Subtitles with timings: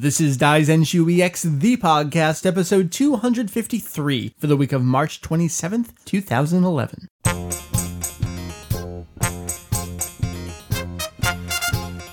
[0.00, 7.08] This is Daizenshuu EX, the podcast, episode 253 for the week of March 27th, 2011.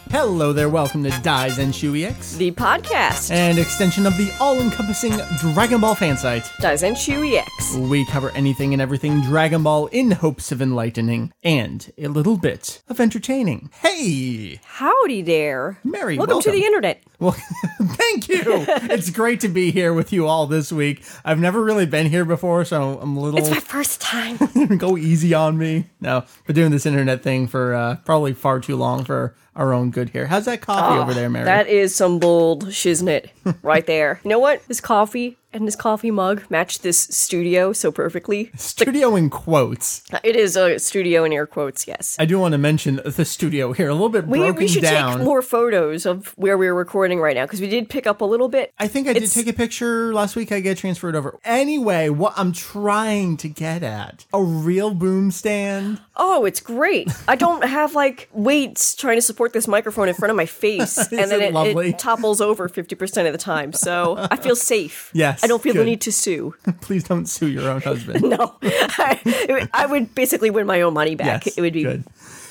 [0.10, 3.30] Hello there, welcome to Daizenshuu EX, the podcast.
[3.30, 6.44] an extension of the all-encompassing Dragon Ball fan site.
[6.62, 7.76] Daizenshuu EX.
[7.76, 12.82] We cover anything and everything Dragon Ball in hopes of enlightening and a little bit
[12.88, 13.70] of entertaining.
[13.82, 14.62] Hey!
[14.64, 15.80] Howdy there.
[15.84, 17.04] Meri, welcome, to the internet.
[17.20, 17.32] Well,
[17.82, 18.44] thank you.
[18.90, 21.04] it's great to be here with you all this week.
[21.24, 24.38] I've never really been here before, so I'm a little It's my first time.
[24.78, 25.86] go easy on me.
[26.02, 29.92] No, been doing this internet thing for uh, probably far too long for our own
[29.92, 30.28] good here.
[30.28, 31.46] How's that coffee over there, Meri?
[31.46, 33.30] That is some bold shiznit
[33.64, 34.20] right there.
[34.24, 34.62] You know what?
[34.68, 38.52] This coffee and this coffee mug match this studio so perfectly.
[38.58, 40.04] Studio in quotes.
[40.12, 42.18] Uh, it is a studio in air quotes, yes.
[42.20, 44.84] I do want to mention the studio here a little bit We, broken we should
[44.84, 45.18] down.
[45.20, 48.26] take more photos of where we're recording right now because we did pick up a
[48.26, 48.74] little bit.
[48.78, 50.52] I think I did take a picture last week.
[50.52, 51.40] I get transferred over.
[51.46, 56.02] Anyway, what I'm trying to get at a real boom stand.
[56.18, 57.10] Oh, it's great.
[57.28, 60.98] I don't have like weights trying to support this microphone in front of my face,
[61.12, 63.74] and then it it, it topples over 50% of the time.
[63.74, 65.12] So I feel safe.
[65.26, 65.82] Yes, I don't feel good.
[65.82, 66.54] the need to sue.
[66.82, 68.24] Please don't sue your own husband.
[68.36, 68.56] No.
[68.64, 71.46] I, I would basically win my own money back.
[71.46, 72.04] Yes, it would be good.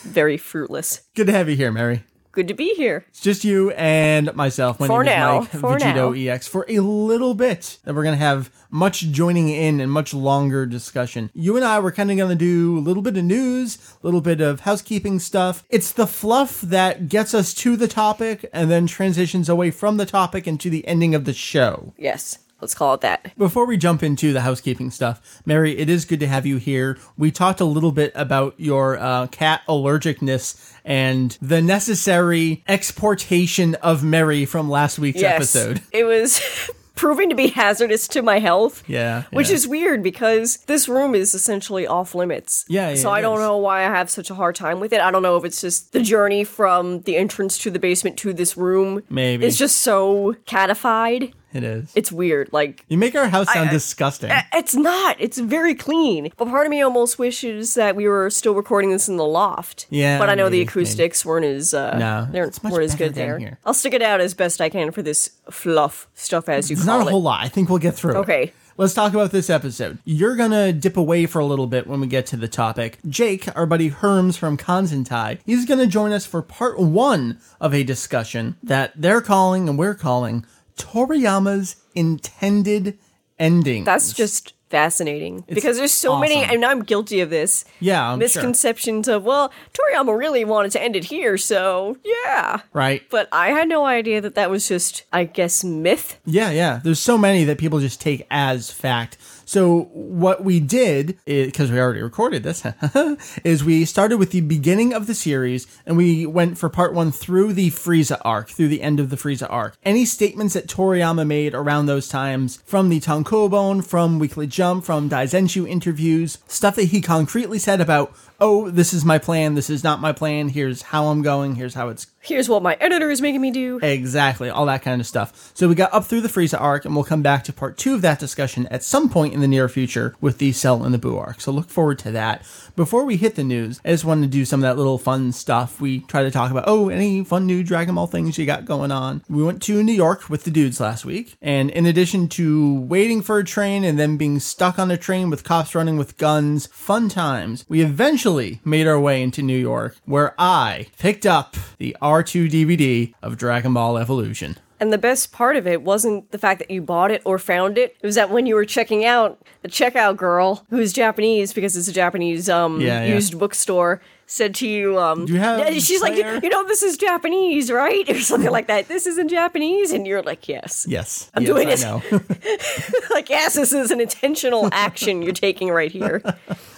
[0.02, 1.02] very fruitless.
[1.14, 2.04] Good to have you here, Meri.
[2.32, 3.04] Good to be here.
[3.10, 4.80] It's just you and myself.
[4.80, 6.32] My For name now, is Mike for Vegetto now.
[6.32, 7.78] EX for a little bit.
[7.84, 11.30] Then we're gonna have much joining in and much longer discussion.
[11.32, 14.20] You and I were kind of gonna do a little bit of news, a little
[14.20, 15.62] bit of housekeeping stuff.
[15.70, 20.06] It's the fluff that gets us to the topic and then transitions away from the
[20.06, 21.94] topic into the ending of the show.
[21.96, 22.38] Yes.
[22.64, 23.36] Let's call it that.
[23.36, 26.96] Before we jump into the housekeeping stuff, Meri, it is good to have you here.
[27.18, 34.02] We talked a little bit about your uh, cat allergicness and the necessary exportation of
[34.02, 35.34] Meri from last week's Yes.
[35.54, 35.82] episode.
[35.92, 36.40] It was
[36.94, 38.82] proving to be hazardous to my health.
[38.86, 39.56] Yeah, Which yeah.
[39.56, 42.64] is weird because this room is essentially off limits.
[42.68, 43.42] Yeah, yeah, So I don't is.
[43.44, 45.00] know why I have such a hard time with it.
[45.02, 48.32] I don't know if it's just the journey from the entrance to the basement to
[48.32, 49.02] this room.
[49.10, 49.44] Maybe.
[49.44, 51.34] It's just so catified.
[51.54, 51.90] It is.
[51.94, 52.48] It's weird.
[52.52, 54.30] Like you make our house sound I- disgusting.
[54.52, 55.16] It's not.
[55.20, 56.30] It's very clean.
[56.36, 59.86] But part of me almost wishes that we were still recording this in the loft.
[59.88, 62.84] Yeah, But I know maybe, the acoustics weren't as uh, No, they it's much weren't
[62.84, 63.38] as good there.
[63.38, 63.58] here.
[63.64, 66.84] I'll stick it out as best I can for this fluff stuff, as you it's
[66.84, 67.12] call not a it.
[67.12, 67.40] whole lot.
[67.42, 68.16] I think we'll get through it.
[68.18, 68.52] Okay.
[68.76, 69.98] Let's talk about this episode.
[70.04, 72.98] You're gonna dip away for a little bit when we get to the topic.
[73.08, 77.84] Jake, our buddy Herms from Kanzentai, he's gonna join us for part one of a
[77.84, 80.44] discussion that they're calling and we're calling
[80.76, 82.98] Toriyama's intended
[83.38, 83.84] ending.
[83.84, 87.64] That's just fascinating because there's so many, and I'm guilty of this.
[87.78, 88.18] Yeah, I'm sure.
[88.18, 92.62] misconceptions of well, Toriyama really wanted to end it here, so yeah.
[92.72, 93.02] right.
[93.08, 96.18] But I had no idea that that was just, I guess, myth.
[96.26, 96.80] Yeah, yeah.
[96.82, 99.16] There's so many that people just take as fact.
[99.54, 102.66] So what we did, because we already recorded this,
[103.44, 107.12] is we started with the beginning of the series and we went for part one
[107.12, 109.76] through the Frieza arc, through the end of the Frieza arc.
[109.84, 115.08] Any statements that Toriyama made around those times, from the Tankobon, from Weekly Jump, from
[115.08, 119.84] Daizenshu interviews, stuff that he concretely said about, oh, this is my plan, this is
[119.84, 123.20] not my plan, here's how I'm going, here's how it's Here's what my editor is
[123.20, 123.78] making me do.
[123.82, 125.52] Exactly, all that kind of stuff.
[125.52, 127.92] So we got up through the Frieza arc, and we'll come back to part two
[127.92, 130.98] of that discussion at some point in the near future with the Cell and the
[130.98, 131.42] Boo arc.
[131.42, 132.42] So look forward to that.
[132.76, 135.32] Before we hit the news, I just wanted to do some of that little fun
[135.32, 135.82] stuff.
[135.82, 138.90] We try to talk about, oh, any fun new Dragon Ball things you got going
[138.90, 139.22] on.
[139.28, 143.20] We went to New York with the dudes last week, and in addition to waiting
[143.20, 146.68] for a train and then being stuck on a train with cops running with guns,
[146.68, 148.23] fun times, we eventually
[148.64, 153.74] made our way into New York, where I picked up the R2 DVD of Dragon
[153.74, 154.56] Ball Evolution.
[154.80, 157.78] And the best part of it wasn't the fact that you bought it or found
[157.78, 157.96] it.
[158.02, 161.88] It was that when you were checking out, the checkout girl, who's Japanese because it's
[161.88, 163.14] a Japanese um, Yeah, yeah.
[163.14, 168.08] used bookstore, said to you, um, you she's like, you know, this is Japanese, right?
[168.14, 168.88] Or something like that.
[168.88, 169.92] This isn't Japanese.
[169.92, 170.86] And you're like, yes.
[170.88, 173.04] Yes, I'm yes, doing I it.
[173.10, 176.22] like, yes, this is an intentional action you're taking right here.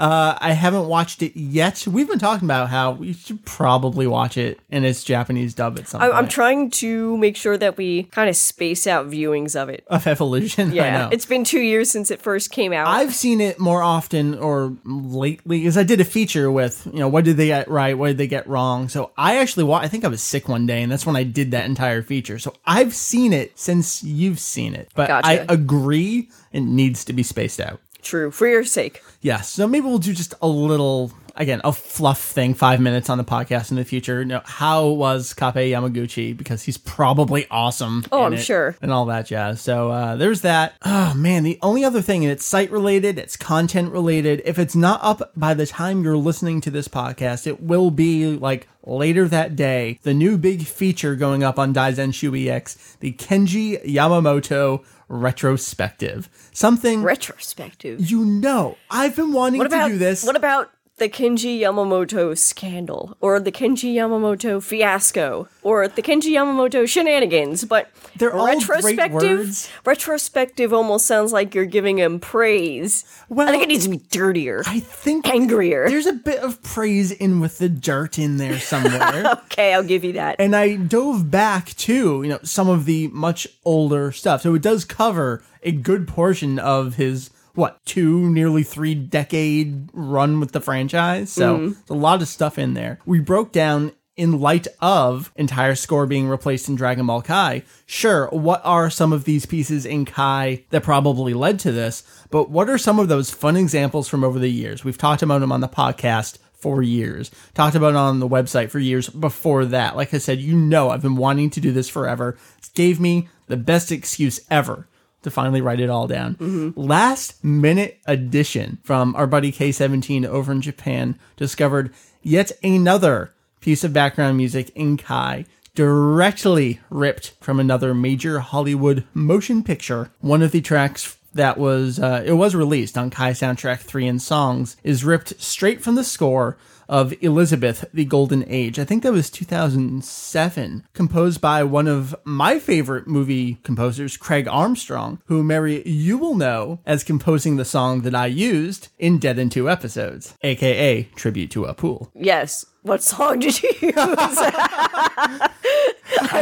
[0.00, 1.86] Uh, I haven't watched it yet.
[1.86, 5.88] We've been talking about how we should probably watch it in its Japanese dub at
[5.88, 6.16] some I, point.
[6.16, 9.84] I'm trying to make sure that we kind of space out viewings of it.
[9.88, 10.72] of Evolution.
[10.80, 12.86] Yeah, it's been two years since it first came out.
[12.86, 17.08] I've seen it more often or lately because I did a feature with, you know,
[17.08, 17.98] what did they get right?
[17.98, 18.88] What did they get wrong?
[18.88, 21.24] So I actually, wa- I think I was sick one day and that's when I
[21.24, 22.38] did that entire feature.
[22.38, 25.26] So I've seen it since you've seen it, but Gotcha.
[25.28, 27.80] I agree it needs to be spaced out.
[28.02, 29.02] True, for your sake.
[29.20, 29.50] Yes.
[29.50, 32.54] So maybe we'll do just a little again a fluff thing.
[32.54, 34.20] Five minutes on the podcast in the future.
[34.20, 36.36] You know, how was Kappei Yamaguchi?
[36.36, 38.04] Because he's probably awesome.
[38.12, 38.76] Oh, I'm it sure.
[38.80, 39.60] and all that jazz.
[39.60, 40.74] So uh, there's that.
[40.84, 44.42] Oh man, the only other thing, and it's site related, it's content related.
[44.44, 48.36] If it's not up by the time you're listening to this podcast, it will be
[48.36, 49.98] like later that day.
[50.02, 56.30] The new big feature going up on Daizenshuu EX, the Kenji Yamamoto retrospective.
[56.52, 58.10] Something Retrospective.
[58.10, 58.78] you know.
[58.90, 60.24] I've been wanting about to do this.
[60.24, 66.88] What about the Kenji Yamamoto scandal, or the Kenji Yamamoto fiasco, or the Kenji Yamamoto
[66.88, 67.64] shenanigans?
[67.64, 69.38] But They're all great retrospective.
[69.38, 69.68] words.
[69.84, 73.04] Retrospective almost sounds like you're giving him praise.
[73.28, 75.88] Well, I think it needs to be dirtier, I think angrier.
[75.88, 79.38] there's a bit of praise in with the dirt in there somewhere.
[79.50, 80.36] Okay, I'll give you that.
[80.38, 84.42] and I dove back to you know some of the much older stuff.
[84.42, 90.40] So it does cover a good portion of his what two nearly three decade run
[90.40, 91.30] with the franchise.
[91.30, 91.64] So mm-hmm.
[91.66, 92.98] there's a lot of stuff in there.
[93.06, 93.92] We broke down.
[94.16, 99.14] In light of entire score being replaced in Dragon Ball Kai, sure, what are some
[99.14, 102.02] of these pieces in Kai that probably led to this?
[102.28, 104.84] But what are some of those fun examples from over the years?
[104.84, 107.30] We've talked about them on the podcast for years.
[107.54, 109.96] Talked about it on the website for years before that.
[109.96, 112.36] Like I said, you know I've been wanting to do this forever.
[112.58, 114.86] It gave me the best excuse ever
[115.22, 116.72] to finally write it all down.
[116.76, 123.92] Last minute addition from our buddy K17 over in Japan discovered yet another piece of
[123.92, 125.44] background music in Kai
[125.74, 130.10] directly ripped from another major Hollywood motion picture.
[130.20, 134.20] One of the tracks that was uh, it was released on Kai Soundtrack 3 and
[134.20, 136.56] Songs is ripped straight from the score
[136.90, 138.78] of Elizabeth the Golden Age.
[138.78, 145.22] I think that was 2007, composed by one of my favorite movie composers, Craig Armstrong,
[145.26, 149.48] who Meri you will know as composing the song that I used in Dead in
[149.50, 152.10] Two Episodes, aka Tribute to a Pool.
[152.14, 152.66] yes.
[152.82, 153.94] What song did you use?
[153.96, 155.50] I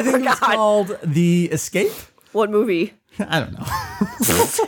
[0.05, 1.93] think it's called The Escape.
[2.33, 2.95] what movie?
[3.29, 4.67] I don't know.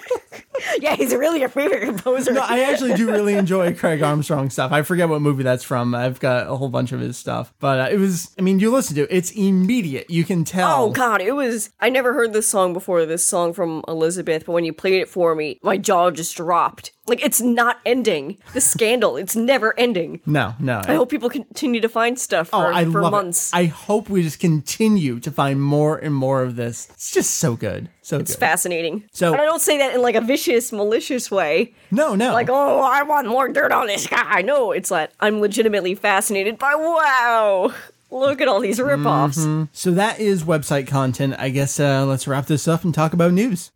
[0.80, 2.32] Yeah, he's really your favorite composer.
[2.32, 4.72] No, I actually do really enjoy Craig Armstrong stuff.
[4.72, 5.94] I forget what movie that's from.
[5.94, 8.34] I've got a whole bunch of his stuff, but uh, it was.
[8.38, 10.10] I mean, you listen to it; it's immediate.
[10.10, 10.84] You can tell.
[10.84, 14.52] Oh god, it was I never heard this song before, this song from Elizabeth, but
[14.52, 16.92] when you played it for me, my jaw just dropped.
[17.06, 18.38] Like it's not ending.
[18.52, 20.20] The scandal, it's never ending.
[20.26, 20.80] No, no.
[20.84, 23.52] I hope people continue to find stuff oh, I for love months.
[23.52, 23.56] it.
[23.56, 26.88] I hope we just continue to find more and more of this.
[26.90, 28.40] It's just so good, so it's good.
[28.40, 29.04] fascinating.
[29.12, 31.72] So- and I don't say that in like a vicious, malicious way.
[31.90, 32.32] no, no.
[32.32, 34.42] Like, oh, I want more dirt on this guy.
[34.42, 37.72] No, it's like I'm legitimately fascinated by wow.
[38.12, 39.38] Look at all these ripoffs.
[39.38, 39.64] Mm-hmm.
[39.72, 41.36] so that is website content.
[41.38, 43.70] I guess uh, let's wrap this up and talk about news.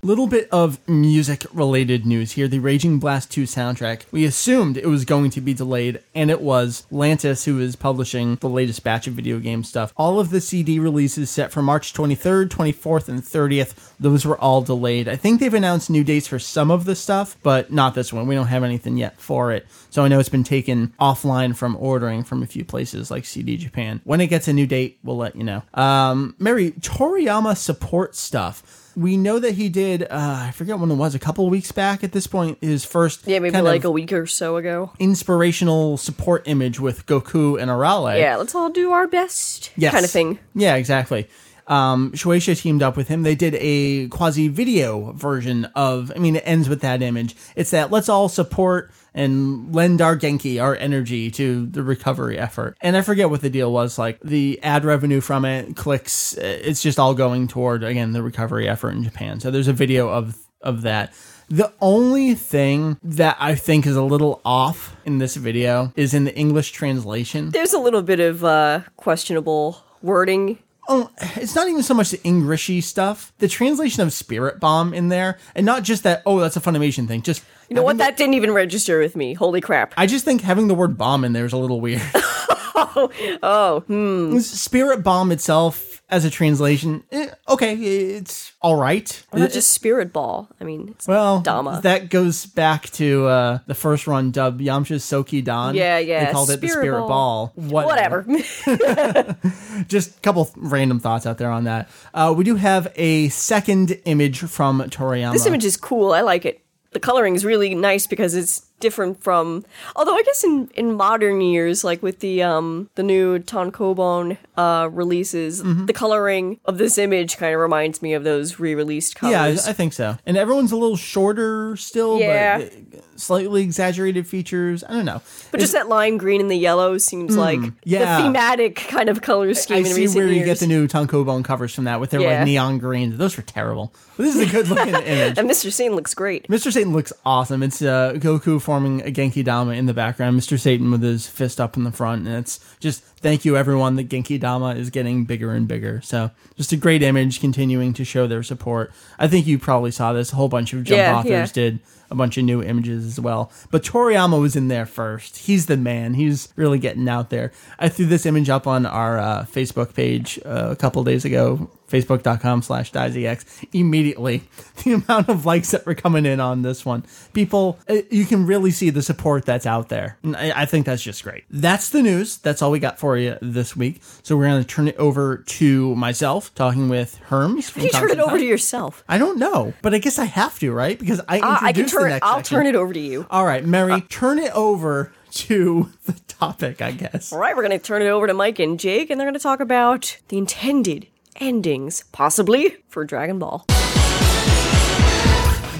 [0.00, 2.46] Little bit of music related news here.
[2.46, 4.02] The Raging Blast 2 soundtrack.
[4.12, 6.86] We assumed it was going to be delayed, and it was.
[6.92, 9.92] Lantis, who is publishing the latest batch of video game stuff.
[9.96, 13.92] All of the CD releases set for March 23rd, 24th, and 30th.
[13.98, 15.08] Those were all delayed.
[15.08, 18.28] I think they've announced new dates for some of the stuff, but not this one.
[18.28, 19.66] We don't have anything yet for it.
[19.90, 23.56] So I know it's been taken offline from ordering from a few places like CD
[23.56, 24.00] Japan.
[24.04, 25.64] When it gets a new date, we'll let you know.
[25.74, 30.94] Um, Meri, Toriyama support stuff we know that he did uh, i forget when it
[30.96, 33.90] was a couple of weeks back at this point his first Yeah, maybe like a
[33.90, 34.90] week or so ago.
[34.98, 39.70] inspirational support image with goku and arale Yeah, let's all do our best.
[39.76, 39.92] Yes.
[39.92, 40.38] Kind of thing.
[40.54, 41.28] yeah exactly
[41.66, 43.24] um, Shueisha teamed up with him.
[43.24, 47.36] They did a quasi video version of, I mean, it ends with that image.
[47.56, 52.76] It's that let's all support and lend our Genki, our energy to the recovery effort.
[52.80, 54.20] And I forget what the deal was like.
[54.20, 58.68] The ad revenue from it, clicks, uh, it's just all going toward, again, the recovery
[58.68, 59.40] effort in Japan.
[59.40, 61.12] So there's a video of, of that.
[61.50, 66.24] The only thing that I think is a little off in this video is in
[66.24, 67.50] the English translation.
[67.50, 70.58] There's a little bit of uh, questionable wording.
[70.90, 73.32] Oh, it's not even so much the Englishy stuff.
[73.38, 76.22] The translation of Spirit Bomb in there, and not just that.
[76.24, 77.20] Oh, that's a Funimation thing.
[77.20, 77.98] Just You know what?
[77.98, 79.34] That didn't even register with me.
[79.34, 79.92] Holy crap.
[79.98, 82.00] I just think having the word bomb in there is a little weird.
[83.42, 84.38] Oh, hmm.
[84.38, 89.22] Spirit Bomb itself, as a translation, eh, okay, it's all right.
[89.30, 90.48] Or not just Spirit Ball.
[90.60, 91.80] I mean, it's Well, Dama.
[91.82, 95.74] that goes back to uh, the first run dub, Yamcha's Sokidan.
[95.74, 97.52] Yeah, yeah, They called it the Spirit Spirit Ball.
[97.56, 97.84] Ball.
[97.86, 98.22] Whatever.
[99.88, 101.90] just a couple random thoughts out there on that.
[102.14, 105.32] Uh, we do have a second image from Toriyama.
[105.32, 106.12] this image is cool.
[106.12, 106.62] I like it.
[106.92, 109.64] The coloring is really nice because it's different from
[109.96, 114.88] although I guess in, in modern years, like with the um the new Tankobon uh
[114.92, 115.86] releases, Mm-hmm.
[115.86, 119.32] the coloring of this image kind of reminds me of those re-released colors.
[119.32, 120.18] Yeah, I, I think so.
[120.26, 122.58] And everyone's a little shorter still, Yeah.
[122.58, 122.66] but
[122.98, 124.82] uh, slightly exaggerated features.
[124.84, 125.22] I don't know.
[125.52, 128.16] but just that lime green and the yellow seems like Mm, yeah.
[128.18, 130.46] the thematic kind of color scheme I in see where you years.
[130.46, 132.38] get the new Tankobon covers from that with their Yeah.
[132.38, 133.16] like neon green.
[133.16, 133.92] Those were terrible.
[134.16, 135.38] But this is a good looking image.
[135.38, 135.72] and Mr.
[135.72, 136.48] Satan looks great.
[136.48, 136.72] Mr.
[136.72, 137.62] Satan looks awesome.
[137.62, 140.38] It's uh, Goku forming a Genki Dama in the background.
[140.38, 140.58] Mr.
[140.58, 143.96] Satan with his fist up in the front, and it's just thank you everyone.
[143.96, 146.00] that Genki Dama is getting bigger and bigger.
[146.02, 148.92] So just a great image, continuing to show their support.
[149.18, 150.32] I think you probably saw this.
[150.32, 151.46] A whole bunch of Jump Yeah, authors yeah.
[151.46, 151.78] did
[152.10, 153.50] a bunch of new images as well.
[153.70, 155.38] But Toriyama was in there first.
[155.38, 156.14] He's the man.
[156.14, 157.52] He's really getting out there.
[157.78, 161.70] I threw this image up on our uh, Facebook page uh, a couple days ago,
[161.90, 163.66] facebook.com slash DaisyX.
[163.72, 164.42] Immediately,
[164.84, 167.04] the amount of likes that were coming in on this one.
[167.32, 170.18] People, uh, you can really see the support that's out there.
[170.24, 171.44] I, I think that's just great.
[171.50, 172.38] That's the news.
[172.38, 174.00] That's all we got for you this week.
[174.22, 177.70] So we're going to turn it over to myself, talking with Herms.
[177.70, 179.02] from You turn it over to yourself.
[179.08, 180.98] I don't know, but I guess I have to, right?
[180.98, 182.18] Because I Uh, I can introduced the turn.
[182.22, 182.56] I'll section.
[182.56, 183.26] turn it over to you.
[183.30, 187.32] All right, Meri, turn it over to the topic, I guess.
[187.32, 189.34] All right, we're going to turn it over to Mike and Jake, and they're going
[189.34, 193.64] to talk about the intended endings, possibly, for Dragon Ball.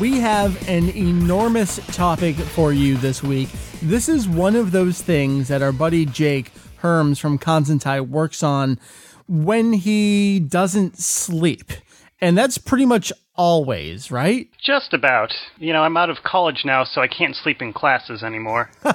[0.01, 3.49] We have an enormous topic for you this week.
[3.83, 8.79] This is one of those things that our buddy Jake Herms from Kanzentai works on
[9.27, 11.73] when he doesn't sleep.
[12.21, 14.51] And that's pretty much always, right?
[14.63, 15.33] Just about.
[15.57, 18.71] You know, I'm out of college now, so I can't sleep in classes anymore.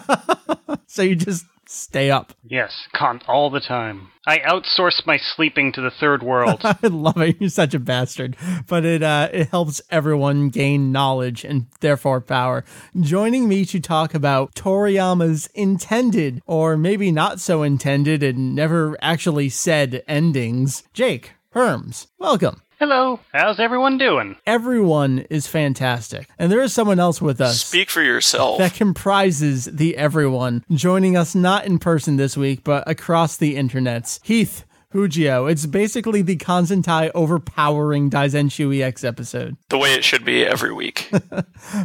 [0.86, 2.34] So you just stay up.
[2.44, 4.10] yes, con all the time.
[4.28, 6.62] I outsource my sleeping to the third world.
[6.64, 7.38] I love it.
[7.40, 8.38] You're such a bastard.
[8.68, 12.64] But it uh, it helps everyone gain knowledge and therefore power.
[13.00, 19.50] Joining me to talk about Toriyama's intended, or maybe not so intended and never actually
[19.50, 22.06] said endings, Jake Herms.
[22.20, 22.62] Welcome.
[22.84, 24.36] Hello, how's everyone doing?
[24.46, 26.28] Everyone is fantastic.
[26.38, 27.62] And there is someone else with us.
[27.62, 28.58] Speak for yourself.
[28.58, 34.20] that comprises the everyone joining us not in person this week but across the internets
[34.22, 35.52] heath Hujio.
[35.52, 39.58] It's basically the Kanzentai overpowering Daizenshuu EX episode.
[39.70, 41.10] the way it should be every week.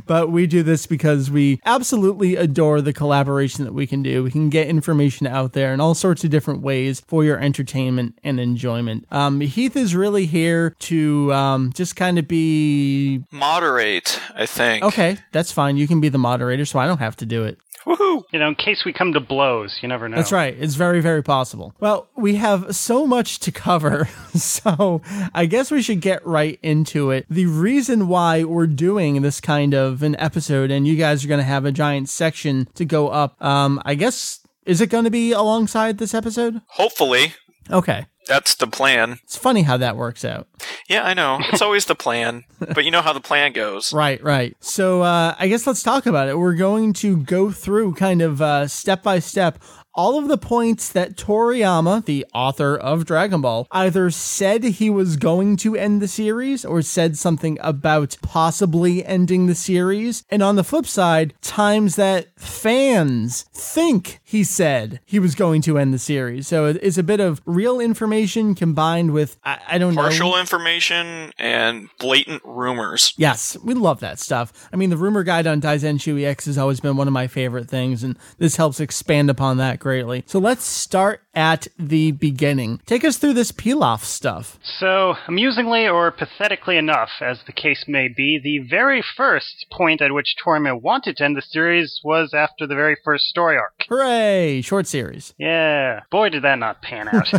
[0.07, 4.25] But we do this because we absolutely adore the collaboration that we can do.
[4.25, 8.19] We can get information out there in all sorts of different ways for your entertainment
[8.25, 9.07] and enjoyment.
[9.12, 14.85] Um, Heath is really here to um, just kind of be Moderate, I think.
[14.85, 15.19] okay.
[15.33, 15.77] That's fine.
[15.77, 17.59] You can be the moderator, so I don't have to do it.
[17.88, 18.23] Woohoo!
[18.33, 20.16] You know, in case we come to blows, you never know.
[20.16, 20.54] That's right.
[20.59, 21.75] It's very, very possible.
[21.80, 25.00] Well, we have so much to cover, so
[25.35, 27.25] I guess we should get right into it.
[27.30, 31.38] The reason why we're doing this kind of an episode, and you guys are going
[31.40, 35.11] to have a giant section to go up, um, I guess, is it going to
[35.11, 36.61] be alongside this episode?
[36.66, 37.33] Hopefully,
[37.71, 38.07] Okay.
[38.28, 39.18] That's the plan.
[39.25, 40.47] It's funny how that works out.
[40.88, 41.40] Yeah, I know.
[41.52, 42.44] It's always the plan.
[42.75, 43.92] But you know how the plan goes.
[43.92, 44.56] Right, right.
[44.61, 46.38] So uh, I guess let's talk about it.
[46.38, 49.58] We're going to go through kind of uh, step by step
[49.99, 55.16] all of the points that Toriyama, the author of Dragon Ball, either said he was
[55.16, 60.23] going to end the series or said something about possibly ending the series.
[60.30, 65.78] And on the flip side, times that fans think he said he was going to
[65.78, 66.47] end the series.
[66.47, 70.02] So it's a bit of real information combined with, I, I don't know.
[70.02, 73.14] Partial information and blatant rumors.
[73.16, 74.68] Yes, we love that stuff.
[74.70, 77.70] I mean, the rumor guide on Daizenshuu X has always been one of my favorite
[77.70, 80.25] things, and this helps expand upon that greatly.
[80.26, 82.82] So let's start at the beginning.
[82.85, 84.58] Take us through this Pilaf stuff.
[84.62, 90.12] So, amusingly or pathetically enough, as the case may be, the very first point at
[90.12, 93.87] which Toriyama wanted to end the series was after the very first story arc.
[93.88, 94.18] Hooray!
[94.63, 95.35] Short series.
[95.39, 97.33] Yeah, boy, did that not pan out.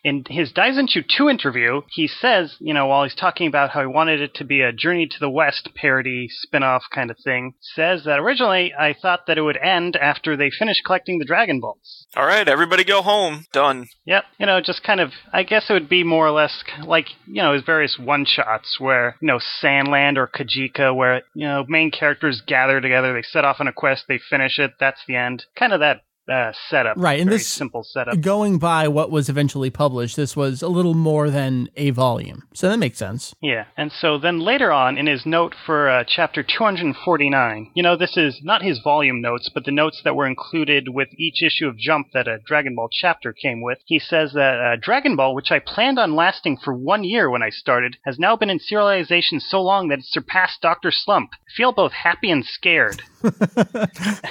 [0.04, 3.86] In his Daizenshu 2 interview, he says, you know, while he's talking about how he
[3.86, 7.54] wanted it to be a Journey to the West parody spin off kind of thing,
[7.60, 11.60] says that originally I thought that it would end after they finished collecting the Dragon
[11.60, 12.06] Balls.
[12.16, 13.44] All right, everybody go home.
[13.52, 13.86] Done.
[14.04, 17.06] Yep, you know, just kind of, I guess it would be more or less like,
[17.26, 21.64] you know, his various one shots where, you know, Sandland or Kajika, where, you know,
[21.68, 25.16] main characters gather together, they set off on a quest, they finish it, that's the
[25.16, 25.44] end.
[25.56, 26.96] Kind of that uh, setup.
[26.96, 28.20] Right, and Very this- simple setup.
[28.20, 32.44] Going by what was eventually published, this was a little more than a volume.
[32.54, 33.34] So that makes sense.
[33.40, 37.96] Yeah, and so then later on in his note for uh, chapter 249, you know,
[37.96, 41.66] this is not his volume notes, but the notes that were included with each issue
[41.66, 43.78] of Jump that a Dragon Ball chapter came with.
[43.86, 47.42] He says that uh, Dragon Ball, which I planned on lasting for one year when
[47.42, 50.90] I started, has now been in serialization so long that it surpassed Dr.
[50.90, 51.30] Slump.
[51.34, 53.02] I feel both happy and scared.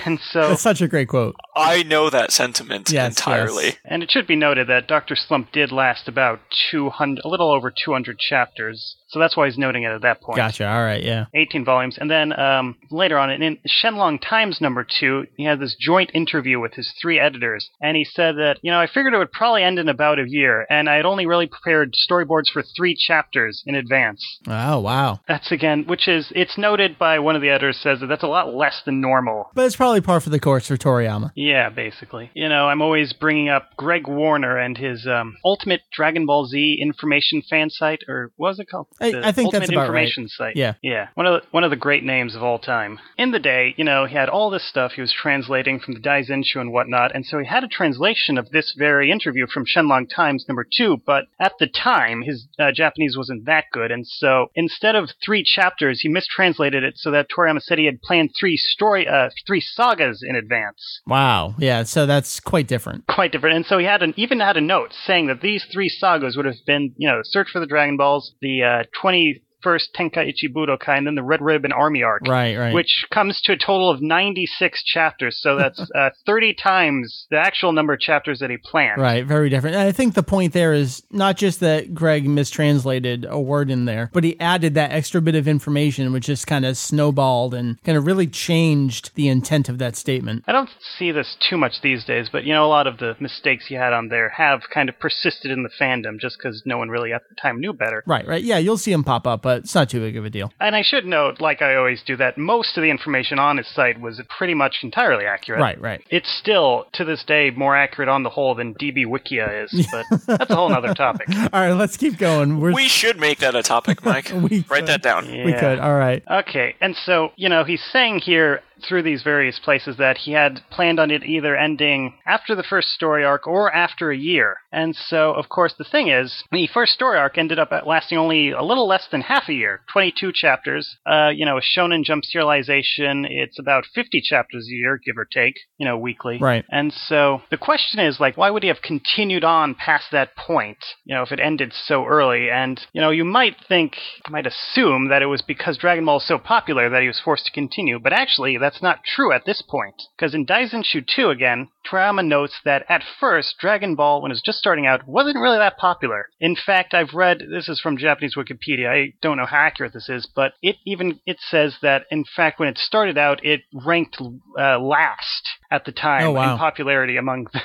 [0.06, 0.50] and so.
[0.50, 1.36] That's such a great quote.
[1.56, 3.66] I know that sentiment Yes, entirely.
[3.66, 3.78] yes.
[3.86, 5.16] And it should be noted that Dr.
[5.16, 6.40] Slump did last about
[6.72, 8.96] 200, a little over 200 chapters.
[9.08, 10.38] So that's why he's noting it at that point.
[10.38, 10.68] Gotcha.
[10.68, 11.04] All right.
[11.04, 11.26] Yeah.
[11.34, 11.98] 18 volumes.
[12.00, 16.60] And then um, later on, in Shenlong Times number two, he had this joint interview
[16.60, 17.70] with his three editors.
[17.82, 20.26] And he said that, you know, I figured it would probably end in about a
[20.28, 20.66] year.
[20.70, 24.24] And I had only really prepared storyboards for three chapters in advance.
[24.48, 25.20] Oh, wow.
[25.28, 28.28] That's again, which is, it's noted by one of the editors says that that's a
[28.28, 29.50] lot less than normal.
[29.54, 31.32] But it's probably par for the course for Toriyama.
[31.36, 32.32] Yeah, basically.
[32.34, 36.80] You know, I'm always bringing up Greg Warner and his um, Ultimate Dragon Ball Z
[36.82, 38.88] information fan site, or what was it called?
[39.14, 39.86] I- I think that's about right.
[40.04, 40.56] information site.
[40.56, 40.74] Yeah.
[40.82, 41.08] yeah.
[41.16, 43.00] One of the, one of the great names of all time.
[43.18, 46.00] In the day, you know, he had all this stuff he was translating from the
[46.00, 50.08] Daizenshu and whatnot, and so he had a translation of this very interview from Shenlong
[50.14, 50.98] Times number two.
[51.06, 55.44] But at the time, his uh, Japanese wasn't that good, and so instead of three
[55.44, 59.62] chapters, he mistranslated it so that Toriyama said he had planned three story, uh, three
[59.62, 61.56] sagas in advance Wow.
[61.58, 61.84] Yeah.
[61.84, 63.06] So that's quite different.
[63.08, 63.56] quite different.
[63.58, 66.46] And so he had an, even had a note saying that these three sagas would
[66.46, 70.98] have been, you know, Search for the Dragon Balls, the uh, 20 21st Tenkaichi Budokai,
[70.98, 72.28] and then the Red Ribbon Army arc.
[72.28, 72.58] Right.
[72.58, 72.74] Right.
[72.74, 77.72] Which comes to a total of 96 chapters, so that's uh, 30 times the actual
[77.72, 79.02] number of chapters that he planned.
[79.02, 79.76] Right, very different.
[79.76, 83.86] And I think the point there is not just that Greg mistranslated a word in
[83.86, 87.82] there, but he added that extra bit of information, which just kind of snowballed and
[87.84, 90.44] kind of really changed the intent of that statement.
[90.48, 93.16] I don't see this too much these days, but you know, a lot of the
[93.20, 96.78] mistakes he had on there have kind of persisted in the fandom just because no
[96.78, 98.04] one really at the time knew better.
[98.06, 98.44] Right, right.
[98.44, 100.52] Yeah, you'll see him pop up, but it's not too big of a deal.
[100.60, 103.68] And I should note, like I always do, that most of the information on his
[103.68, 105.62] site was pretty much entirely accurate.
[105.62, 106.04] Right, right.
[106.10, 110.06] It's still, to this day, more accurate on the whole than DB Wikia is, but
[110.38, 111.28] that's a whole other topic.
[111.54, 112.60] All right, let's keep going.
[112.60, 114.32] We're, We should make that a topic, Mike.
[114.32, 114.88] We Write could.
[114.88, 115.28] that down.
[115.32, 115.80] we could.
[115.80, 116.24] All right.
[116.30, 120.62] Okay, and so, you know, he's saying here through these various places that he had
[120.70, 124.58] planned on it either ending after the first story arc or after a year.
[124.72, 128.52] And so, of course, the thing is, the first story arc ended up lasting only
[128.52, 130.98] a little less than half a year 22 chapters.
[131.06, 135.26] Uh, you know, a Shonen Jump serialization, it's about 50 chapters a year, give or
[135.26, 136.38] take, you know, weekly.
[136.40, 136.66] Right.
[136.70, 140.78] And so the question is, like, why would he have continued on past that point,
[141.06, 142.50] you know, if it ended so early?
[142.50, 143.98] And, you know, you might think,
[144.30, 147.46] might assume that it was because Dragon Ball is so popular that he was forced
[147.46, 149.96] to continue, but actually, that's not true at this point.
[150.18, 154.42] Because in Daizenshu 2 again, Toriyama notes that at first, Dragon Ball, when it was
[154.42, 156.28] just starting out, wasn't really that popular.
[156.40, 160.08] In fact, I've read, this is from Japanese Wikipedia, I don't know how accurate this
[160.10, 164.18] is, but it even, it says that, in fact, when it started out, it ranked
[164.58, 166.54] uh, last at the time Oh, wow.
[166.54, 167.62] in popularity among the,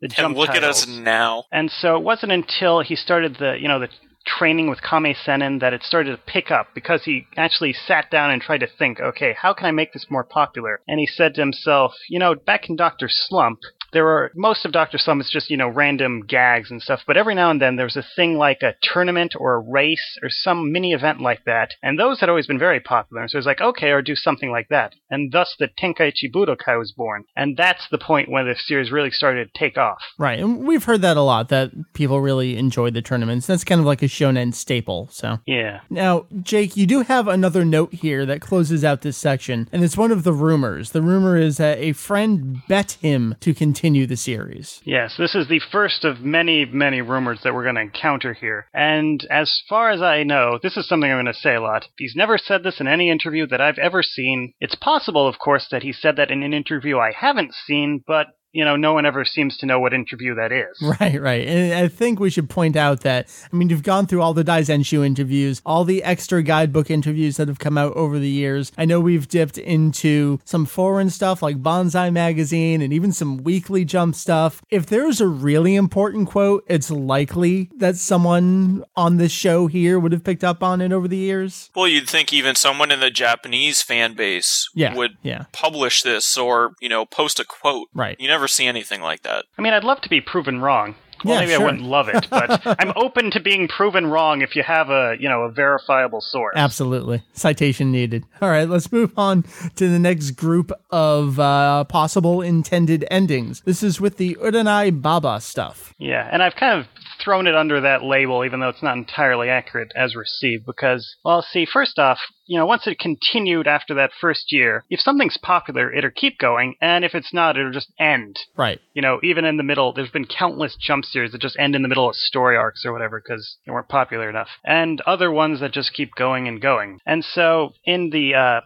[0.00, 1.44] the jump And look at us now.
[1.52, 3.88] And so it wasn't until he started the, you know, the
[4.26, 8.30] training with Kame Sennin that it started to pick up because he actually sat down
[8.30, 10.80] and tried to think, okay, how can I make this more popular?
[10.88, 13.08] And he said to himself, you know, back in Dr.
[13.10, 13.58] Slump,
[13.94, 14.98] there are most of Dr.
[14.98, 17.86] Slump is just, you know, random gags and stuff, but every now and then there
[17.86, 21.70] was a thing like a tournament or a race or some mini event like that,
[21.82, 23.26] and those had always been very popular.
[23.28, 24.92] So it was like, okay, or do something like that.
[25.10, 27.24] And thus the Tenkaichi Budokai was born.
[27.36, 30.02] And that's the point when the series really started to take off.
[30.18, 30.40] Right.
[30.40, 33.46] And we've heard that a lot that people really enjoy the tournaments.
[33.46, 35.08] That's kind of like a shonen staple.
[35.12, 35.80] So Yeah.
[35.88, 39.96] Now, Jake, you do have another note here that closes out this section, and it's
[39.96, 40.90] one of the rumors.
[40.90, 44.80] The rumor is that a friend bet him to continue the series.
[44.84, 48.66] Yes, this is the first of many, many rumors that we're going to encounter here.
[48.72, 51.86] And as far as I know, this is something I'm going to say a lot.
[51.98, 54.54] He's never said this in any interview that I've ever seen.
[54.58, 58.28] It's possible, of course, that he said that in an interview I haven't seen, but
[58.54, 60.80] you know, no one ever seems to know what interview that is.
[61.00, 61.46] Right, right.
[61.46, 64.44] And I think we should point out that, I mean, you've gone through all the
[64.44, 68.70] Daizenshu interviews, all the extra guidebook interviews that have come out over the years.
[68.78, 73.84] I know we've dipped into some foreign stuff like Banzai Magazine and even some weekly
[73.84, 74.62] jump stuff.
[74.70, 80.12] If there's a really important quote, it's likely that someone on this show here would
[80.12, 81.70] have picked up on it over the years.
[81.74, 85.46] Well, you'd think even someone in the Japanese fan base Yeah, would yeah.
[85.52, 87.88] publish this or, you know, post a quote.
[87.94, 88.18] Right.
[88.20, 89.44] You never see anything like that.
[89.58, 90.94] I mean, I'd love to be proven wrong.
[91.24, 91.60] Well, Yeah, maybe sure.
[91.62, 95.16] I wouldn't love it, but I'm open to being proven wrong if you have a,
[95.18, 96.54] you know, a verifiable source.
[96.56, 97.22] Absolutely.
[97.32, 98.24] Citation needed.
[98.42, 99.44] All right, let's move on
[99.76, 103.62] to the next group of uh, possible intended endings.
[103.62, 105.94] This is with the Uranai Baba stuff.
[105.98, 106.86] Yeah, and I've kind of
[107.22, 111.40] thrown it under that label, even though it's not entirely accurate as received, because, well,
[111.42, 115.92] see, first off, you know, once it continued after that first year, if something's popular,
[115.92, 118.38] it'll keep going, and if it's not, it'll just end.
[118.56, 118.80] Right.
[118.92, 121.82] You know, even in the middle, there's been countless jump series that just end in
[121.82, 125.60] the middle of story arcs or whatever because they weren't popular enough, and other ones
[125.60, 126.98] that just keep going and going.
[127.06, 128.60] And so, in the uh,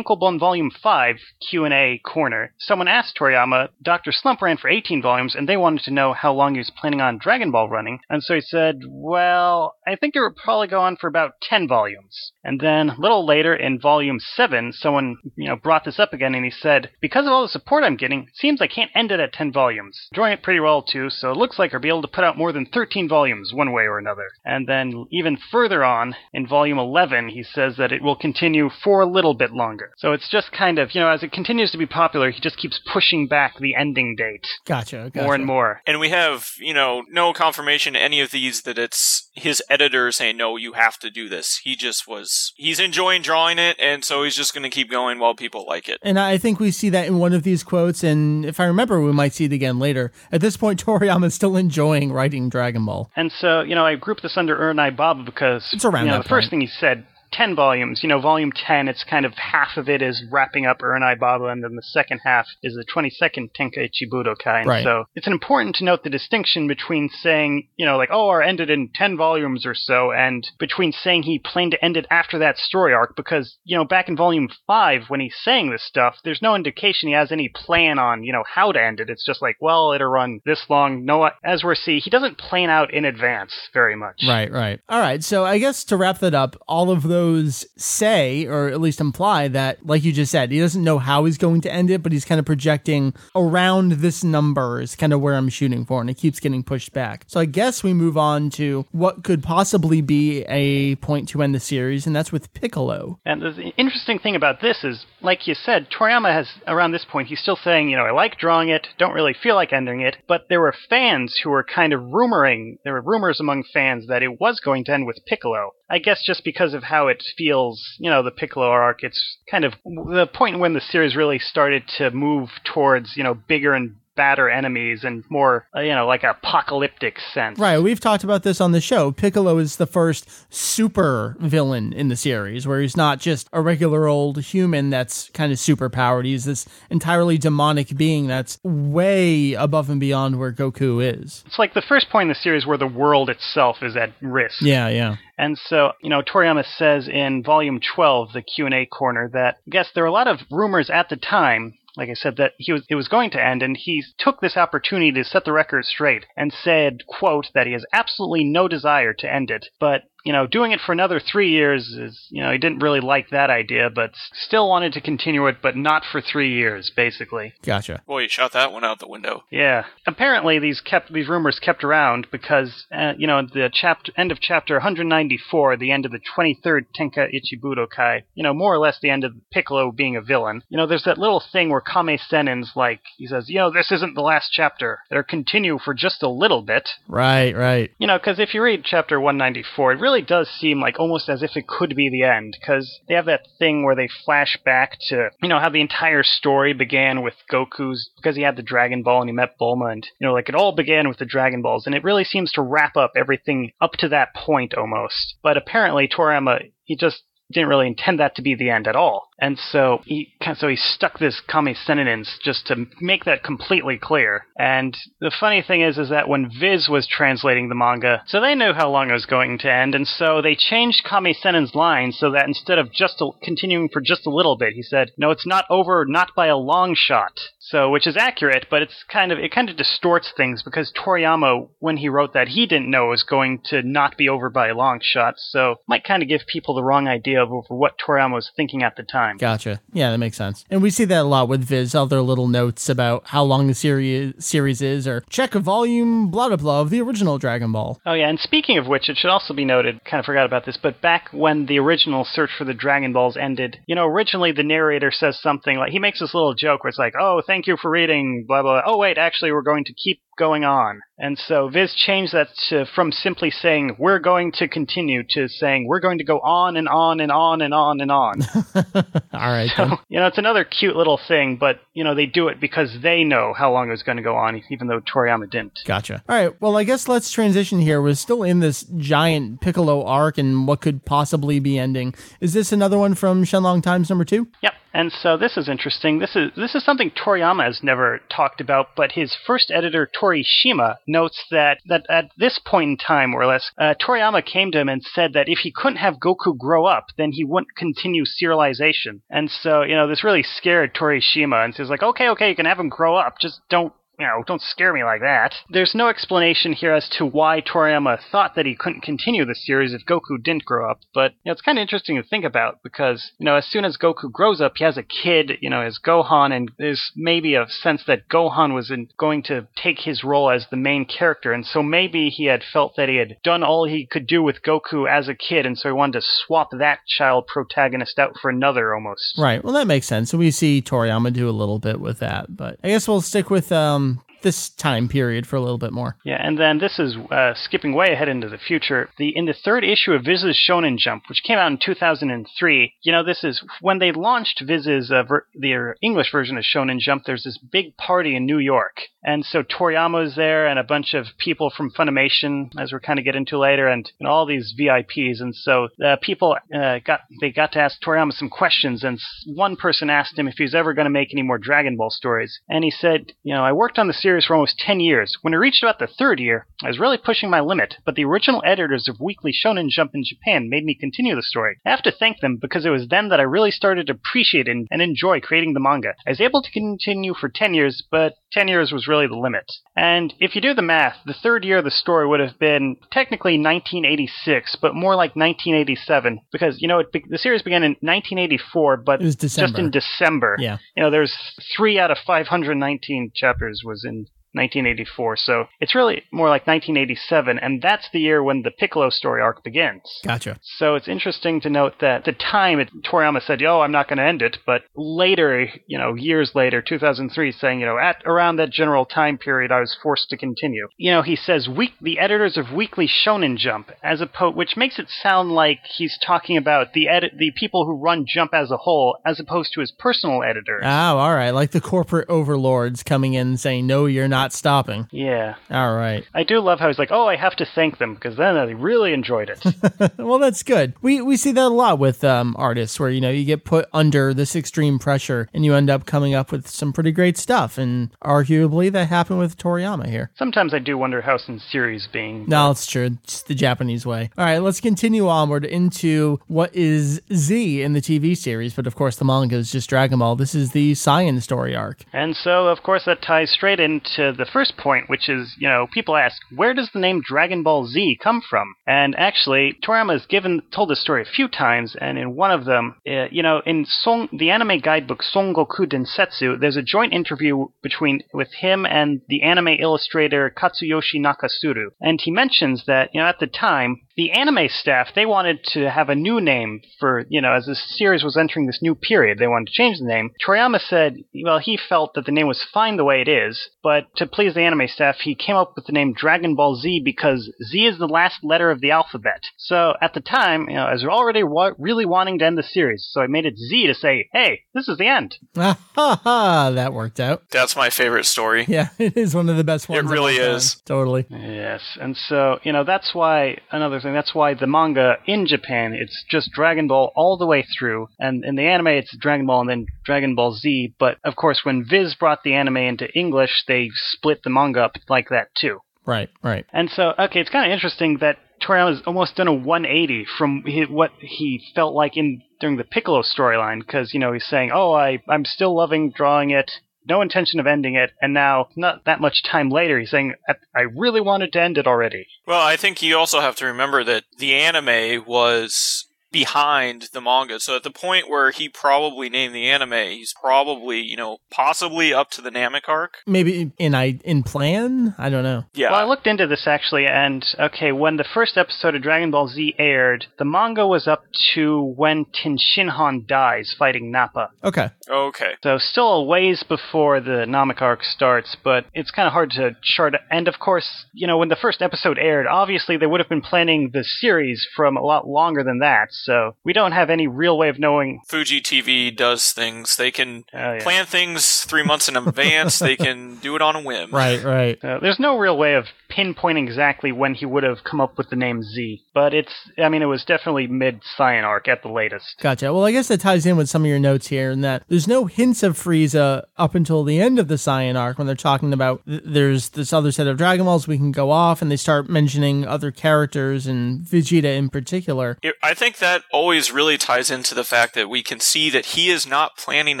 [0.38, 1.16] Volume Five
[1.48, 5.56] Q and A corner, someone asked Toriyama, "Doctor Slump ran for 18 volumes, and they
[5.56, 8.40] wanted to know how long he was planning on Dragon Ball running." And so he
[8.40, 12.90] said, "Well, I think it would probably go on for about 10 volumes." And then
[12.90, 16.50] a little later, in Volume Seven, someone you know brought this up again, and he
[16.50, 19.32] said, "Because of all the support I'm getting, it seems I can't end it at
[19.32, 20.08] 10 volumes.
[20.12, 22.38] Enjoying it pretty well too, so it looks like I'll be able to put out
[22.38, 26.78] more than 13 volumes one way or another." And then even further on, in Volume
[26.78, 29.92] 11, he says that it will continue for a little bit longer.
[29.98, 32.56] So it's just kind of you know as it continues to be popular, he just
[32.56, 35.10] keeps pushing back the ending date Gotcha.
[35.12, 35.24] gotcha.
[35.24, 35.82] more and more.
[35.86, 40.36] And we have, you know, no confirmation any of these that it's his editor saying,
[40.36, 41.60] no, you have to do this.
[41.62, 45.18] He just was, he's enjoying drawing it, and so he's just going to keep going
[45.18, 45.98] while people like it.
[46.02, 49.00] And I think we see that in one of these quotes, and if I remember,
[49.00, 50.12] we might see it again later.
[50.32, 53.10] At this point, Toriyama's still enjoying writing Dragon Ball.
[53.16, 56.16] And so, you know, I grouped this under Uranai Baba because It's around you know,
[56.18, 58.02] that the first thing he said, 10 volumes.
[58.02, 61.46] You know, volume 10, it's kind of half of it is wrapping up Uranai Baba,
[61.46, 64.60] and then the second half is the 22nd Tenkaichi Budokai.
[64.60, 64.84] And Right.
[64.84, 68.70] so it's important to note the distinction between saying, you know, like, oh, or ended
[68.70, 72.58] in 10 volumes or so, and between saying he planned to end it after that
[72.58, 76.42] story arc, because, you know, back in volume 5, when he's saying this stuff, there's
[76.42, 79.10] no indication he has any plan on, you know, how to end it.
[79.10, 81.04] It's just like, well, it'll run this long.
[81.04, 84.22] No, as we're see, he doesn't plan out in advance very much.
[84.26, 84.80] Right, right.
[84.88, 85.22] All right.
[85.22, 89.48] So I guess to wrap that up, all of those say, or at least imply,
[89.48, 92.12] that, like you just said, he doesn't know how he's going to end it, but
[92.12, 96.10] he's kind of projecting around this number is kind of where I'm shooting for, and
[96.10, 97.24] it keeps getting pushed back.
[97.26, 101.54] So I guess we move on to what could possibly be a point to end
[101.54, 103.18] the series, and that's with Piccolo.
[103.24, 107.28] And the interesting thing about this is, like you said, Toriyama has, around this point,
[107.28, 110.16] he's still saying, you know, I like drawing it, don't really feel like ending it,
[110.28, 114.22] but there were fans who were kind of rumoring, there were rumors among fans that
[114.22, 115.70] it was going to end with Piccolo.
[115.88, 119.64] I guess just because of how it feels, you know, the Piccolo arc, it's kind
[119.64, 123.96] of the point when the series really started to move towards, you know, bigger and
[124.16, 127.58] badder enemies and more, uh, you know, like apocalyptic sense.
[127.58, 129.12] Right, we've talked about this on the show.
[129.12, 134.06] Piccolo is the first super villain in the series, where he's not just a regular
[134.06, 136.26] old human that's kind of super powered.
[136.26, 141.44] He's this entirely demonic being that's way above and beyond where Goku is.
[141.46, 144.62] It's like the first point in the series where the world itself is at risk.
[144.62, 145.16] Yeah, yeah.
[145.38, 150.04] And so, you know, Toriyama says in volume 12, the Q&A corner, that, guess there
[150.04, 152.94] were a lot of rumors at the time, like I said, that he was, it
[152.94, 156.52] was going to end, and he took this opportunity to set the record straight and
[156.52, 160.72] said, quote, that he has absolutely no desire to end it, but you know, doing
[160.72, 164.10] it for another three years is, you know, he didn't really like that idea, but
[164.32, 167.54] still wanted to continue it, but not for three years, basically.
[167.62, 168.02] Gotcha.
[168.08, 169.44] Boy, you shot that one out the window.
[169.52, 169.84] Yeah.
[170.04, 174.40] Apparently, these kept these rumors kept around because, uh, you know, the chapter end of
[174.40, 179.10] chapter 194, the end of the 23rd Tenkaichi Budokai, you know, more or less the
[179.10, 180.60] end of Piccolo being a villain.
[180.68, 183.92] You know, there's that little thing where Kame Sennin's like, he says, you know, this
[183.92, 184.98] isn't the last chapter.
[185.08, 186.88] It'll continue for just a little bit.
[187.06, 187.92] Right, right.
[188.00, 191.42] You know, because if you read chapter 194, it really does seem like almost as
[191.42, 194.96] if it could be the end, because they have that thing where they flash back
[195.08, 199.02] to, you know, how the entire story began with Goku's, because he had the Dragon
[199.02, 201.62] Ball and he met Bulma, and, you know, like it all began with the Dragon
[201.62, 205.36] Balls, and it really seems to wrap up everything up to that point almost.
[205.42, 209.28] But apparently, Toriyama, he just didn't really intend that to be the end at all.
[209.38, 214.46] And so he so he stuck this Kame Sennin's just to make that completely clear.
[214.58, 218.54] And the funny thing is is that when Viz was translating the manga, so they
[218.54, 222.12] knew how long it was going to end, and so they changed Kame Sennin's line
[222.12, 225.30] so that instead of just a, continuing for just a little bit, he said, "No,
[225.30, 229.32] it's not over, not by a long shot." So, which is accurate, but it's kind
[229.32, 233.08] of it kind of distorts things because Toriyama, when he wrote that, he didn't know
[233.08, 235.34] it was going to not be over by a long shot.
[235.36, 238.96] So, might kind of give people the wrong idea of what Toriyama was thinking at
[238.96, 239.36] the time.
[239.36, 239.80] Gotcha.
[239.92, 240.64] Yeah, that makes sense.
[240.70, 243.74] And we see that a lot with Viz, other little notes about how long the
[243.74, 248.00] series series is, or check a volume, blah blah blah, of the original Dragon Ball.
[248.06, 250.64] Oh yeah, and speaking of which, it should also be noted, kind of forgot about
[250.64, 254.52] this, but back when the original search for the Dragon Balls ended, you know, originally
[254.52, 257.66] the narrator says something like he makes this little joke where it's like, "Oh, thank
[257.66, 258.82] you for reading," blah blah.
[258.84, 261.00] Oh wait, actually, we're going to keep going on.
[261.18, 265.86] And so Viz changed that to, from simply saying, we're going to continue to saying,
[265.86, 268.42] we're going to go on and on and on and on and on.
[268.94, 269.70] All right.
[269.76, 269.90] then.
[269.90, 272.98] So, you know, it's another cute little thing, but, you know, they do it because
[273.02, 275.78] they know how long it was going to go on, even though Toriyama didn't.
[275.86, 276.22] Gotcha.
[276.28, 276.60] All right.
[276.60, 278.02] Well, I guess let's transition here.
[278.02, 282.14] We're still in this giant Piccolo arc and what could possibly be ending.
[282.40, 284.48] Is this another one from Shenlong Times number two?
[284.62, 284.74] Yep.
[284.92, 286.18] And so this is interesting.
[286.18, 290.96] This is this is something Toriyama has never talked about, but his first editor Torishima
[291.06, 294.80] notes that that at this point in time, more or less, uh, Toriyama came to
[294.80, 298.24] him and said that if he couldn't have Goku grow up, then he wouldn't continue
[298.24, 299.20] serialization.
[299.28, 302.56] And so you know this really scared Torishima, and so he's like, okay, okay, you
[302.56, 305.54] can have him grow up, just don't you know, don't scare me like that.
[305.68, 309.92] There's no explanation here as to why Toriyama thought that he couldn't continue the series
[309.92, 312.82] if Goku didn't grow up, but you know, it's kind of interesting to think about
[312.82, 315.82] because, you know, as soon as Goku grows up, he has a kid, you know,
[315.82, 320.24] as Gohan, and there's maybe a sense that Gohan was in, going to take his
[320.24, 323.62] role as the main character, and so maybe he had felt that he had done
[323.62, 326.70] all he could do with Goku as a kid, and so he wanted to swap
[326.72, 329.34] that child protagonist out for another almost.
[329.38, 329.62] Right.
[329.62, 330.30] Well, that makes sense.
[330.30, 333.50] So we see Toriyama do a little bit with that, but I guess we'll stick
[333.50, 334.05] with um
[334.46, 336.16] this time period for a little bit more.
[336.24, 339.10] Yeah, and then this is uh, skipping way ahead into the future.
[339.18, 342.94] The in the third issue of Viz's Shonen Jump, which came out in 2003.
[343.02, 347.00] You know, this is when they launched Viz's uh, ver- their English version of Shonen
[347.00, 347.24] Jump.
[347.24, 351.12] There's this big party in New York, and so Toriyama was there, and a bunch
[351.12, 354.72] of people from Funimation, as we're kind of get into later, and, and all these
[354.78, 355.40] VIPs.
[355.40, 359.74] And so uh, people uh, got they got to ask Toriyama some questions, and one
[359.74, 362.60] person asked him if he was ever going to make any more Dragon Ball stories,
[362.68, 365.38] and he said, you know, I worked on the series for almost 10 years.
[365.42, 368.24] When I reached about the third year, I was really pushing my limit, but the
[368.24, 371.78] original editors of Weekly Shonen Jump in Japan made me continue the story.
[371.86, 374.68] I have to thank them because it was then that I really started to appreciate
[374.68, 376.14] and, and enjoy creating the manga.
[376.26, 379.64] I was able to continue for 10 years, but 10 years was really the limit.
[379.96, 382.96] And if you do the math, the third year of the story would have been
[383.10, 388.98] technically 1986, but more like 1987, because, you know, it, the series began in 1984,
[388.98, 390.56] but just in December.
[390.58, 390.78] Yeah.
[390.96, 391.34] You know, there's
[391.76, 394.25] three out of 519 chapters was in
[394.56, 399.40] 1984, so it's really more like 1987, and that's the year when the Piccolo story
[399.40, 400.02] arc begins.
[400.24, 400.58] Gotcha.
[400.78, 404.18] So it's interesting to note that the time it, Toriyama said, "Oh, I'm not going
[404.18, 408.56] to end it," but later, you know, years later, 2003, saying, you know, at around
[408.56, 410.88] that general time period, I was forced to continue.
[410.98, 414.76] You know, he says, "Week the editors of Weekly Shonen Jump," as a opposed, which
[414.76, 418.70] makes it sound like he's talking about the edit, the people who run Jump as
[418.70, 420.82] a whole, as opposed to his personal editors.
[420.84, 421.50] Oh, all right.
[421.50, 425.08] Like the corporate overlords coming in and saying, no, you're not stopping.
[425.10, 425.54] yeah.
[425.70, 426.24] All right.
[426.34, 428.64] I do love how he's like, "Oh, I have to thank them because then I
[428.70, 430.94] really enjoyed it." well, that's good.
[431.02, 433.88] We we see that a lot with um, artists, where you know you get put
[433.92, 437.78] under this extreme pressure, and you end up coming up with some pretty great stuff.
[437.78, 440.30] And arguably, that happened with Toriyama here.
[440.36, 442.44] Sometimes I do wonder how sincere he's being.
[442.48, 443.18] No, it's true.
[443.24, 444.30] It's the Japanese way.
[444.38, 448.94] All right, let's continue onward into what is Z in the TV series, but of
[448.94, 450.36] course the manga is just Dragon Ball.
[450.36, 452.04] This is the Saiyan story arc.
[452.12, 455.86] And so, of course, that ties straight into the first point, which is, you know,
[455.92, 458.74] people ask, where does the name Dragon Ball Z come from?
[458.86, 462.64] And actually, Toriyama has given told this story a few times, and in one of
[462.64, 467.12] them, uh, you know, in Song, the anime guidebook Son Goku Densetsu, there's a joint
[467.12, 473.20] interview between with him and the anime illustrator Katsuyoshi Nakatsuru, and he mentions that, you
[473.20, 477.24] know, at the time, the anime staff they wanted to have a new name for
[477.28, 480.04] you know as the series was entering this new period they wanted to change the
[480.04, 483.68] name toriyama said well he felt that the name was fine the way it is
[483.82, 487.00] but to please the anime staff he came up with the name dragon ball z
[487.04, 490.86] because z is the last letter of the alphabet so at the time you know
[490.86, 493.86] as we're already wa- really wanting to end the series so i made it z
[493.86, 495.78] to say hey this is the end ha,
[496.24, 497.42] ha, that worked out.
[497.50, 498.64] That's my favorite story.
[498.76, 500.04] Yeah, it is one of the best ones.
[500.04, 500.56] of really all time.
[500.56, 500.74] is.
[500.84, 501.24] Totally.
[501.30, 504.14] Yes, and so you know that's why another thing.
[504.14, 508.44] That's why the manga in Japan it's just Dragon Ball all the way through, and
[508.44, 510.94] in the anime it's Dragon Ball and then Dragon Ball Z.
[510.98, 514.96] But of course, when Viz brought the anime into English, they split the manga up
[515.08, 515.80] like that too.
[516.06, 516.64] Right, right.
[516.72, 521.10] And so, okay, it's kind of interesting that Toriyama's almost done a 180 from what
[521.20, 525.18] he felt like in during the Piccolo storyline, because you know he's saying, "Oh, I
[525.28, 526.70] I'm still loving drawing it."
[527.08, 530.34] No intention of ending it, and now, not that much time later, he's saying,
[530.74, 534.02] "I really wanted to end it already." Well, I think you also have to remember
[534.04, 537.60] that the anime was behind the manga.
[537.60, 542.12] So at the point where he probably named the anime, he's probably, you know, possibly
[542.12, 543.14] up to the Namek arc.
[543.26, 545.14] Maybe in I in plan.
[545.18, 545.64] I don't know.
[545.74, 545.90] Yeah.
[545.90, 549.48] Well, I looked into this actually, and okay, when the first episode of Dragon Ball
[549.48, 554.50] Z aired, the manga was up to when Tien Shinhan dies fighting Nappa.
[554.64, 554.90] Okay.
[555.08, 555.52] okay.
[555.62, 559.76] So still a ways before the Namek arc starts, but it's kind of hard to
[559.82, 560.14] chart.
[560.30, 563.42] And of course, you know, when the first episode aired, obviously they would have been
[563.42, 566.08] planning the series from a lot longer than that.
[566.24, 568.20] So we don't have any real way of knowing.
[568.28, 569.96] Fuji TV does things.
[569.96, 570.82] They can Oh, yeah.
[570.82, 572.78] plan things three months in advance.
[572.78, 574.10] they can do it on a whim.
[574.12, 574.42] Right.
[574.42, 574.82] Right.
[574.84, 578.30] Uh, there's no real way of pinpointing exactly when he would have come up with
[578.30, 579.52] the name Z, but it's.
[579.76, 582.36] I mean, it was definitely mid Saiyan arc at the latest.
[582.40, 582.72] Gotcha.
[582.72, 585.08] Well, I guess that ties in with some of your notes here, in that there's
[585.08, 588.72] no hints of Frieza up until the end of the Saiyan arc when they're talking
[588.72, 591.76] about th- there's this other set of Dragon Balls we can go off, and they
[591.76, 595.38] start mentioning other characters and Vegeta in particular.
[595.42, 598.86] It- I think that always really ties into the fact that we can see that
[598.86, 600.00] he is not planning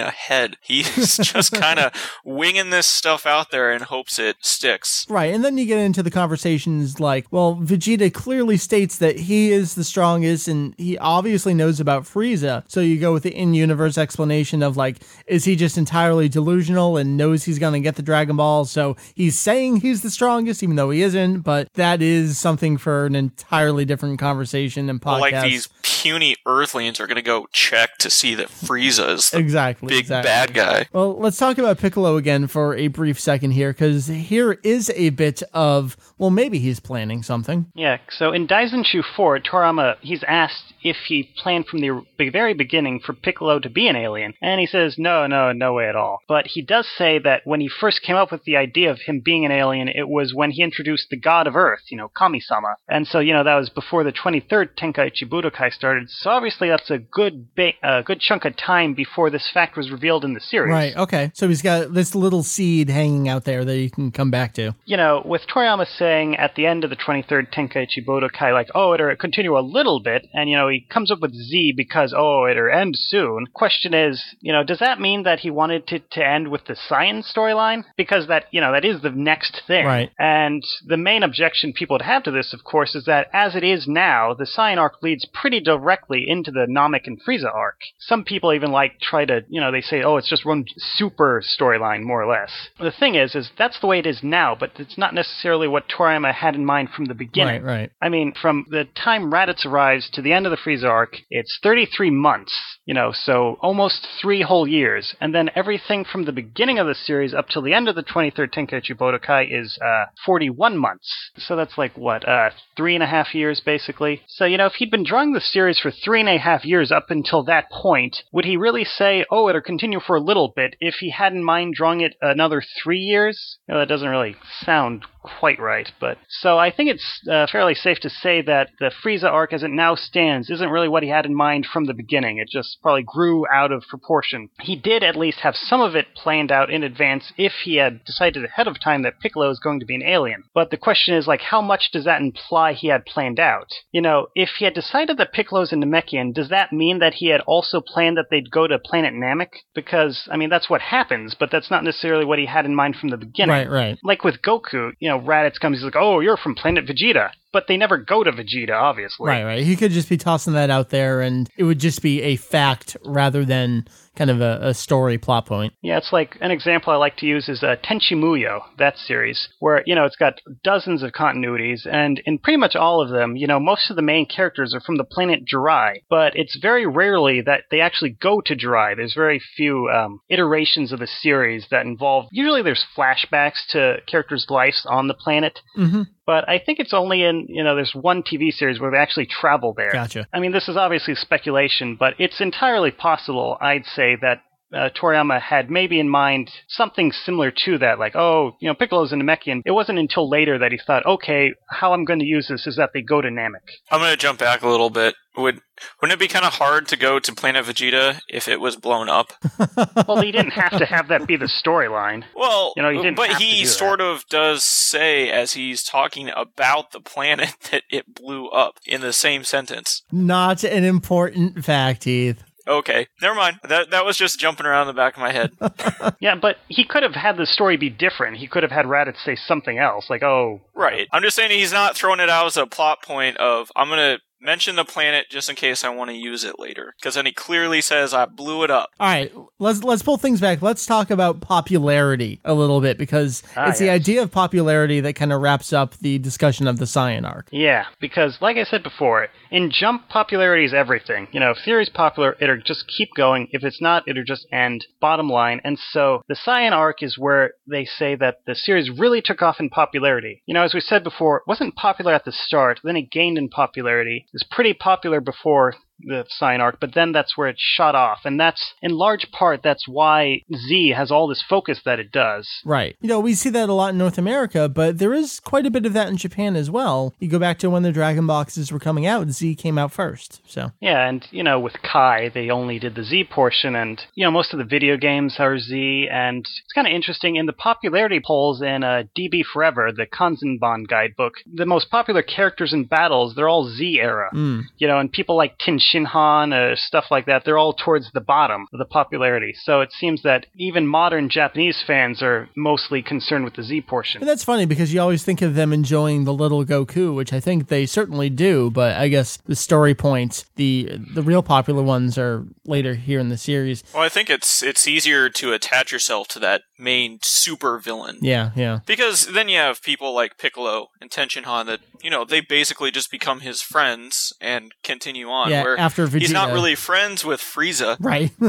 [0.00, 0.56] ahead.
[0.62, 1.92] He's just kind of
[2.24, 5.06] winging this stuff out there in hopes it sticks.
[5.08, 9.52] Right, and then you get into the conversations like, well, Vegeta clearly states that he
[9.52, 12.64] is the strongest and he obviously knows about Frieza.
[12.68, 16.96] So you go with the in universe explanation of like, is he just entirely delusional
[16.96, 18.64] and knows he's going to get the Dragon Ball?
[18.64, 23.06] So he's saying he's the strongest, even though he isn't, but that is something for
[23.06, 25.20] an entirely different conversation and podcast.
[25.20, 25.68] Like these
[26.06, 29.88] puny Earthlings are going to go check to see that Frieza is the exactly.
[29.88, 30.28] big exactly.
[30.28, 30.88] bad guy.
[30.92, 35.10] Well, let's talk about Piccolo again for a brief second here, because here is a
[35.10, 37.66] bit of, well, maybe he's planning something.
[37.74, 43.00] Yeah, so in Daizenshuu 4, Toriyama, he's asked if he planned from the very beginning
[43.00, 46.18] for Piccolo to be an alien, and he says, no, no, no way at all.
[46.28, 49.20] But he does say that when he first came up with the idea of him
[49.24, 52.76] being an alien, it was when he introduced the god of Earth, you know, Kami-sama.
[52.88, 56.90] And so, you know, that was before the 23rd Tenkaichi Budokai started, so obviously that's
[56.90, 60.40] a good ba- a good chunk of time before this fact was revealed in the
[60.40, 60.72] series.
[60.72, 60.96] Right.
[60.96, 61.30] Okay.
[61.34, 64.74] So he's got this little seed hanging out there that you can come back to.
[64.84, 68.94] you know, with Toriyama saying at the end of the 23rd Tenkaichi Budokai, like, oh,
[68.94, 72.46] it'll continue a little bit, and, you know, he comes up with Z because, oh,
[72.46, 73.46] it'll end soon.
[73.52, 76.74] Question is, you know, does that mean that he wanted to, to end with the
[76.74, 77.84] Saiyan storyline?
[77.96, 79.86] Because that, you know, that is the next thing.
[79.86, 80.10] Right.
[80.18, 83.62] And the main objection people would have to this, of course, is that as it
[83.62, 87.78] is now, the Saiyan arc leads pretty directly into the Namek and Frieza arc.
[87.98, 91.42] Some people even like try to, you know, they say, oh, it's just one super
[91.42, 92.50] storyline, more or less.
[92.78, 95.88] The thing is, is that's the way it is now, but it's not necessarily what
[95.88, 97.62] Toriyama had in mind from the beginning.
[97.62, 97.76] Right.
[97.76, 97.90] Right.
[98.00, 101.58] I mean, from the time Raditz arrives to the end of the Frieza arc, it's
[101.62, 102.52] 33 months,
[102.84, 105.14] you know, so almost three whole years.
[105.20, 108.02] And then everything from the beginning of the series up till the end of the
[108.02, 111.30] 23rd Tenkaichi Budokai is uh, 41 months.
[111.38, 114.22] So that's like, what, uh, three and a half years, basically?
[114.28, 116.92] So, you know, if he'd been drawing the series for three and a half years
[116.92, 120.76] up until that point, would he really say, oh, it'll continue for a little bit
[120.80, 123.58] if he had in mind drawing it another three years?
[123.68, 125.04] You know, that doesn't really sound
[125.38, 129.30] quite right, but so I think it's uh, fairly safe to say that the Frieza
[129.30, 132.38] arc as it now stands isn't really what he had in mind from the beginning.
[132.38, 134.48] It just probably grew out of proportion.
[134.60, 138.04] He did at least have some of it planned out in advance if he had
[138.04, 140.44] decided ahead of time that Piccolo is going to be an alien.
[140.54, 143.68] But the question is like how much does that imply he had planned out?
[143.92, 147.28] You know, if he had decided that Piccolo's a Namekian, does that mean that he
[147.28, 149.50] had also planned that they'd go to planet Namek?
[149.74, 152.96] Because I mean that's what happens, but that's not necessarily what he had in mind
[152.96, 153.70] from the beginning Right.
[153.70, 153.98] Right.
[154.02, 157.68] like with Goku, you know, Raditz comes, he's like, "Oh, you're from planet Vegeta," but
[157.68, 159.28] they never go to Vegeta, obviously.
[159.28, 159.42] Right.
[159.42, 159.64] Right.
[159.64, 162.98] He could just be tossing that out there, and it would just be a fact
[163.02, 165.72] rather than kind of a, a story plot point.
[165.80, 169.48] Yeah, it's like an example I like to use is uh, Tenchi Muyo, that series,
[169.58, 173.36] where you know it's got dozens of continuities, and in pretty much all of them,
[173.36, 176.86] you know, most of the main characters are from the planet Jurai, but it's very
[176.86, 178.96] rarely that they actually go to Jurai.
[178.96, 182.26] There's very few um, iterations of the series that involve.
[182.32, 185.60] Usually, there's flashbacks to characters' lives on the planet.
[185.74, 186.02] Mm-hmm.
[186.26, 189.26] But I think it's only in, you know, there's one TV series where they actually
[189.26, 189.92] travel there.
[189.92, 190.26] Gotcha.
[190.32, 194.42] I mean, this is obviously speculation, but it's entirely possible, I'd say, that
[194.74, 199.12] uh, Toriyama had maybe in mind something similar to that, like, oh, you know, Piccolo's
[199.12, 199.62] a Namekian.
[199.64, 202.76] It wasn't until later that he thought, okay, how I'm going to use this is
[202.76, 203.66] that they go to Namek.
[203.90, 205.14] I'm going to jump back a little bit.
[205.36, 205.60] Would
[206.00, 209.08] wouldn't it be kind of hard to go to Planet Vegeta if it was blown
[209.10, 209.32] up?
[210.08, 212.22] Well, he didn't have to have that be the storyline.
[212.34, 213.72] Well, You know, he didn't but he do that.
[213.72, 219.00] sort of does say as he's talking about the planet that it blew up in
[219.00, 220.02] the same sentence.
[220.12, 222.42] Not an important fact, Heath.
[222.68, 223.60] Okay, never mind.
[223.68, 225.52] That that was just jumping around the back of my head.
[226.20, 228.38] Yeah, but he could have had the story be different.
[228.38, 231.06] He could have had Raditz say something else, like, oh, right.
[231.12, 234.18] I'm just saying he's not throwing it out as a plot point of I'm gonna
[234.46, 236.94] mention the planet just in case I want to use it later.
[236.98, 238.90] Because then he clearly says I blew it up.
[238.98, 240.62] All right, let's let's pull things back.
[240.62, 245.14] Let's talk about popularity a little bit because Ah, it's the idea of popularity that
[245.14, 247.48] kind of wraps up the discussion of the Saiyan arc.
[247.50, 251.26] Yeah, because like I said before, in Jump, popularity is everything.
[251.32, 253.48] You know, if series popular, it'll just keep going.
[253.50, 254.86] If it's not, it'll just end.
[255.00, 255.60] Bottom line.
[255.64, 259.56] And so the Saiyan arc is where they say that the series really took off
[259.58, 260.42] in popularity.
[260.46, 263.38] You know, as we said before, it wasn't popular at the start, then it gained
[263.38, 264.26] in popularity.
[264.36, 268.20] Was pretty popular before the Saiyan arc, but then that's where it shot off.
[268.24, 272.48] And that's, in large part, that's why Z has all this focus that it does.
[272.64, 272.96] Right.
[273.00, 275.70] You know, we see that a lot in North America, but there is quite a
[275.70, 277.14] bit of that in Japan as well.
[277.18, 280.40] You go back to when the Dragon boxes were coming out, Z came out first.
[280.46, 284.24] So, Yeah, and you know, with Kai, they only did the Z portion, and you
[284.24, 287.52] know, most of the video games are Z, and it's kind of interesting in the
[287.52, 291.34] popularity polls in uh, DB Forever, the Kanzenban guidebook.
[291.52, 294.30] The most popular characters in battles, they're all Z era.
[294.78, 298.20] You know, and people like Tien Shinhan, uh, stuff like that, they're all towards the
[298.20, 299.54] bottom of the popularity.
[299.62, 304.22] So it seems that even modern Japanese fans are mostly concerned with the Z portion.
[304.22, 307.40] and that's funny because you always think of them enjoying the little Goku, which I
[307.40, 312.18] think they certainly do, but I guess the story points, the the real popular ones
[312.18, 313.82] are later here in the series.
[313.94, 318.18] Well, I think it's it's easier to attach yourself to that main super villain.
[318.20, 318.80] Yeah, yeah.
[318.86, 323.10] Because then you have people like Piccolo and Tenshinhan that, you know, they basically just
[323.10, 325.50] become his friends and continue on.
[325.50, 327.96] Yeah, where after He's not really friends with Frieza.
[328.00, 328.30] Right.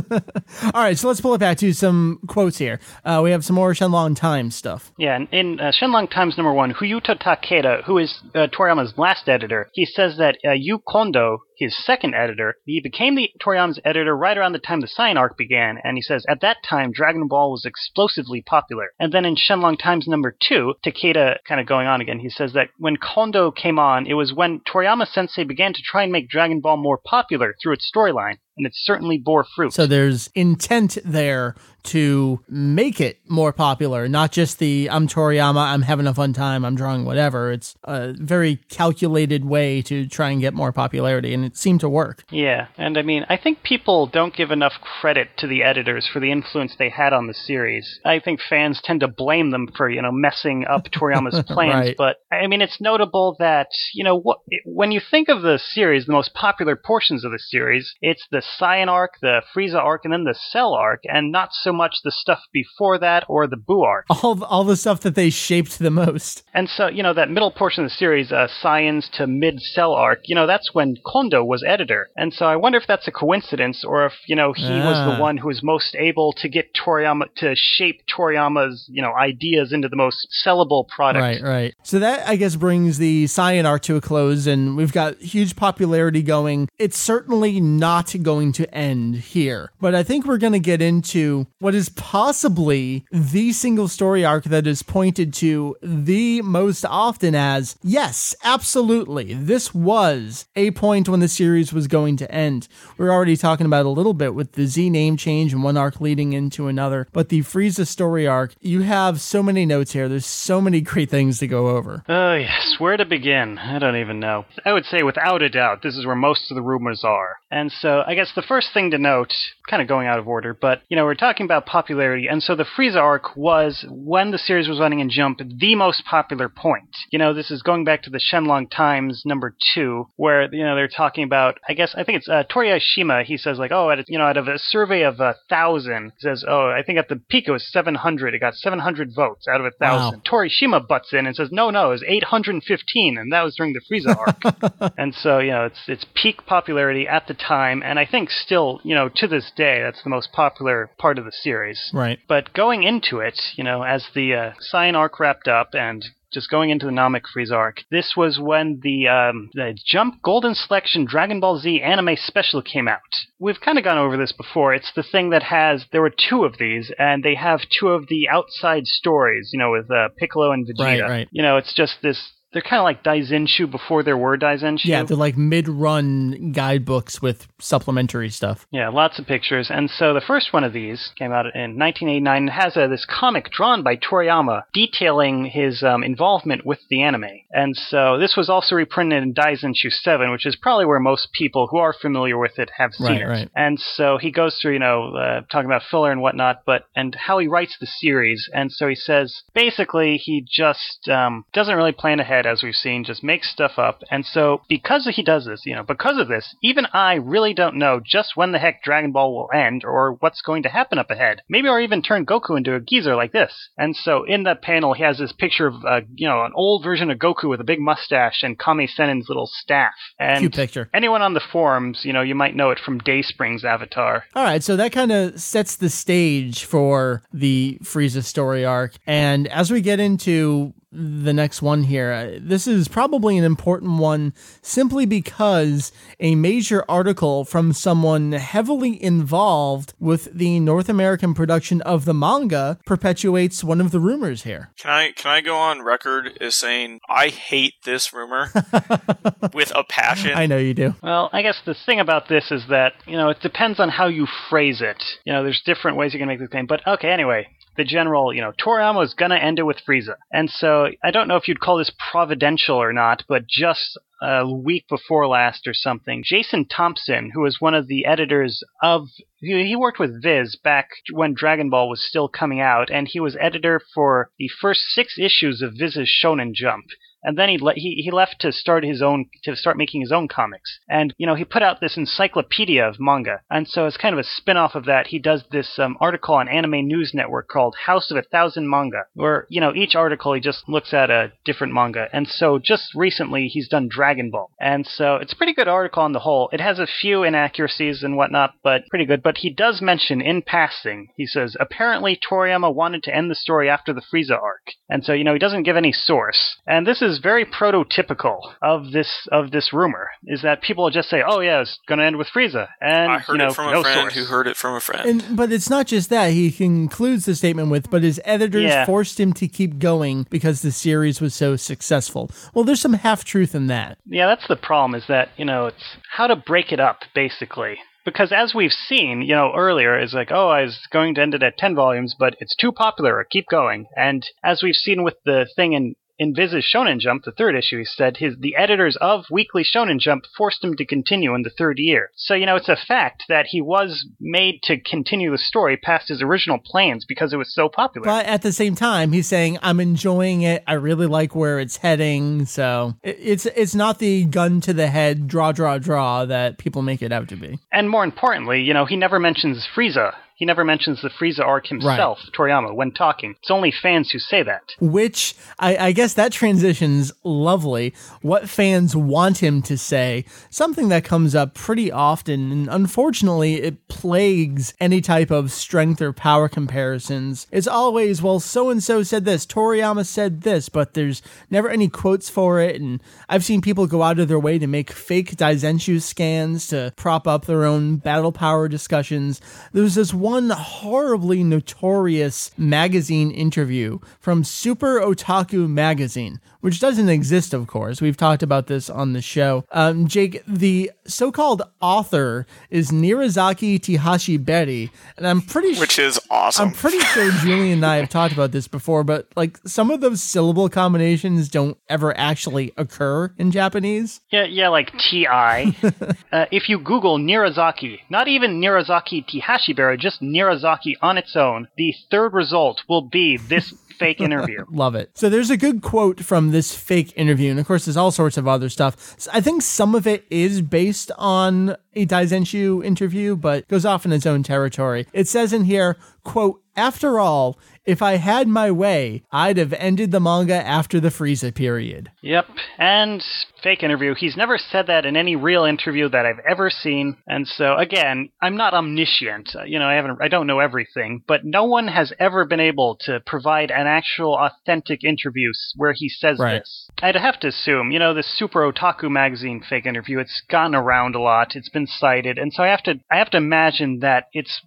[0.74, 2.80] All right, so let's pull it back to some quotes here.
[3.04, 4.92] Uh, we have some more Shenlong Times stuff.
[4.98, 9.28] Yeah, and in uh, Shenlong Times number one, Fuyuto Takeda, who is uh, Toriyama's last
[9.28, 14.16] editor, he says that uh, Yu Kondo, his second editor, he became the Toriyama's editor
[14.16, 17.28] right around the time the Saiyan arc began, and he says at that time Dragon
[17.28, 18.92] Ball was explosively popular.
[19.00, 22.54] And then in Shenlong Times number two, Takeda kind of going on again, he says
[22.54, 26.30] that when Kondo came on, it was when Toriyama Sensei began to try and make
[26.30, 29.74] Dragon Ball more popular through its storyline, and it certainly bore fruit.
[29.74, 35.84] So there's intent there to make it more popular, not just the I'm Toriyama, I'm
[35.84, 37.52] having a fun time, I'm drawing whatever.
[37.54, 41.90] It's a very calculated way to try and get more popularity, and it seemed to
[41.90, 42.26] work.
[42.30, 46.20] Yeah, and I mean, I think people don't give enough credit to the editors for
[46.20, 48.00] the influence they had on the series.
[48.04, 51.96] I think fans tend to blame them for, you know, messing up Toriyama's plans, Right.
[51.98, 56.06] but I mean, it's notable that, you know, what, when you think of the series,
[56.06, 60.14] the most popular portions of the series, it's the Saiyan arc, the Frieza arc, and
[60.14, 63.82] then the Cell arc, and not so much the stuff before that or the Boo
[63.82, 64.06] arc.
[64.24, 66.44] All all the stuff that they shaped the most.
[66.54, 69.94] And so, you know, that middle portion of the series, uh, Saiyans to mid cell
[69.94, 72.10] arc, you know, that's when Kondo was editor.
[72.16, 75.16] And so I wonder if that's a coincidence or if, you know, he was Ah.
[75.16, 79.72] the one who was most able to get Toriyama, to shape Toriyama's, you know, ideas
[79.74, 81.22] into the most sellable product.
[81.24, 81.76] Right, right.
[81.84, 85.56] So that I guess brings the Saiyan arc to a close, and we've got huge
[85.56, 86.68] popularity going.
[86.80, 91.48] It's certainly not going to end here, but I think we're going to get into
[91.60, 97.76] what is possibly the single story arc that is pointed to the most often as
[97.82, 102.68] yes, absolutely, this was a point when the series was going to end.
[102.98, 106.00] We're already talking about a little bit with the Z name change and one arc
[106.00, 110.08] leading into another, but the Frieza story arc, you have so many notes here.
[110.08, 112.04] There's so many great things to go over.
[112.08, 112.76] Oh, yes.
[112.78, 113.58] Where to begin?
[113.58, 114.46] I don't even know.
[114.66, 117.38] I would say, without a doubt, this is where most of the rumors are.
[117.50, 119.34] And so, I guess the first thing to note,
[119.70, 122.56] kind of going out of order, but, you know, we're talking about popularity, and so
[122.56, 126.90] the Frieza arc was, when the series was running in Jump, the most popular point.
[127.12, 130.76] You know, this is going back to the Shenlong Times number two, where, you know,
[130.76, 134.00] they're talking about, I guess, I think it's uh, Toriyashima, he says, like, oh, at,
[134.00, 137.00] a- you know, out of a survey of a thousand, he says, oh, I think
[137.00, 138.34] at the peak it was 700.
[138.34, 140.22] It got 700 votes out of a thousand.
[140.26, 143.82] Torishima butts in and says, "No, no, it was 815, and that was during the
[143.90, 148.06] Frieza arc." and so, you know, it's it's peak popularity at the time, and I
[148.06, 151.92] think still, you know, to this day, that's the most popular part of the series.
[151.94, 152.20] Right.
[152.28, 156.50] But going into it, you know, as the uh, Saiyan arc wrapped up and just
[156.50, 161.06] going into the Namek Frieza arc, this was when the um, the Jump Golden Selection
[161.06, 163.00] Dragon Ball Z anime special came out.
[163.40, 164.74] We've kind of gone over this before.
[164.74, 168.08] It's the thing that has there were two of these, and they have two of
[168.10, 169.52] the outside stories.
[169.54, 170.84] You know, with uh, Piccolo and Vegeta.
[170.84, 171.28] Right, right.
[171.32, 172.34] You know, it's just this.
[172.54, 174.86] They're kind of like Daizenshuu before there were Daizenshuu.
[174.86, 178.66] Yeah, they're like mid-run guidebooks with supplementary stuff.
[178.72, 179.70] Yeah, lots of pictures.
[179.70, 183.06] And so the first one of these came out in 1989 and has uh, this
[183.10, 187.26] comic drawn by Toriyama detailing his um, involvement with the anime.
[187.52, 191.68] And so this was also reprinted in Daizenshuu 7, which is probably where most people
[191.70, 193.26] who are familiar with it have seen Right, it.
[193.28, 193.50] right.
[193.56, 197.14] And so he goes through, you know, uh, talking about filler and whatnot, but and
[197.16, 198.50] how he writes the series.
[198.54, 202.37] And so he says basically he just um, doesn't really plan ahead.
[202.38, 204.02] Head, as we've seen, just makes stuff up.
[204.10, 207.78] And so, because he does this, you know, because of this, even I really don't
[207.78, 211.10] know just when the heck Dragon Ball will end or what's going to happen up
[211.10, 211.42] ahead.
[211.50, 213.70] Maybe I'll even turn Goku into a geezer like this.
[213.78, 216.84] And so, in that panel, he has this picture of, uh, you know, an old
[216.84, 219.94] version of Goku with a big mustache and Kami Sennin's little staff.
[220.20, 220.90] And Cute picture.
[220.94, 224.24] anyone on the forums, you know, you might know it from Dayspring's avatar.
[224.36, 228.94] All right, so that kind of sets the stage for the Frieza story arc.
[229.06, 234.00] And as we get into the next one here, uh, this is probably an important
[234.00, 241.82] one simply because a major article from someone heavily involved with the North American production
[241.82, 244.72] of the manga perpetuates one of the rumors here.
[244.80, 248.52] Can I can I go on record as saying I hate this rumor
[249.54, 250.32] with a passion?
[250.36, 250.96] I know you do.
[251.04, 254.08] Well, I guess the thing about this is that, you know, it depends on how
[254.08, 255.04] you phrase it.
[255.26, 256.66] You know, there's different ways you can make this claim.
[256.66, 257.48] But okay, anyway,
[257.78, 260.16] the general, you know, Toriyama is going to end it with Frieza.
[260.32, 264.52] And so I don't know if you'd call this providential or not, but just a
[264.52, 269.08] week before last or something, Jason Thompson, who was one of the editors of,
[269.40, 273.38] he worked with Viz back when Dragon Ball was still coming out, and he was
[273.40, 276.86] editor for the first six issues of Viz's Shonen Jump
[277.24, 280.12] and then he, le- he he left to start his own to start making his
[280.12, 280.80] own comics.
[280.90, 284.20] And you know he put out this encyclopedia of manga, and so as kind of
[284.20, 288.12] a spin-off of that, he does this um, article on Anime News Network called House
[288.12, 291.74] of a Thousand Manga, where you know each article he just looks at a different
[291.74, 292.08] manga.
[292.14, 296.04] And so just recently he's done Dragon Ball, and so it's a pretty good article
[296.04, 296.50] on the whole.
[296.52, 299.24] It has a few inaccuracies and whatnot, but pretty good.
[299.24, 303.70] But he does mention in passing, he says apparently Toriyama wanted to end the story
[303.70, 307.02] after the Frieza arc, and so you know he doesn't give any source, and this
[307.02, 311.40] is very prototypical of this of this rumor is that people will just say, "Oh
[311.40, 313.82] yeah, it's going to end with Frieza," and I heard you know, it from a
[313.82, 314.16] friend source.
[314.16, 315.10] who heard it from a friend.
[315.10, 316.32] And but it's not just that.
[316.32, 318.86] He concludes the statement with, "But his editors Yeah.
[318.86, 323.24] forced him to keep going because the series was so successful." Well, there's some half
[323.24, 323.98] truth in that.
[324.06, 327.78] Yeah, that's the problem is that, you know, it's how to break it up, basically.
[328.06, 331.34] Because as we've seen, you know, earlier, is like, oh, I was going to end
[331.34, 333.88] it at 10 volumes, but it's too popular, keep going.
[333.98, 337.80] And as we've seen with the thing in in Viz's Shonen Jump, the third issue,
[337.80, 341.50] he said his the editors of Weekly Shonen Jump forced him to continue in the
[341.50, 342.12] third year.
[342.16, 346.10] So you know it's a fact that he was made to continue the story past
[346.10, 348.06] his original plans because it was so popular.
[348.06, 350.64] But at the same time, he's saying, "I'm enjoying it.
[350.68, 355.28] I really like where it's heading." So it's it's not the gun to the head,
[355.28, 357.60] draw, draw, draw that people make it out to be.
[357.72, 360.14] And more importantly, you know, he never mentions Frieza.
[360.38, 363.34] He never mentions the Frieza arc himself, Toriyama, when talking.
[363.40, 364.62] It's only fans who say that.
[364.80, 367.96] Which I, I guess that transition's lovely.
[368.22, 373.88] What fans want him to say, something that comes up pretty often, and unfortunately, it
[373.88, 377.48] plagues any type of strength or power comparisons.
[377.52, 381.90] It's always, well, so and so said this, Toriyama said this, but there's never any
[381.90, 382.80] quotes for it.
[382.80, 386.94] And I've seen people go out of their way to make fake Daizenshuu scans to
[386.96, 389.42] prop up their own battle power discussions.
[389.74, 397.68] There's this one horribly notorious magazine interview from Super Otaku Magazine, which doesn't exist, of
[397.68, 398.02] course.
[398.02, 399.66] We've talked about this on the show.
[399.72, 405.82] Um, Jake, the so called author is Nirazaki Tihashi Beri, and I'm pretty sure.
[405.82, 406.70] which is awesome.
[406.70, 410.02] I'm pretty sure Julian and I have talked about this before, but like some of
[410.02, 414.22] those syllable combinations don't ever actually occur in Japanese.
[414.32, 415.76] Yeah, yeah, like T.I.
[416.32, 421.94] uh, if you Google Nirazaki, not even Nirazaki Tihashibara, just Nirazaki on its own, the
[422.12, 424.66] third result will be this fake interview.
[424.72, 425.12] Love it.
[425.14, 428.38] So there's a good quote from this fake interview, and of course, there's all sorts
[428.38, 429.16] of other stuff.
[429.18, 434.06] So I think some of it is based on a Daizenshuu interview, but goes off
[434.06, 435.08] in its own territory.
[435.14, 440.12] It says in here, quote, after all, if I had my way, I'd have ended
[440.12, 442.12] the manga after the Frieza period.
[442.22, 442.46] Yep,
[442.78, 443.24] and
[443.64, 444.14] fake interview.
[444.16, 447.18] He's never said that in any real interview that I've ever seen.
[447.26, 449.56] And so again, I'm not omniscient.
[449.56, 452.60] Uh, You know, I haven't I don't know everything, but no one has ever been
[452.60, 456.60] able to provide an actual authentic interview where he says Right.
[456.60, 456.90] this.
[457.02, 461.16] I'd have to assume, you know, the Super Otaku magazine fake interview, it's gotten around
[461.16, 464.28] a lot, it's been cited, and so I have to I have to imagine that
[464.34, 464.62] it's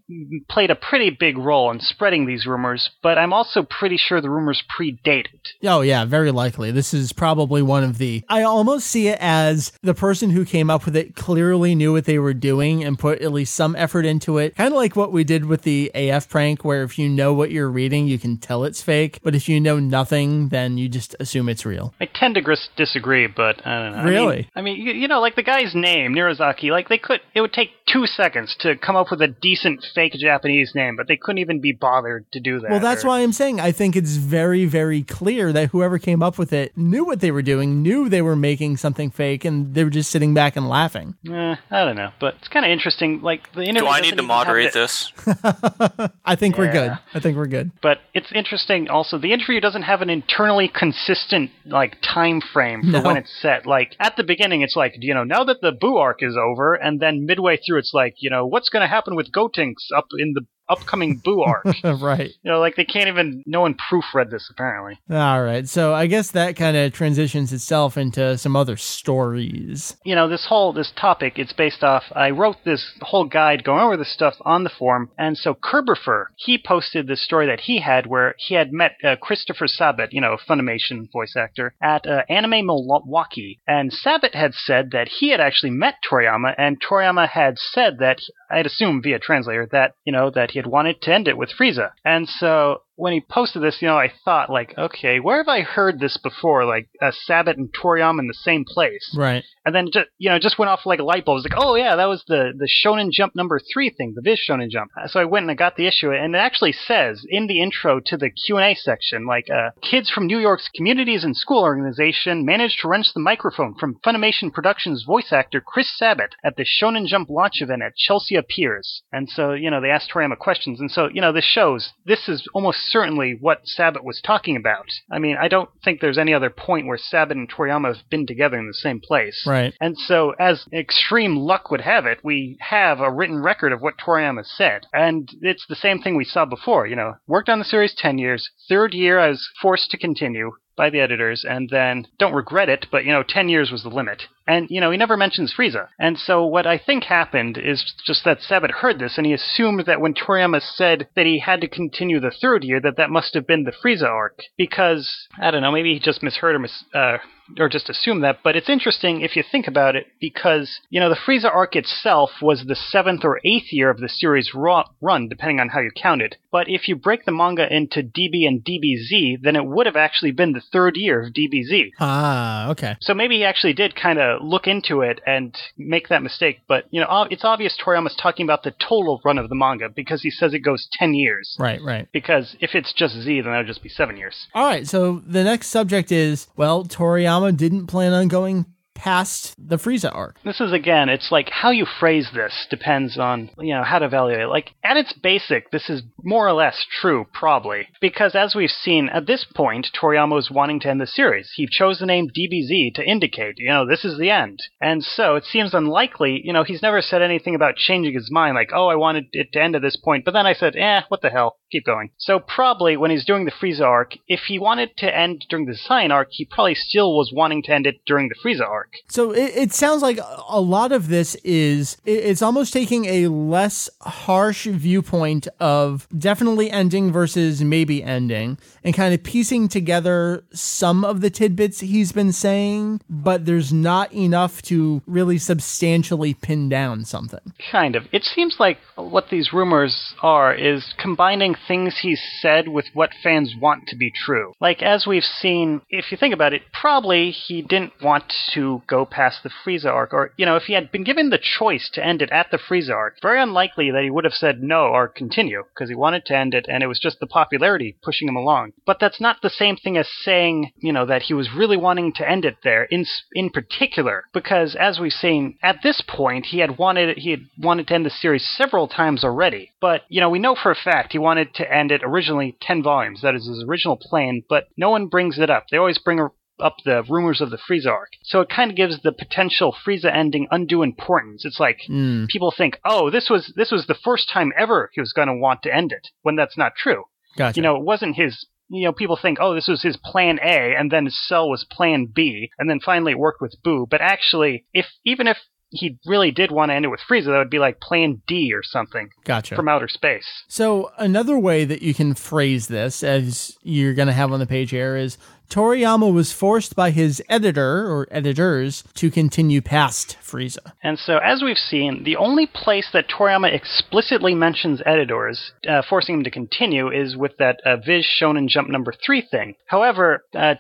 [0.49, 4.31] played a pretty big role in spreading these rumors, but I'm also pretty sure the
[4.31, 5.49] rumors predate it.
[5.65, 6.71] Oh, yeah, very likely.
[6.71, 8.23] This is probably one of the.
[8.29, 12.05] I almost see it as the person who came up with it clearly knew what
[12.05, 14.55] they were doing and put at least some effort into it.
[14.55, 17.51] Kind of like what we did with the AF prank, where if you know what
[17.51, 19.19] you're reading, you can tell it's fake.
[19.25, 21.93] But if you know nothing, then you just assume it's real.
[22.01, 24.05] I tend to gris- disagree, but I don't know.
[24.05, 24.49] Really?
[24.55, 27.19] I mean, I mean you, you know, like the guy's name, Nirazaki, like they could,
[27.35, 31.09] it would take two seconds to come up with a decent fake Japanese name, but
[31.09, 32.71] they couldn't even be bothered to do that.
[32.71, 36.23] Well, that's that's why I'm saying I think it's very, very clear that whoever came
[36.23, 39.75] up with it knew what they were doing, knew they were making something fake, and
[39.75, 41.15] they were just sitting back and laughing.
[41.29, 43.21] Eh, I don't know, but it's kind of interesting.
[43.23, 43.81] Like the interview.
[43.83, 45.13] Do I need to moderate the- this?
[46.25, 46.93] I think we're good.
[47.15, 47.71] I think we're good.
[47.83, 48.89] But it's interesting.
[48.89, 53.03] Also, the interview doesn't have an internally consistent like time frame for No.
[53.03, 53.67] when it's set.
[53.67, 56.75] Like at the beginning, it's like you know now that the Boo arc is over,
[56.75, 60.07] and then midway through, it's like you know what's going to happen with Gotenks up
[60.19, 61.67] in the upcoming Boo arc.
[62.01, 62.31] Right.
[62.43, 63.43] You know, like they can't even.
[63.47, 64.99] No one proofread this apparently.
[65.11, 65.69] All right.
[65.69, 69.97] So I guess that kind of transitions itself into some other stories.
[70.05, 73.81] you know this whole this topic it's based off i wrote this whole guide going
[73.83, 77.81] over this stuff on the forum and so kerberfer he posted this story that he
[77.81, 82.23] had where he had met uh, christopher sabat you know funimation voice actor at uh,
[82.29, 87.59] anime milwaukee and sabat had said that he had actually met toriyama and toriyama had
[87.59, 88.19] said that
[88.51, 91.51] i'd assume via translator that you know that he had wanted to end it with
[91.59, 91.93] frieza.
[92.05, 95.63] And so when he posted this, you know, I thought like, okay, where have I
[95.63, 96.67] heard this before?
[96.67, 99.15] Like uh, Sabat and Toriyama in the same place.
[99.17, 99.43] Right.
[99.65, 101.37] And then just you know just went off like a light bulb.
[101.37, 104.23] It was like, oh yeah, that was the the Shonen Jump number three thing, the
[104.23, 104.91] Viz Shonen Jump.
[105.07, 108.01] So I went and I got the issue, and it actually says in the intro
[108.07, 111.63] to the Q and A section, like, uh, kids from New York's Communities and School
[111.63, 116.65] Organization managed to wrench the microphone from Funimation Productions voice actor Chris Sabat at the
[116.65, 119.03] Shonen Jump launch event at Chelsea Piers.
[119.13, 122.29] And so you know they asked Toriyama questions, and so you know this shows this
[122.29, 124.87] is almost certainly what Sabat was talking about.
[125.11, 128.27] I mean, I don't think there's any other point where Sabat and Toriyama have been
[128.27, 129.45] together in the same place.
[129.47, 129.75] Right.
[129.81, 133.99] And so, as extreme luck would have it, we have a written record of what
[133.99, 134.87] Toriyama said.
[134.93, 136.87] And it's the same thing we saw before.
[136.87, 138.51] You know, worked on the series 10 years.
[138.69, 142.87] Third year, I was forced to continue by the editors, and then don't regret it,
[142.91, 144.23] but, you know, 10 years was the limit.
[144.47, 145.89] And, you know, he never mentions Frieza.
[145.99, 149.85] And so what I think happened is just that Sabat heard this, and he assumed
[149.85, 153.35] that when Toriyama said that he had to continue the third year, that that must
[153.35, 154.39] have been the Frieza arc.
[154.57, 155.07] Because,
[155.39, 157.19] I don't know, maybe he just misheard or mis- uh,
[157.59, 161.09] or just assume that, but it's interesting if you think about it because, you know,
[161.09, 165.61] the Frieza arc itself was the seventh or eighth year of the series run, depending
[165.61, 166.37] on how you count it.
[166.53, 170.33] But if you break the manga into DB and DBZ, then it would have actually
[170.33, 171.93] been the third year of DBZ.
[172.01, 172.97] Ah, okay.
[173.01, 176.61] So maybe he actually did kind of look into it and make that mistake.
[176.69, 180.23] But, you know, it's obvious Toriyama's talking about the total run of the manga because
[180.23, 181.57] he says it goes 10 years.
[181.59, 182.09] Right, right.
[182.13, 184.47] Because if it's just Z, then that would just be seven years.
[184.55, 184.87] All right.
[184.87, 188.67] So the next subject is well, Toriyama didn't plan on going
[189.01, 190.37] past the Frieza arc.
[190.45, 194.05] This is again, it's like how you phrase this depends on, you know, how to
[194.05, 194.49] evaluate it.
[194.49, 197.89] Like, at its basic, this is more or less true, probably.
[198.01, 201.51] Because as we've seen, at this point, Toriyama was wanting to end the series.
[201.57, 204.61] He chose the name DBZ to indicate, you know, this is the end.
[204.83, 208.55] And so it seems unlikely, you know, he's never said anything about changing his mind,
[208.55, 211.03] like, oh, I wanted it to end at this point, but then I said, eh,
[211.09, 212.11] what the hell, keep going.
[212.19, 215.79] So probably when he's doing the Frieza arc, if he wanted to end during the
[215.89, 218.90] Saiyan arc, he probably still was wanting to end it during the Frieza arc.
[219.09, 220.19] So it, it sounds like
[220.49, 226.71] a lot of this is it- it's almost taking a less harsh viewpoint of definitely
[226.71, 232.33] ending versus maybe ending and kind of piecing together some of the tidbits he's been
[232.33, 237.53] saying, but there's not enough to really substantially pin down something.
[237.71, 238.05] Kind of.
[238.13, 243.55] It seems like what these rumors are is combining things he's said with what fans
[243.61, 244.53] want to be true.
[244.61, 248.25] Like, as we've seen, if you think about it, probably he didn't want
[248.55, 251.39] to go past the Frieza arc, or, you know, if he had been given the
[251.39, 254.63] choice to end it at the Frieza arc, very unlikely that he would have said
[254.63, 257.97] no or continue, because he wanted to end it, and it was just the popularity
[258.03, 258.73] pushing him along.
[258.87, 262.13] But that's not the same thing as saying, you know, that he was really wanting
[262.15, 263.05] to end it there, in,
[263.35, 267.87] in particular, because as we've seen, at this point, he had wanted he had wanted
[267.89, 269.71] to end the series several times already.
[269.81, 272.83] But you know, we know for a fact he wanted to end it originally ten
[272.83, 273.23] volumes.
[273.23, 274.43] That is his original plan.
[274.49, 275.67] But no one brings it up.
[275.71, 276.21] They always bring
[276.61, 278.11] up the rumors of the Frieza arc.
[278.23, 281.45] So it kind of gives the potential Frieza ending undue importance.
[281.45, 285.01] It's like Mm, people think, oh, this was this was the first time ever he
[285.01, 287.05] was going to want to end it, when that's not true.
[287.37, 287.57] gotcha.
[287.57, 288.47] You know, it wasn't his.
[288.73, 291.65] You know, people think, oh, this was his plan A, and then his cell was
[291.69, 293.85] plan B, and then finally it worked with Boo.
[293.91, 295.39] But actually, if even if
[295.71, 298.53] he really did want to end it with Frieza, that would be like plan D
[298.55, 299.57] or something gotcha.
[299.57, 300.27] from outer space.
[300.49, 304.47] So another way that you can phrase this, as you're going to have on the
[304.47, 305.17] page here, is
[305.51, 310.73] Toriyama was forced by his editor or editors to continue past Frieza.
[310.81, 316.19] And so, as we've seen, the only place that Toriyama explicitly mentions editors, uh, forcing
[316.19, 319.57] him to continue, is with that uh, Viz Shonen Jump number three thing.
[319.67, 320.55] However, uh,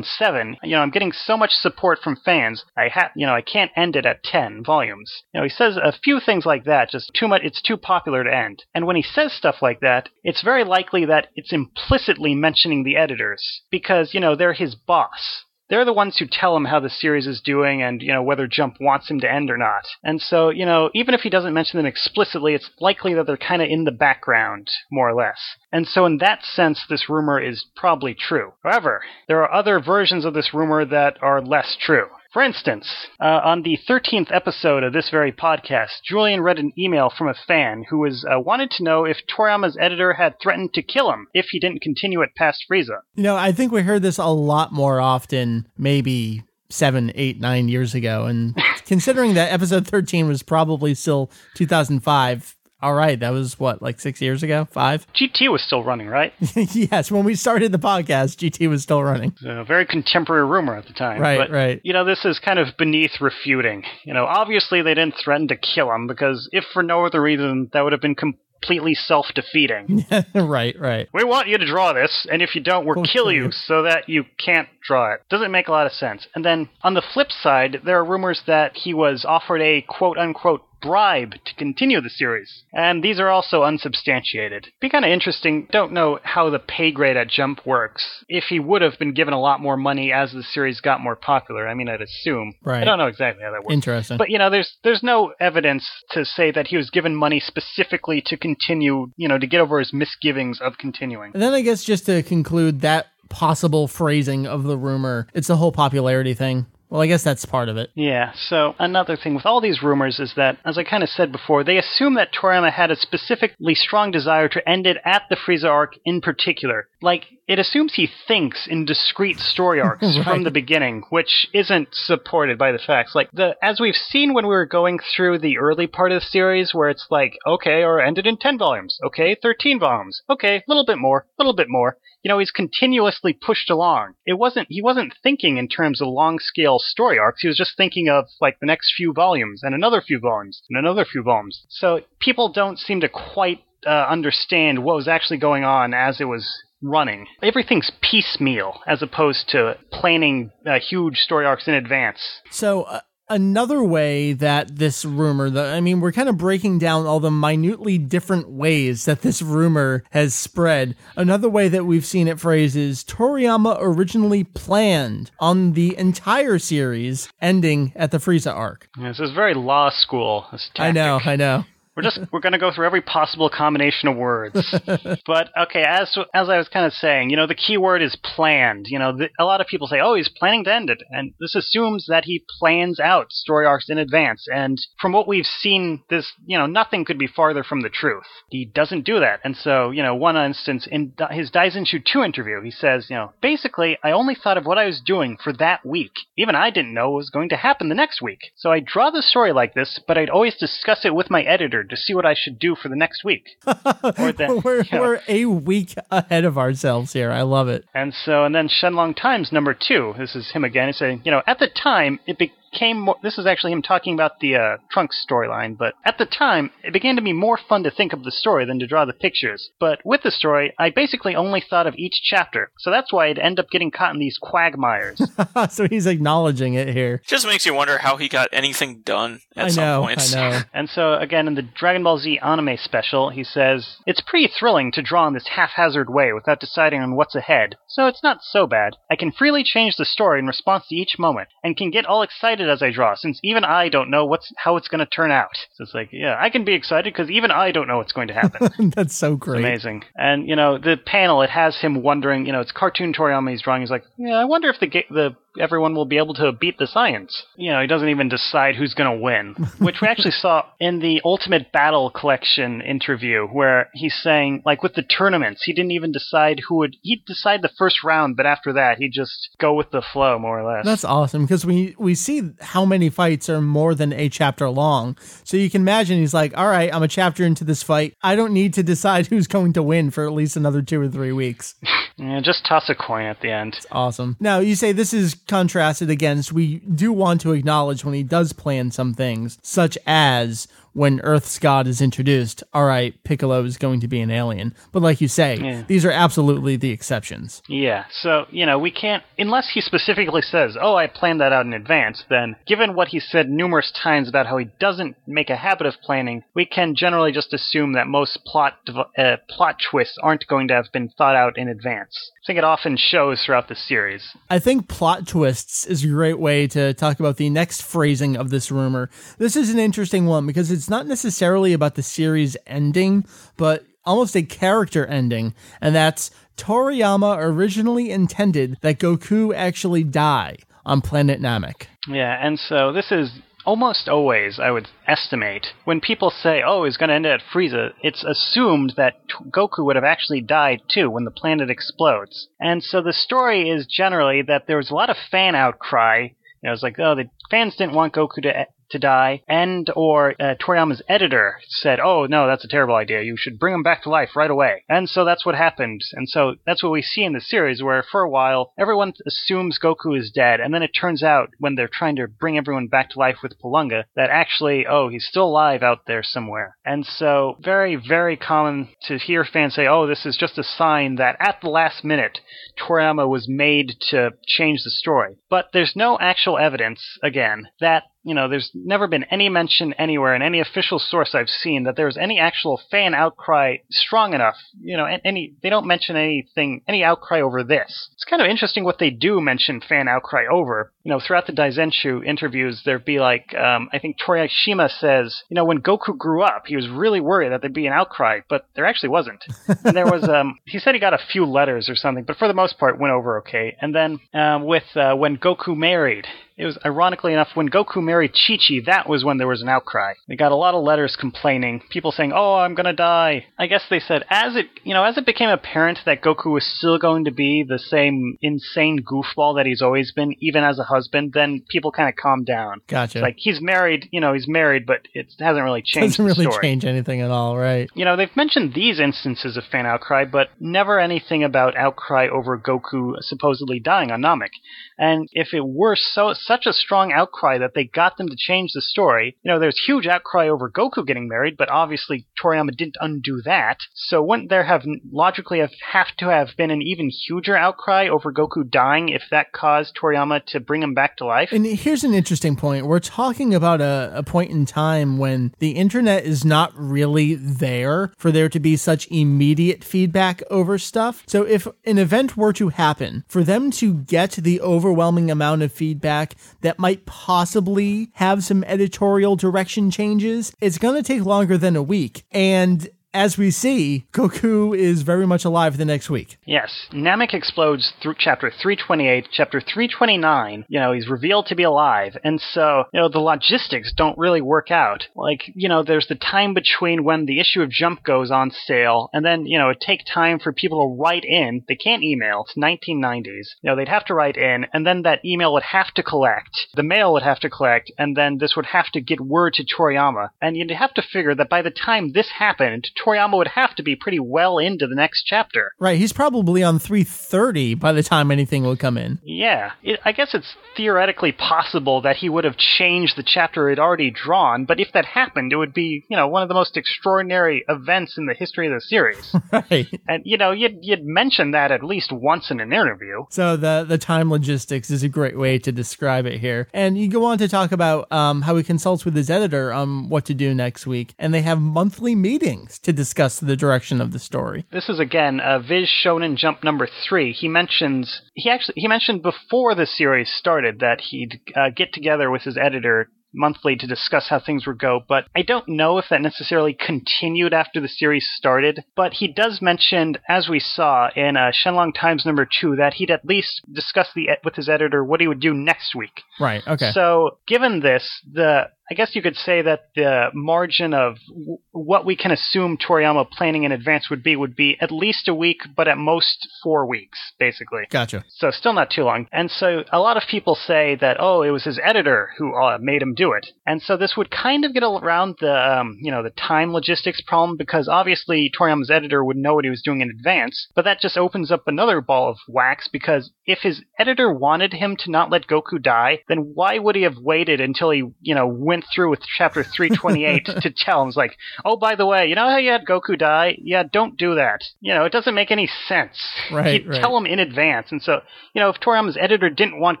[0.18, 2.64] seven, you know, I'm getting so much support from fans.
[2.76, 5.12] I have, you know, I can't end it at ten volumes.
[5.32, 7.42] You know, he says a few things like that, just too much.
[7.44, 8.64] It's too popular to end.
[8.74, 12.96] And when he says stuff like that, it's very likely that it's implicitly mentioning the
[12.96, 15.44] editors because you know they're his boss.
[15.68, 18.48] They're the ones who tell him how the series is doing and, you know, whether
[18.48, 19.84] Jump wants him to end or not.
[20.02, 23.36] And so, you know, even if he doesn't mention them explicitly, it's likely that they're
[23.36, 25.38] kind of in the background, more or less.
[25.70, 28.52] And so, in that sense, this rumor is probably true.
[28.64, 32.06] However, there are other versions of this rumor that are less true.
[32.32, 32.86] For instance,
[33.20, 37.34] uh, on the 13th episode of this very podcast, Julian read an email from a
[37.34, 41.26] fan who was uh, wanted to know if Toriyama's editor had threatened to kill him
[41.34, 43.00] if he didn't continue it past Frieza.
[43.16, 47.68] You know, I think we heard this a lot more often, maybe seven, eight, nine
[47.68, 48.26] years ago.
[48.26, 48.56] And
[48.86, 54.20] considering that episode 13 was probably still 2005, all right, that was what, like six
[54.20, 54.66] years ago?
[54.70, 55.06] Five?
[55.14, 56.32] GT was still running, right?
[56.54, 59.34] yes, when we started the podcast, GT was still running.
[59.44, 61.20] A very contemporary rumor at the time.
[61.20, 61.80] Right, but, right.
[61.84, 63.84] You know, this is kind of beneath refuting.
[64.04, 67.68] You know, obviously they didn't threaten to kill him because if for no other reason,
[67.72, 70.06] that would have been completely self-defeating.
[70.34, 71.08] right, right.
[71.12, 74.08] We want you to draw this, and if you don't, we'll kill you so that
[74.08, 75.20] you can't draw it.
[75.28, 76.26] Doesn't make a lot of sense.
[76.34, 80.18] And then on the flip side, there are rumors that he was offered a quote
[80.18, 82.64] unquote bribe to continue the series.
[82.72, 84.68] And these are also unsubstantiated.
[84.80, 85.68] Be kind of interesting.
[85.70, 88.24] Don't know how the pay grade at Jump works.
[88.28, 91.16] If he would have been given a lot more money as the series got more
[91.16, 92.54] popular, I mean, I'd assume.
[92.62, 92.82] Right.
[92.82, 93.74] I don't know exactly how that works.
[93.74, 94.18] Interesting.
[94.18, 98.22] But you know, there's there's no evidence to say that he was given money specifically
[98.26, 101.32] to continue, you know, to get over his misgivings of continuing.
[101.34, 105.56] And then I guess just to conclude that possible phrasing of the rumor, it's the
[105.56, 106.66] whole popularity thing.
[106.90, 107.90] Well, I guess that's part of it.
[107.94, 111.30] Yeah, so another thing with all these rumors is that, as I kind of said
[111.30, 115.36] before, they assume that Toriyama had a specifically strong desire to end it at the
[115.36, 116.88] Frieza arc in particular.
[117.00, 120.24] Like, it assumes he thinks in discrete story arcs Right.
[120.24, 123.14] from the beginning, which isn't supported by the facts.
[123.14, 126.26] Like, the as we've seen when we were going through the early part of the
[126.26, 130.62] series, where it's like, okay, or ended in 10 volumes, okay, 13 volumes, okay, a
[130.66, 134.14] little bit more, a little bit more you know, he's continuously pushed along.
[134.26, 137.40] It wasn't, he wasn't thinking in terms of long scale story arcs.
[137.42, 140.78] He was just thinking of like the next few volumes and another few volumes and
[140.78, 141.64] another few volumes.
[141.68, 146.26] So people don't seem to quite uh, understand what was actually going on as it
[146.26, 146.46] was
[146.82, 147.26] running.
[147.42, 152.20] Everything's piecemeal as opposed to planning uh, huge story arcs in advance.
[152.50, 153.00] So, uh,
[153.30, 157.30] another way that this rumor, the, I mean, we're kind of breaking down all the
[157.30, 160.96] minutely different ways that this rumor has spread.
[161.16, 167.30] Another way that we've seen it phrased is Toriyama originally planned on the entire series
[167.40, 168.88] ending at the Frieza arc.
[168.98, 170.46] Yeah, This is very law school.
[170.52, 171.20] This I know.
[171.24, 171.64] I know.
[172.00, 174.74] We're just we're going to go through every possible combination of words.
[175.26, 178.16] but okay, as as I was kind of saying, you know, the key word is
[178.16, 178.86] planned.
[178.88, 181.34] You know, the, a lot of people say, "Oh, he's planning to end it," and
[181.38, 184.46] this assumes that he plans out story arcs in advance.
[184.50, 188.24] And from what we've seen, this you know, nothing could be farther from the truth.
[188.48, 189.40] He doesn't do that.
[189.44, 193.32] And so, you know, one instance in his Daizenshuu 2 interview, he says, you know,
[193.42, 196.12] basically, I only thought of what I was doing for that week.
[196.38, 198.52] Even I didn't know what was going to happen the next week.
[198.56, 201.84] So I draw the story like this, but I'd always discuss it with my editor
[201.90, 203.48] to see what I should do for the next week.
[203.64, 205.00] that, we're, you know.
[205.00, 207.30] we're a week ahead of ourselves here.
[207.30, 207.84] I love it.
[207.94, 210.14] And so, and then Shenlong Times number two.
[210.18, 210.88] This is him again.
[210.88, 212.38] He's saying, you know, at the time, it
[212.70, 213.16] became more.
[213.22, 215.76] This is actually him talking about the uh, Trunks storyline.
[215.76, 218.64] But at the time, it began to be more fun to think of the story
[218.64, 219.70] than to draw the pictures.
[219.78, 222.70] But with the story, I basically only thought of each chapter.
[222.78, 225.20] So that's why I'd end up getting caught in these quagmires.
[225.70, 227.22] so he's acknowledging it here.
[227.26, 230.34] Just makes you wonder how he got anything done at I some know, points.
[230.34, 230.60] I know.
[230.72, 234.92] And so, again, in the Dragon Ball Z anime special, he says, It's pretty thrilling
[234.92, 238.66] to draw in this haphazard way without deciding on what's ahead, so it's not so
[238.66, 238.96] bad.
[239.10, 242.22] I can freely change the story in response to each moment, and can get all
[242.22, 245.30] excited as I draw, since even I don't know what's how it's going to turn
[245.30, 245.56] out.
[245.74, 248.28] So it's like, yeah, I can be excited because even I don't know what's going
[248.28, 248.92] to happen.
[248.96, 249.60] That's so great.
[249.60, 250.04] Amazing.
[250.16, 253.62] And, you know, the panel, it has him wondering, you know, it's cartoon Toriyama he's
[253.62, 253.82] drawing.
[253.82, 256.78] He's like, yeah, I wonder if the, ga- the everyone will be able to beat
[256.78, 257.32] the Saiyans.
[257.56, 261.00] You know, he doesn't even decide who's going to win, which we actually saw in
[261.00, 266.12] the Ultimate Battle Collection interview where he's saying, like with the tournaments, he didn't even
[266.12, 269.90] decide who would, he'd decide the first round, but after that, he'd just go with
[269.90, 270.84] the flow, more or less.
[270.84, 275.16] That's awesome because we we see how many fights are more than a chapter long.
[275.44, 278.14] So you can imagine he's like, "All right, I'm a chapter into this fight.
[278.22, 281.08] I don't need to decide who's going to win for at least another 2 or
[281.08, 281.74] 3 weeks."
[282.20, 283.78] Yeah, just toss a coin at the end.
[283.90, 284.36] Awesome.
[284.38, 288.52] Now, you say this is contrasted against, we do want to acknowledge when he does
[288.52, 294.00] plan some things, such as when Earth's God is introduced, all right, Piccolo is going
[294.00, 294.74] to be an alien.
[294.92, 295.82] But like you say, Yeah.
[295.86, 297.62] these are absolutely the exceptions.
[297.68, 301.66] Yeah, so, you know, we can't, unless he specifically says, oh, I planned that out
[301.66, 305.56] in advance, then, given what he said numerous times about how he doesn't make a
[305.56, 308.78] habit of planning, we can generally just assume that most plot,
[309.16, 312.30] uh, plot twists aren't going to have been thought out in advance.
[312.42, 314.22] I think it often shows throughout the series.
[314.48, 318.48] I think plot twists is a great way to talk about the next phrasing of
[318.48, 319.10] this rumor.
[319.36, 323.26] This is an interesting one because it's not necessarily about the series ending,
[323.58, 331.02] but almost a character ending, and that's Toriyama originally intended that Goku actually die on
[331.02, 331.86] planet Namek.
[332.08, 333.30] Yeah, and so this is
[333.64, 337.42] almost always, I would estimate, when people say, oh, he's going to end it at
[337.52, 342.48] Frieza, it's assumed that T- Goku would have actually died too when the planet explodes.
[342.58, 346.28] And so the story is generally that there was a lot of fan outcry.
[346.62, 350.34] You know, it's like, oh, the fans didn't want Goku to to die, and or
[350.40, 353.22] uh, Toriyama's editor said, "Oh no, that's a terrible idea.
[353.22, 356.00] You should bring him back to life right away." And so that's what happened.
[356.12, 359.78] And so that's what we see in the series, where for a while everyone assumes
[359.78, 363.10] Goku is dead, and then it turns out when they're trying to bring everyone back
[363.10, 366.76] to life with Porunga, that actually, oh, he's still alive out there somewhere.
[366.84, 371.16] And so very, very common to hear fans say, "Oh, this is just a sign
[371.16, 372.40] that at the last minute
[372.78, 378.34] Toriyama was made to change the story." But there's no actual evidence, again, that you
[378.34, 382.16] know, there's never been any mention anywhere in any official source I've seen that there's
[382.16, 384.56] any actual fan outcry strong enough.
[384.80, 388.10] You know, any they don't mention anything, any outcry over this.
[388.12, 390.92] It's kind of interesting what they do mention fan outcry over.
[391.02, 395.54] You know, throughout the Daizenshuu interviews, there'd be like, um, I think Toriyashima says, you
[395.54, 398.66] know, when Goku grew up, he was really worried that there'd be an outcry, but
[398.74, 399.42] there actually wasn't.
[399.84, 402.48] and there was, um, he said he got a few letters or something, but for
[402.48, 403.76] the most part, went over okay.
[403.80, 406.26] And then um, with uh, when Goku married,
[406.60, 409.68] it was ironically enough when Goku married Chi Chi, that was when there was an
[409.68, 410.12] outcry.
[410.28, 413.84] They got a lot of letters complaining, people saying, "Oh, I'm gonna die." I guess
[413.88, 417.24] they said as it, you know, as it became apparent that Goku was still going
[417.24, 421.62] to be the same insane goofball that he's always been, even as a husband, then
[421.68, 422.82] people kind of calmed down.
[422.86, 423.20] Gotcha.
[423.20, 426.62] Like he's married, you know, he's married, but it hasn't really changed Doesn't really story.
[426.62, 427.88] change anything at all, right?
[427.94, 432.58] You know, they've mentioned these instances of fan outcry, but never anything about outcry over
[432.58, 434.50] Goku supposedly dying on Namek.
[434.98, 438.72] And if it were so such a strong outcry that they got them to change
[438.74, 442.96] the story, you know, there's huge outcry over Goku getting married, but obviously Toriyama didn't
[443.00, 443.76] undo that.
[443.94, 444.82] So wouldn't there have
[445.12, 449.52] logically have, have to have been an even huger outcry over Goku dying if that
[449.52, 451.50] caused Toriyama to bring him back to life?
[451.52, 452.86] And here's an interesting point.
[452.86, 458.12] We're talking about a, a point in time when the internet is not really there
[458.18, 461.22] for there to be such immediate feedback over stuff.
[461.28, 465.72] So if an event were to happen, for them to get the overwhelming amount of
[465.72, 466.29] feedback
[466.60, 471.82] that might possibly have some editorial direction changes, it's going to take longer than a
[471.82, 472.24] week.
[472.32, 476.38] And as we see, Goku is very much alive the next week.
[476.44, 479.28] Yes, Namek explodes through chapter 328.
[479.32, 483.92] Chapter 329, you know, he's revealed to be alive, and so, you know, the logistics
[483.96, 485.08] don't really work out.
[485.14, 489.10] Like, you know, there's the time between when the issue of Jump goes on sale,
[489.12, 491.64] and then, you know, it take time for people to write in.
[491.66, 492.44] They can't email.
[492.46, 493.54] It's 1990s.
[493.62, 496.68] You know, they'd have to write in, and then that email would have to collect.
[496.74, 499.64] The mail would have to collect, and then this would have to get word to
[499.64, 500.28] Toriyama.
[500.40, 503.82] And you'd have to figure that by the time this happened, Toriyama would have to
[503.82, 505.72] be pretty well into the next chapter.
[505.78, 509.18] Right, he's probably on 330 by the time anything will come in.
[509.22, 513.78] Yeah, it, I guess it's theoretically possible that he would have changed the chapter he'd
[513.78, 516.76] already drawn, but if that happened, it would be, you know, one of the most
[516.76, 519.34] extraordinary events in the history of the series.
[519.52, 519.88] Right.
[520.06, 523.24] and, you know, you'd, you'd mention that at least once in an interview.
[523.30, 526.68] So the the time logistics is a great way to describe it here.
[526.72, 530.08] And you go on to talk about um, how he consults with his editor on
[530.08, 534.12] what to do next week, and they have monthly meetings to discuss the direction of
[534.12, 534.66] the story.
[534.72, 537.32] This is again uh, Viz Shonen Jump number three.
[537.32, 542.30] He mentions he actually he mentioned before the series started that he'd uh, get together
[542.30, 546.06] with his editor monthly to discuss how things would go, but I don't know if
[546.10, 548.84] that necessarily continued after the series started.
[548.96, 553.10] But he does mention, as we saw in uh, Shenlong Times number two, that he'd
[553.10, 556.22] at least discuss the with his editor what he would do next week.
[556.38, 556.66] Right.
[556.66, 556.90] Okay.
[556.92, 562.04] So, given this, the I guess you could say that the margin of w- what
[562.04, 565.60] we can assume Toriyama planning in advance would be would be at least a week,
[565.76, 567.84] but at most four weeks, basically.
[567.88, 568.24] Gotcha.
[568.28, 569.28] So still not too long.
[569.32, 572.78] And so a lot of people say that oh, it was his editor who uh,
[572.80, 573.46] made him do it.
[573.64, 577.20] And so this would kind of get around the um, you know the time logistics
[577.20, 581.00] problem because obviously Toriyama's editor would know what he was doing in advance, but that
[581.00, 585.30] just opens up another ball of wax because if his editor wanted him to not
[585.30, 589.10] let Goku die, then why would he have waited until he you know went through
[589.10, 592.70] with chapter 328 to tell him like oh by the way you know how you
[592.70, 593.56] had Goku die?
[593.62, 594.60] Yeah don't do that.
[594.80, 596.18] You know it doesn't make any sense.
[596.50, 597.00] Right, right.
[597.00, 598.20] tell him in advance and so
[598.54, 600.00] you know if Toriyama's editor didn't want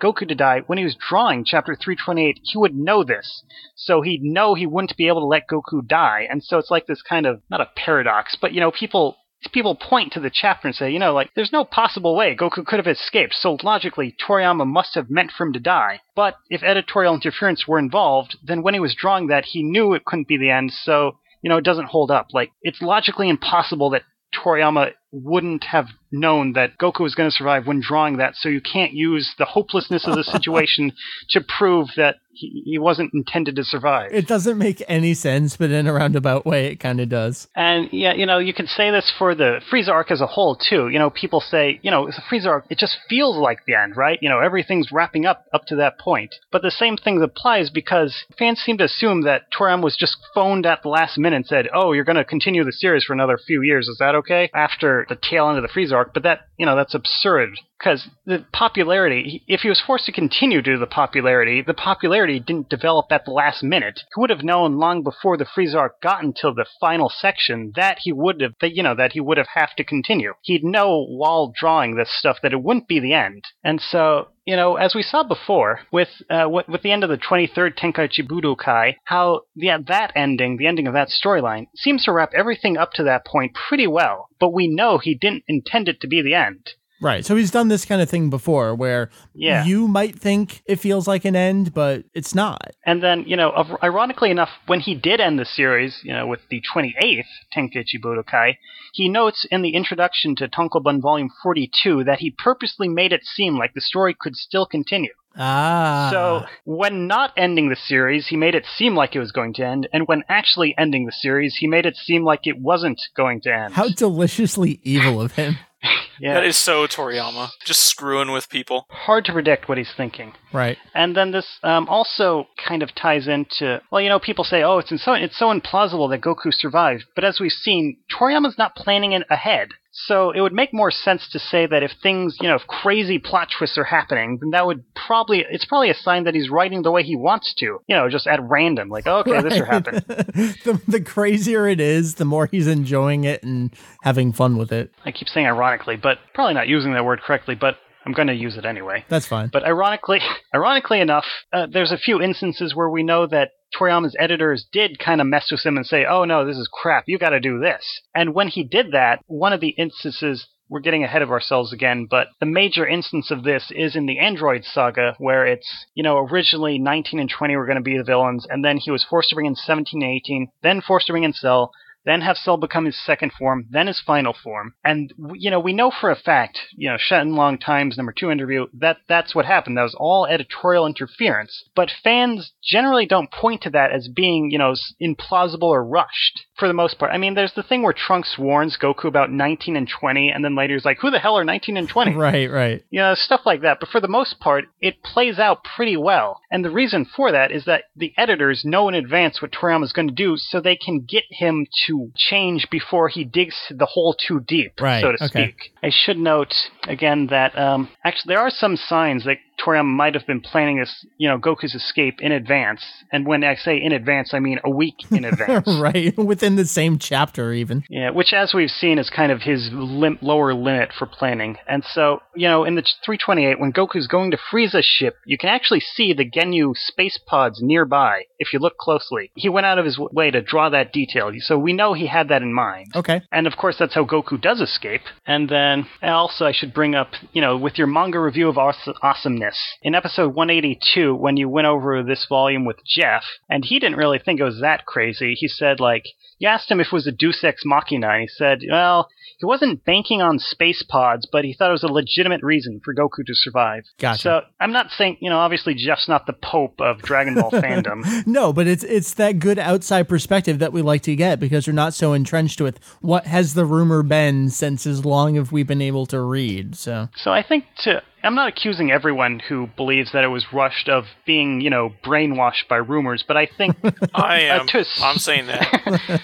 [0.00, 3.42] Goku to die when he was drawing chapter 328 he would know this.
[3.74, 6.86] So he'd know he wouldn't be able to let Goku die and so it's like
[6.86, 9.16] this kind of not a paradox but you know people
[9.52, 12.64] people point to the chapter and say, you know, like, there's no possible way Goku
[12.64, 16.00] could have escaped, so logically, Toriyama must have meant for him to die.
[16.14, 20.04] But if editorial interference were involved, then when he was drawing that, he knew it
[20.04, 22.28] couldn't be the end, so, you know, it doesn't hold up.
[22.32, 24.02] Like, it's logically impossible that
[24.34, 28.60] Toriyama wouldn't have known that Goku was going to survive when drawing that, so you
[28.60, 30.92] can't use the hopelessness of the situation
[31.30, 34.12] to prove that he, he wasn't intended to survive.
[34.12, 37.48] It doesn't make any sense, but in a roundabout way, it kind of does.
[37.54, 40.56] And yeah, you know, you can say this for the Frieza arc as a whole
[40.56, 40.88] too.
[40.88, 43.96] You know, people say, you know, the Frieza arc, it just feels like the end,
[43.96, 44.18] right?
[44.22, 46.34] You know, everything's wrapping up up to that point.
[46.50, 50.66] But the same thing applies because fans seem to assume that Toriyama was just phoned
[50.66, 53.38] at the last minute and said, "Oh, you're going to continue the series for another
[53.38, 53.88] few years.
[53.88, 56.76] Is that okay?" After the tail end of the Frieza arc, but that, you know,
[56.76, 61.62] that's absurd because the popularity, if he was forced to continue due to the popularity,
[61.62, 64.00] the popularity didn't develop at the last minute.
[64.14, 67.98] He would have known long before the Frieza arc got until the final section that
[68.02, 70.34] he would have, that, you know, that he would have have to continue.
[70.42, 73.44] He'd know while drawing this stuff that it wouldn't be the end.
[73.64, 77.08] And so, you know, as we saw before with uh, with, with the end of
[77.08, 82.12] the 23rd Tenkaichi Budokai, how yeah, that ending, the ending of that storyline, seems to
[82.12, 84.26] wrap everything up to that point pretty well.
[84.40, 86.70] But we know he didn't intend it to be the end.
[87.02, 87.24] Right.
[87.24, 89.64] So he's done this kind of thing before where Yeah.
[89.64, 92.72] you might think it feels like an end, but it's not.
[92.84, 96.40] And then, you know, ironically enough, when he did end the series, you know, with
[96.50, 97.24] the 28th
[97.56, 98.56] Tenkaichi Budokai,
[98.92, 103.56] he notes in the introduction to Tankobon Volume 42 that he purposely made it seem
[103.56, 105.12] like the story could still continue.
[105.38, 106.08] Ah.
[106.12, 109.64] So, when not ending the series, he made it seem like it was going to
[109.64, 113.40] end, and when actually ending the series, he made it seem like it wasn't going
[113.42, 113.72] to end.
[113.74, 115.56] how deliciously evil of him.
[116.20, 116.34] yeah.
[116.34, 117.50] That is so Toriyama.
[117.64, 118.86] Just screwing with people.
[118.90, 120.34] hard to predict what he's thinking.
[120.52, 120.76] Right.
[120.94, 124.78] And then this um, also kind of ties into well, you know, people say, "Oh,
[124.78, 129.12] it's so it's so implausible that Goku survived," but as we've seen, Toriyama's not planning
[129.12, 129.70] it ahead.
[129.92, 133.18] So it would make more sense to say that if things, you know, if crazy
[133.18, 136.82] plot twists are happening, then that would probably it's probably a sign that he's writing
[136.82, 137.80] the way he wants to.
[137.88, 139.94] You know, just at random, like, oh, okay, this will happen.
[140.06, 144.92] the, the crazier it is, the more he's enjoying it and having fun with it.
[145.04, 148.34] I keep saying ironically, but probably not using that word correctly, but I'm going to
[148.34, 149.04] use it anyway.
[149.08, 149.50] That's fine.
[149.52, 150.20] But ironically,
[150.54, 155.20] ironically enough, uh, there's a few instances where we know that Toriyama's editors did kind
[155.20, 157.04] of mess with him and say, "Oh no, this is crap.
[157.06, 157.84] You got to do this."
[158.14, 162.06] And when he did that, one of the instances we're getting ahead of ourselves again,
[162.08, 166.16] but the major instance of this is in the Android saga, where it's, you know,
[166.16, 169.30] originally 19 and 20 were going to be the villains, and then he was forced
[169.30, 171.72] to bring in 17 and 18, then forced to bring in Cell,
[172.04, 174.74] then have Cell become his second form, then his final form.
[174.84, 178.66] And, you know, we know for a fact, you know, Shenlong Times number two interview,
[178.74, 179.76] that that's what happened.
[179.76, 181.64] That was all editorial interference.
[181.74, 186.68] But fans generally don't point to that as being, you know, implausible or rushed, for
[186.68, 187.12] the most part.
[187.12, 190.54] I mean, there's the thing where Trunks warns Goku about 19 and 20, and then
[190.54, 192.14] later he's like, who the hell are 19 and 20?
[192.16, 192.84] right, right.
[192.90, 193.78] you know, stuff like that.
[193.80, 196.40] But for the most part, it plays out pretty well.
[196.50, 200.08] And the reason for that is that the editors know in advance what Toriyama's going
[200.08, 204.40] to do, so they can get him to change before he digs the hole too
[204.40, 205.26] deep, Right, so to okay.
[205.26, 205.72] speak.
[205.82, 206.54] I should note
[206.88, 211.04] again that um, actually there are some signs that Toriyama might have been planning this,
[211.18, 212.82] you know, Goku's escape in advance.
[213.12, 215.66] And when I say in advance, I mean a week in advance.
[215.80, 216.16] right.
[216.18, 217.84] Within the same chapter, even.
[217.88, 221.56] Yeah, which, as we've seen, is kind of his lim- lower limit for planning.
[221.68, 225.48] And so, you know, in the 328, when Goku's going to Frieza's ship, you can
[225.50, 229.30] actually see the Ginyu space pods nearby if you look closely.
[229.34, 232.28] He went out of his way to draw that detail, so we know he had
[232.28, 232.88] that in mind.
[232.94, 233.22] Okay.
[233.30, 235.02] And of course, that's how Goku does escape.
[235.26, 238.56] And then, also, I should should bring up, you know, with your manga review of
[238.56, 243.98] awesomeness in episode 182 when you went over this volume with Jeff, and he didn't
[243.98, 245.34] really think it was that crazy.
[245.34, 246.04] He said like
[246.40, 249.44] you asked him if it was a Deus Ex Machina, and he said, well, he
[249.44, 253.24] wasn't banking on space pods, but he thought it was a legitimate reason for Goku
[253.26, 253.84] to survive.
[253.98, 254.22] Gotcha.
[254.22, 258.26] So I'm not saying, you know, obviously Jeff's not the pope of Dragon Ball fandom.
[258.26, 261.74] No, but it's it's that good outside perspective that we like to get because we're
[261.74, 265.82] not so entrenched with what has the rumor been since as long as we've been
[265.82, 266.74] able to read.
[266.74, 270.88] So So I think to I'm not accusing everyone who believes that it was rushed
[270.88, 273.76] of being, you know, brainwashed by rumors, but I think
[274.14, 274.66] I uh, am.
[274.68, 276.20] to a s- I'm saying that.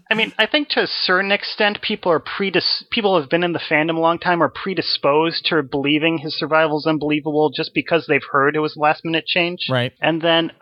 [0.10, 3.44] I mean, I think to a certain extent, people are predis- people who have been
[3.44, 7.72] in the fandom a long time are predisposed to believing his survival is unbelievable just
[7.74, 9.66] because they've heard it was last minute change.
[9.70, 9.92] Right.
[10.00, 10.52] And then,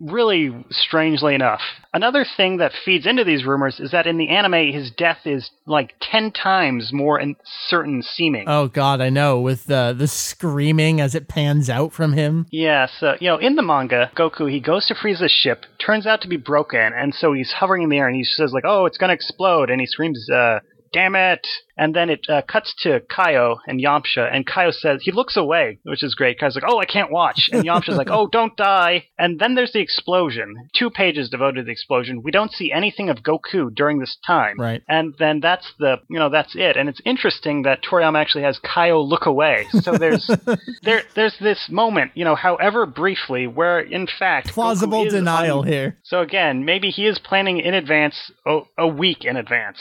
[0.00, 1.60] really strangely enough,
[1.92, 5.50] another thing that feeds into these rumors is that in the anime, his death is
[5.66, 7.20] like ten times more
[7.68, 8.44] certain seeming.
[8.48, 12.46] oh god, I know with uh, the screaming as it pans out from him.
[12.50, 16.06] Yeah, so, you know, in the manga, Goku, he goes to freeze Frieza's ship, turns
[16.06, 18.64] out to be broken, and so he's hovering in the air and he says, like,
[18.66, 20.60] oh, it's gonna explode, and he screams, uh,
[20.92, 21.46] damn it!
[21.78, 25.78] And then it uh, cuts to Kaio and Yamcha, and Kaio says, he looks away,
[25.84, 26.38] which is great.
[26.38, 27.48] Kaio's like, oh, I can't watch.
[27.52, 29.06] And Yamcha's like, oh, don't die.
[29.18, 30.68] And then there's the explosion.
[30.76, 32.22] Two pages devoted to the explosion.
[32.22, 34.56] We don't see anything of Goku during this time.
[34.58, 34.82] Right.
[34.88, 36.76] And then that's the, you know, that's it.
[36.76, 39.66] And it's interesting that Toriyama actually has Kaio look away.
[39.80, 40.28] So there's,
[40.82, 45.98] there, there's this moment, you know, however briefly, where in fact, Plausible denial un- here.
[46.02, 49.78] So again, maybe he is planning in advance, a, a week in advance,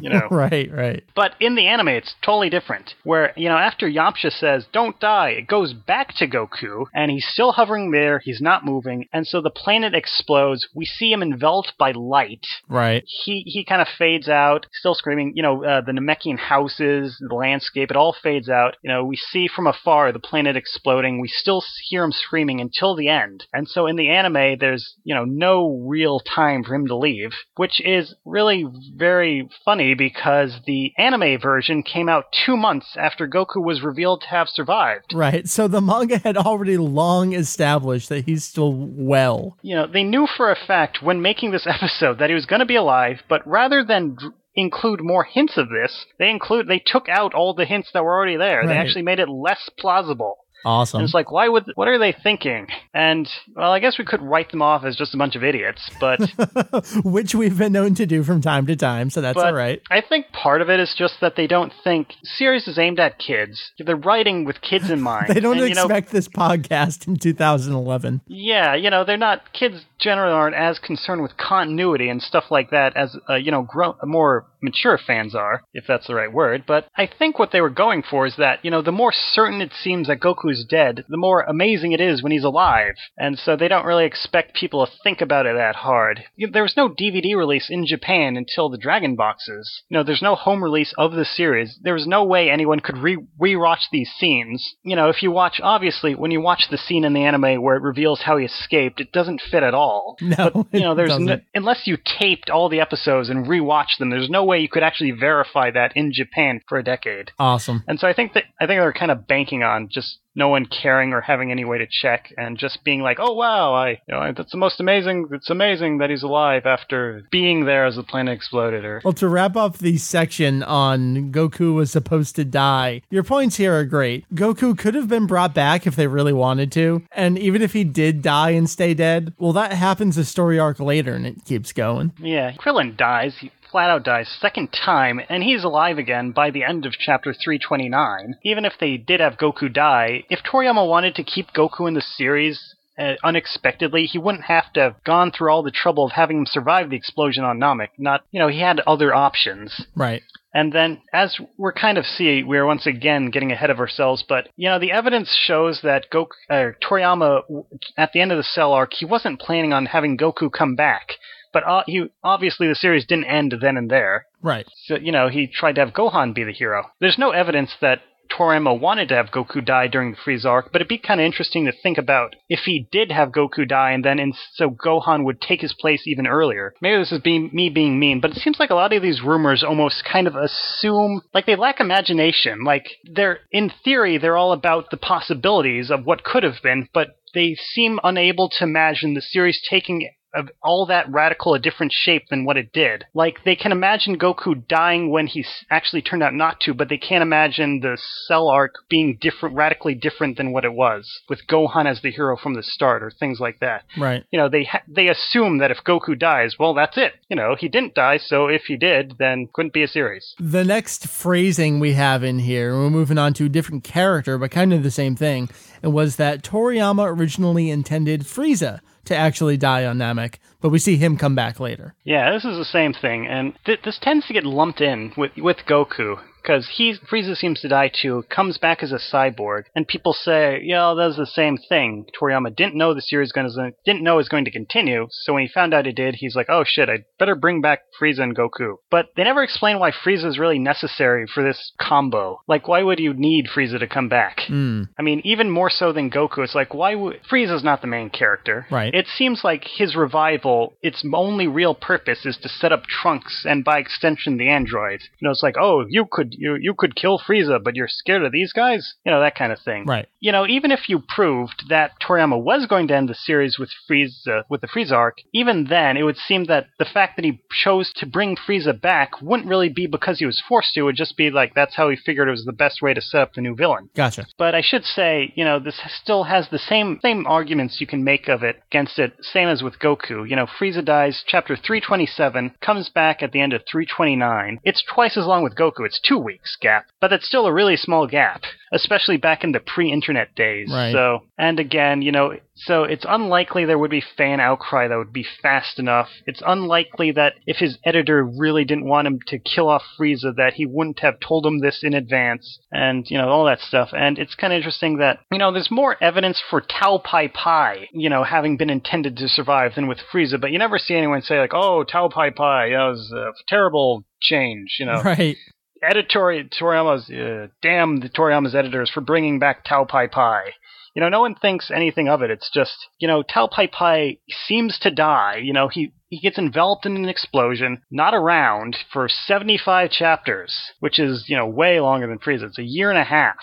[0.00, 0.20] you know.
[0.32, 1.04] Right, right.
[1.14, 2.94] But in the anime, it's totally different.
[3.04, 7.26] Where, you know, after Yamcha says, don't die, it goes back to Goku, and he's
[7.26, 10.66] still hovering there, he's not moving, and so the planet explodes.
[10.74, 12.46] We see him enveloped by light.
[12.68, 13.04] Right.
[13.24, 17.34] He, he kind of fades out, still screaming, you know, uh, the Namekian houses, the
[17.34, 18.76] landscape, it all fades out.
[18.82, 22.96] You know, we see from afar the planet exploding, we still hear him screaming until
[22.96, 23.44] the end.
[23.52, 27.32] And so in the anime, there's, you know, no real time for him to leave,
[27.56, 33.62] which is really very funny because the anime version came out two months after Goku
[33.62, 35.12] was revealed to have survived.
[35.14, 35.48] Right.
[35.48, 39.56] So the manga had already long established that he's still well.
[39.62, 42.60] You know, they knew for a fact when making this episode that he was going
[42.60, 46.82] to be alive, but rather than dr- include more hints of this, they include they
[46.84, 48.66] took out all the hints that were already there.
[48.66, 50.41] They actually made it less plausible.
[50.64, 51.02] And Awesome.
[51.02, 51.64] it's like, why would?
[51.74, 52.68] What are they thinking?
[52.94, 55.90] And well, I guess we could write them off as just a bunch of idiots,
[56.00, 56.20] but
[57.04, 59.82] Which we've been known to do from time to time, so that's all right.
[59.90, 63.18] I think part of it is just that they don't think series is aimed at
[63.18, 63.72] kids.
[63.78, 65.28] They're writing with kids in mind.
[65.28, 68.20] They don't and, you know, expect this podcast in 2011.
[68.28, 72.70] Yeah, you know, they're not kids generally aren't as concerned with continuity and stuff like
[72.70, 76.64] that as uh, you know, grown, more mature fans are, if that's the right word.
[76.66, 79.60] But I think what they were going for is that you know, the more certain
[79.60, 83.56] it seems that Goku's dead, the more amazing it is when he's alive, and so
[83.56, 86.24] they don't really expect people to think about it that hard.
[86.36, 89.82] You- There was no DVD release in Japan until the Dragon boxes.
[89.88, 91.78] You know, there's no home release of the series.
[91.82, 94.74] There was no way anyone could re-watch these scenes.
[94.84, 97.76] You know, if you watch, obviously, when you watch the scene in the anime where
[97.76, 100.16] it reveals how he escaped, it doesn't fit at all.
[100.32, 104.08] No, But, you know, there's no, unless you taped all the episodes and re-watched them,
[104.10, 107.30] there's no way you could actually verify that in Japan for a decade.
[107.38, 107.84] Awesome.
[107.86, 110.64] And so I think that I think they're kind of banking on just no one
[110.64, 113.98] caring or having any way to check and just being like, "Oh wow, I you
[114.08, 115.28] know, that's the most amazing.
[115.32, 119.28] It's amazing that he's alive after being there as the planet exploded." Or Well, to
[119.28, 124.24] wrap up the section on Goku was supposed to die, your points here are great.
[124.34, 127.84] Goku could have been brought back if they really wanted to, and even if he
[127.84, 131.72] did die and stay dead, well, that happens a story arc later and it keeps
[131.72, 132.12] going.
[132.18, 133.36] yeah, Krillin dies.
[133.38, 137.32] He flat out dies second time, and he's alive again by the end of chapter
[137.32, 138.34] 329.
[138.44, 142.02] Even if they did have Goku die, if Toriyama wanted to keep Goku in the
[142.02, 142.76] series.
[142.98, 146.46] Uh, unexpectedly, he wouldn't have to have gone through all the trouble of having him
[146.46, 147.88] survive the explosion on Namek.
[147.96, 149.86] Not, you know, he had other options.
[149.96, 150.20] Right.
[150.54, 154.22] And then, as we're kind of see, we're once again getting ahead of ourselves.
[154.28, 157.64] But you know, the evidence shows that Goku, uh, Toriyama,
[157.96, 161.12] at the end of the Cell arc, he wasn't planning on having Goku come back.
[161.52, 164.26] But uh, he obviously the series didn't end then and there.
[164.42, 164.66] Right.
[164.86, 166.90] So you know, he tried to have Gohan be the hero.
[167.00, 170.80] There's no evidence that Toriyama wanted to have Goku die during the Frieza arc, but
[170.80, 174.04] it'd be kind of interesting to think about if he did have Goku die, and
[174.04, 176.72] then in, so Gohan would take his place even earlier.
[176.80, 179.22] Maybe this is being, me being mean, but it seems like a lot of these
[179.22, 182.64] rumors almost kind of assume, like they lack imagination.
[182.64, 187.16] Like they're, in theory, they're all about the possibilities of what could have been, but
[187.34, 192.28] they seem unable to imagine the series taking of all that radical a different shape
[192.28, 193.04] than what it did.
[193.14, 196.98] Like they can imagine Goku dying when he actually turned out not to, but they
[196.98, 201.86] can't imagine the Cell arc being different, radically different than what it was, with Gohan
[201.86, 203.84] as the hero from the start, or things like that.
[203.98, 204.24] Right.
[204.30, 207.12] You know, they ha- they assume that if Goku dies, well, that's it.
[207.28, 210.34] You know, he didn't die, so if he did, then couldn't be a series.
[210.38, 214.50] The next phrasing we have in here, we're moving on to a different character, but
[214.50, 215.48] kind of the same thing.
[215.82, 220.96] It was that Toriyama originally intended Frieza to actually die on Namek, but we see
[220.96, 221.94] him come back later.
[222.04, 225.32] Yeah, this is the same thing, and th- this tends to get lumped in with
[225.36, 229.86] with Goku because he Frieza seems to die too, comes back as a cyborg, and
[229.86, 234.02] people say, "Yeah, that's the same thing." Toriyama didn't know the series going to didn't
[234.02, 236.46] know it was going to continue, so when he found out it did, he's like,
[236.48, 240.26] "Oh shit, I better bring back Frieza and Goku." But they never explain why Frieza
[240.26, 242.40] is really necessary for this combo.
[242.48, 244.40] Like, why would you need Frieza to come back?
[244.46, 244.82] Hmm.
[244.98, 248.10] I mean, even more so than Goku, it's like, why would Frieza's not the main
[248.10, 248.66] character?
[248.70, 248.94] Right.
[248.94, 253.64] It seems like his revival, its only real purpose is to set up Trunks and
[253.64, 255.08] by extension the androids.
[255.20, 258.24] You know, it's like, oh, you could you you could kill Frieza, but you're scared
[258.24, 258.94] of these guys?
[259.04, 259.84] You know, that kind of thing.
[259.86, 260.08] Right.
[260.20, 263.70] You know, even if you proved that Toriyama was going to end the series with
[263.88, 267.40] Frieza with the Frieza arc, even then it would seem that the fact that he
[267.50, 270.96] chose to bring Frieza back wouldn't really be because he was forced to, it would
[270.96, 273.34] just be like that's how he figured it was the best way to set up
[273.34, 273.88] the new villain.
[273.94, 274.26] Gotcha.
[274.38, 278.04] But I should say, you know, this still has the same same arguments you can
[278.04, 280.28] make of it against it, same as with Goku.
[280.28, 284.60] You know, Frieza dies, chapter 327, comes back at the end of 329.
[284.64, 285.86] It's twice as long with Goku.
[285.86, 288.42] It's two weeks gap, but that's still a really small gap,
[288.72, 290.70] especially back in the pre-internet days.
[290.72, 290.92] Right.
[290.92, 295.12] So, and again, you know, so it's unlikely there would be fan outcry that would
[295.12, 296.08] be fast enough.
[296.26, 300.54] It's unlikely that if his editor really didn't want him to kill off Frieza, that
[300.54, 303.90] he wouldn't have told him this in advance, and you know all that stuff.
[303.92, 307.88] And it's kind of interesting that you know there's more evidence for Tao Pai Pai,
[307.92, 311.22] you know, having been intended to survive than with Frieza, but you never see anyone
[311.22, 315.36] say like, "Oh, Tao Pai Pai, that was a terrible change," you know Right.
[315.82, 320.52] Editorial Toriyama's uh, damn the Toriyama's editors for bringing back Tao Pai Pai.
[320.94, 322.30] You know, no one thinks anything of it.
[322.30, 325.40] It's just, you know, Tao Pai Pai seems to die.
[325.42, 330.98] You know, he he gets enveloped in an explosion, not around for 75 chapters, which
[330.98, 332.44] is, you know, way longer than Frieza.
[332.44, 333.36] It's a year and a half.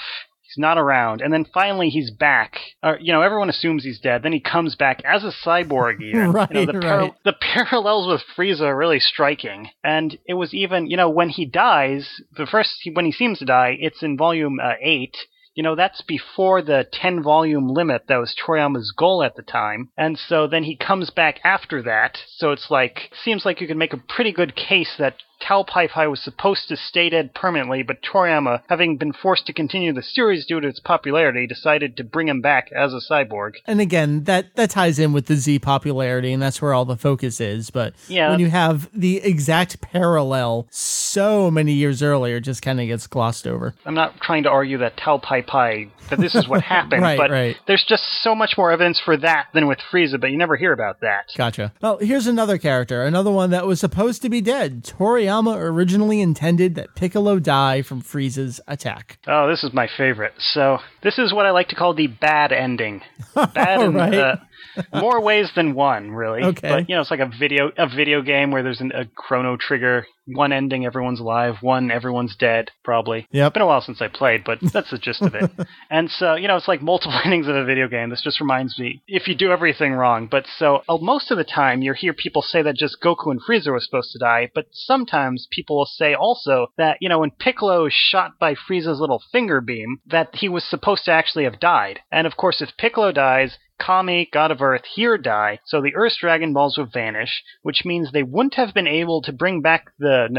[0.50, 2.56] He's not around, and then finally he's back.
[2.82, 4.24] Uh, you know, everyone assumes he's dead.
[4.24, 6.02] Then he comes back as a cyborg.
[6.02, 7.14] Even Right, you know, the, right.
[7.24, 9.70] the parallels with Frieza are really striking.
[9.84, 13.46] And it was even, you know, when he dies, the first when he seems to
[13.46, 15.16] die, it's in volume uh, eight.
[15.54, 19.90] You know, that's before the 10 volume limit that was Toriyama's goal at the time.
[19.98, 22.18] And so then he comes back after that.
[22.38, 25.16] So it's like, seems like you can make a pretty good case that
[25.48, 29.94] Pai Pai was supposed to stay dead permanently, but Toriyama, having been forced to continue
[29.94, 33.54] the series due to its popularity, decided to bring him back as a cyborg.
[33.66, 36.98] And again, that that ties in with the Z popularity, and that's where all the
[36.98, 37.70] focus is.
[37.72, 38.30] But Yeah.
[38.30, 43.08] when you have the exact parallel so many years earlier, it just kind of gets
[43.08, 43.74] glossed over.
[43.86, 47.18] I'm not trying to argue that Tao Pai Pai, that this is what happened, Right,
[47.18, 47.56] but right.
[47.66, 50.74] there's just so much more evidence for that than with Frieza, but you never hear
[50.74, 51.26] about that.
[51.36, 51.74] Gotcha.
[51.82, 54.84] Well, here's another character, another one that was supposed to be dead.
[54.84, 59.18] Toriyama originally intended that Piccolo die from Frieza's attack.
[59.28, 60.34] Oh, this is my favorite.
[60.40, 63.02] So, this is what I like to call the bad ending.
[63.36, 64.14] Bad Right.
[64.14, 64.36] uh,
[64.94, 66.44] more ways than one, really.
[66.44, 66.70] Okay.
[66.70, 69.58] But you know, it's like a video a video game where there's an, a chrono
[69.58, 70.06] trigger.
[70.32, 71.56] One ending, everyone's alive.
[71.62, 72.70] One, everyone's dead.
[72.84, 73.28] Probably.
[73.32, 73.48] Yeah.
[73.48, 75.50] It's been a while since I played, but that's the gist of it.
[75.90, 78.10] and so, you know, it's like multiple endings of a video game.
[78.10, 80.28] This just reminds me if you do everything wrong.
[80.30, 83.42] But so, uh, most of the time, you hear people say that just Goku and
[83.42, 84.52] Frieza were supposed to die.
[84.54, 89.00] But sometimes people will say also that you know when Piccolo is shot by Frieza's
[89.00, 92.00] little finger beam, that he was supposed to actually have died.
[92.12, 96.18] And of course, if Piccolo dies, Kami, God of Earth, here die, so the Earth's
[96.18, 100.30] Dragon Balls would vanish, which means they wouldn't have been able to bring back the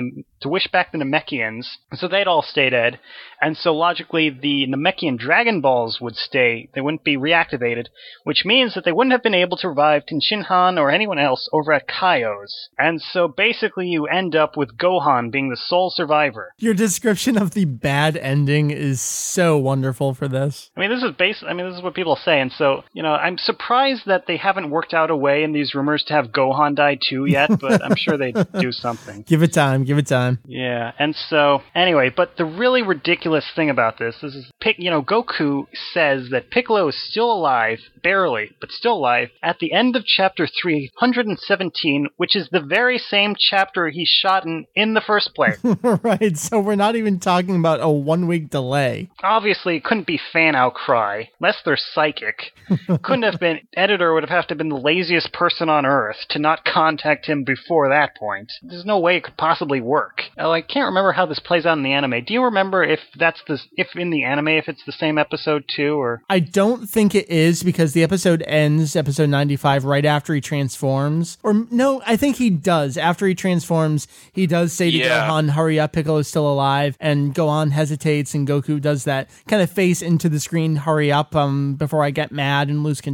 [0.41, 2.99] to wish back the Namekians, so they'd all stay dead,
[3.43, 7.87] and so logically the Namekian Dragon Balls would stay, they wouldn't be reactivated,
[8.25, 11.73] which means that they wouldn't have been able to revive Tenshinhan or anyone else over
[11.73, 16.55] at Kaio's, and so basically you end up with Gohan being the sole survivor.
[16.59, 20.71] Your description of the bad ending is so wonderful for this.
[20.77, 21.43] I mean, this is base.
[21.47, 24.37] I mean, this is what people say, and so you know, I'm surprised that they
[24.37, 27.49] haven't worked out a way in these rumors to have Gohan die too yet.
[27.61, 29.23] But I'm sure they do something.
[29.23, 30.39] Give it time, give it time.
[30.47, 34.89] Yeah, and so anyway, but the really ridiculous thing about this, this is, Pic- you
[34.89, 39.95] know, Goku says that Piccolo is still alive, barely, but still alive, at the end
[39.95, 45.35] of chapter 317, which is the very same chapter he shot in in the first
[45.35, 45.59] place.
[45.83, 49.11] right, so we're not even talking about a one week delay.
[49.23, 52.53] Obviously, it couldn't be fan outcry, unless they're psychic.
[53.03, 55.85] couldn't wouldn't have been editor would have had to have been the laziest person on
[55.85, 58.51] earth to not contact him before that point.
[58.63, 60.23] There's no way it could possibly work.
[60.39, 62.25] Oh, I can't remember how this plays out in the anime.
[62.25, 65.65] Do you remember if that's the if in the anime if it's the same episode
[65.69, 70.35] too or I don't think it is because the episode ends, episode 95, right after
[70.35, 71.37] he transforms.
[71.43, 72.97] Or no, I think he does.
[72.97, 75.29] After he transforms, he does say to Yeah.
[75.29, 76.97] Gohan, hurry up, Piccolo's still alive.
[77.01, 81.37] And Gohan hesitates and Goku does that kind of face into the screen, hurry up,
[81.37, 83.10] um, before I get mad and lose control.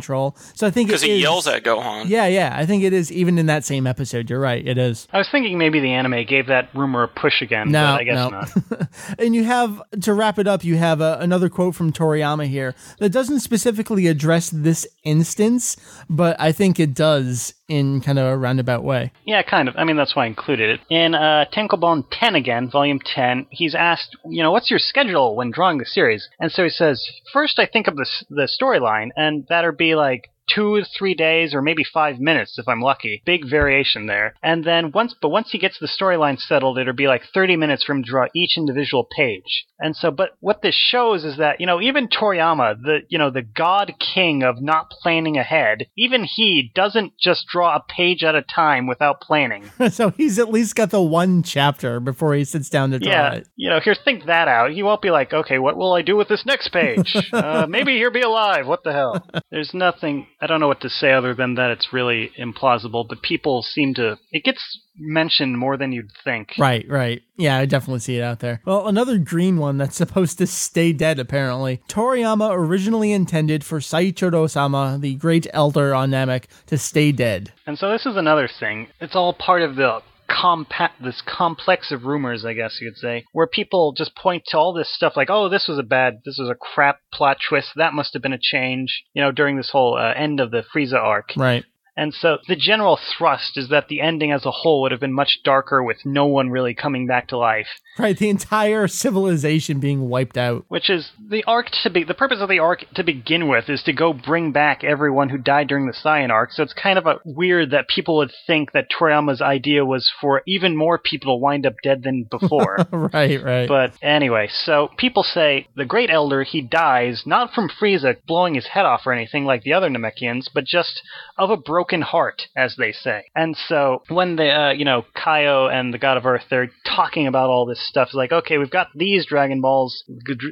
[0.54, 2.08] So I think Because he is- yells at Gohan.
[2.08, 2.54] Yeah, yeah.
[2.56, 4.28] I think it is even in that same episode.
[4.30, 4.66] You're right.
[4.66, 5.06] It is.
[5.12, 8.04] I was thinking maybe the anime gave that rumor a push again, No, but I
[8.04, 8.28] guess no.
[8.30, 8.88] not.
[9.18, 12.74] And you have, to wrap it up, you have uh, another quote from Toriyama here
[12.98, 15.76] that doesn't specifically address this instance,
[16.08, 19.10] but I think it does in kind of a roundabout way.
[19.24, 19.74] Yeah, kind of.
[19.76, 20.80] I mean, that's why I included it.
[20.88, 25.50] In uh, Tankobon 10 again, Volume 10, he's asked, you know, what's your schedule when
[25.50, 26.28] drawing the series?
[26.38, 30.30] And so he says, first I think of the, the storyline, and that'd be like
[30.48, 33.22] two to three days or maybe five minutes if I'm lucky.
[33.24, 34.34] Big variation there.
[34.42, 37.84] And then once, but once he gets the storyline settled, it'll be like 30 minutes
[37.84, 39.66] for him to draw each individual page.
[39.78, 43.30] And so, but what this shows is that, you know, even Toriyama, the, you know,
[43.30, 48.34] the god king of not planning ahead, even he doesn't just draw a page at
[48.34, 49.70] a time without planning.
[49.90, 53.32] so he's at least got the one chapter before he sits down to draw Yeah,
[53.34, 53.48] it.
[53.56, 54.70] you know, here, think that out.
[54.70, 57.14] He won't be like, okay, what will I do with this next page?
[57.32, 58.66] uh, maybe he'll be alive.
[58.66, 59.26] What the hell?
[59.50, 63.22] There's nothing, I don't know what to say other than that it's really implausible, but
[63.22, 64.60] people seem to, it gets
[64.98, 66.50] mentioned more than you'd think.
[66.58, 67.22] Right, right.
[67.36, 68.60] Yeah, I definitely see it out there.
[68.64, 71.80] Well, another green one that's supposed to stay dead, apparently.
[71.88, 77.52] Toriyama originally intended for Saichoro sama, the great elder on Namek, to stay dead.
[77.66, 78.88] And so this is another thing.
[79.00, 83.24] It's all part of the compact this complex of rumors, I guess you could say,
[83.32, 86.38] where people just point to all this stuff like, "Oh, this was a bad, this
[86.38, 87.70] was a crap plot twist.
[87.76, 90.62] That must have been a change." You know, during this whole uh, end of the
[90.62, 91.32] Frieza arc.
[91.36, 91.64] Right.
[91.96, 95.14] And so the general thrust is that the ending as a whole would have been
[95.14, 97.80] much darker with no one really coming back to life.
[97.98, 100.64] Right, the entire civilization being wiped out.
[100.68, 103.82] Which is the arc to be the purpose of the arc to begin with is
[103.84, 106.52] to go bring back everyone who died during the Saiyan arc.
[106.52, 110.42] So it's kind of a weird that people would think that Toriyama's idea was for
[110.46, 112.76] even more people to wind up dead than before.
[112.96, 113.68] Right, right.
[113.68, 118.66] But anyway, so people say the Great Elder he dies not from Frieza blowing his
[118.66, 121.02] head off or anything like the other Namekians, but just
[121.36, 123.24] of a broken heart, as they say.
[123.34, 127.26] And so when the uh, you know Kaio and the God of Earth they're talking
[127.26, 130.04] about all this stuff, like okay, we've got these Dragon Balls,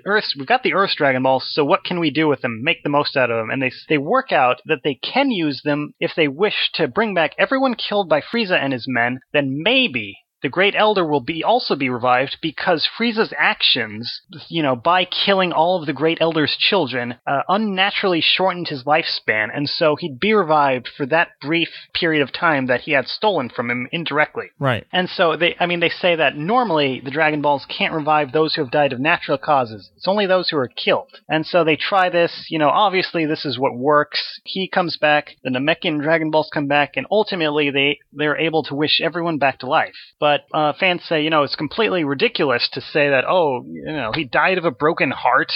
[0.07, 2.63] Earth, we've got the Earth's Dragon Balls, so what can we do with them?
[2.63, 3.51] Make the most out of them.
[3.51, 7.15] And they they work out that they can use them if they wish to bring
[7.15, 9.21] back everyone killed by Frieza and his men.
[9.33, 14.77] Then maybe the Great Elder will be also be revived because Frieza's actions, you know,
[14.77, 19.97] by killing all of the Great Elder's children, uh, unnaturally shortened his lifespan, and so
[19.97, 23.89] he'd be revived for that brief period of time that he had stolen from him
[23.91, 24.51] indirectly.
[24.59, 24.87] right.
[24.93, 28.55] And so they, I mean, they say that normally the Dragon Balls can't revive those
[28.55, 29.91] who have died of natural causes.
[29.97, 31.09] It's only those who are killed.
[31.27, 32.49] And so they try this.
[32.51, 34.43] You know, obviously this is what works.
[34.45, 38.75] He comes back, the Namekian Dragon Balls come back, and ultimately they they're able to
[38.75, 39.95] wish everyone back to life.
[40.21, 43.25] But uh, fans say, you know, it's completely ridiculous to say that.
[43.29, 45.53] Oh, you know, he died of a broken heart.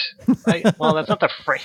[0.47, 1.63] I, well, that's not the phrase.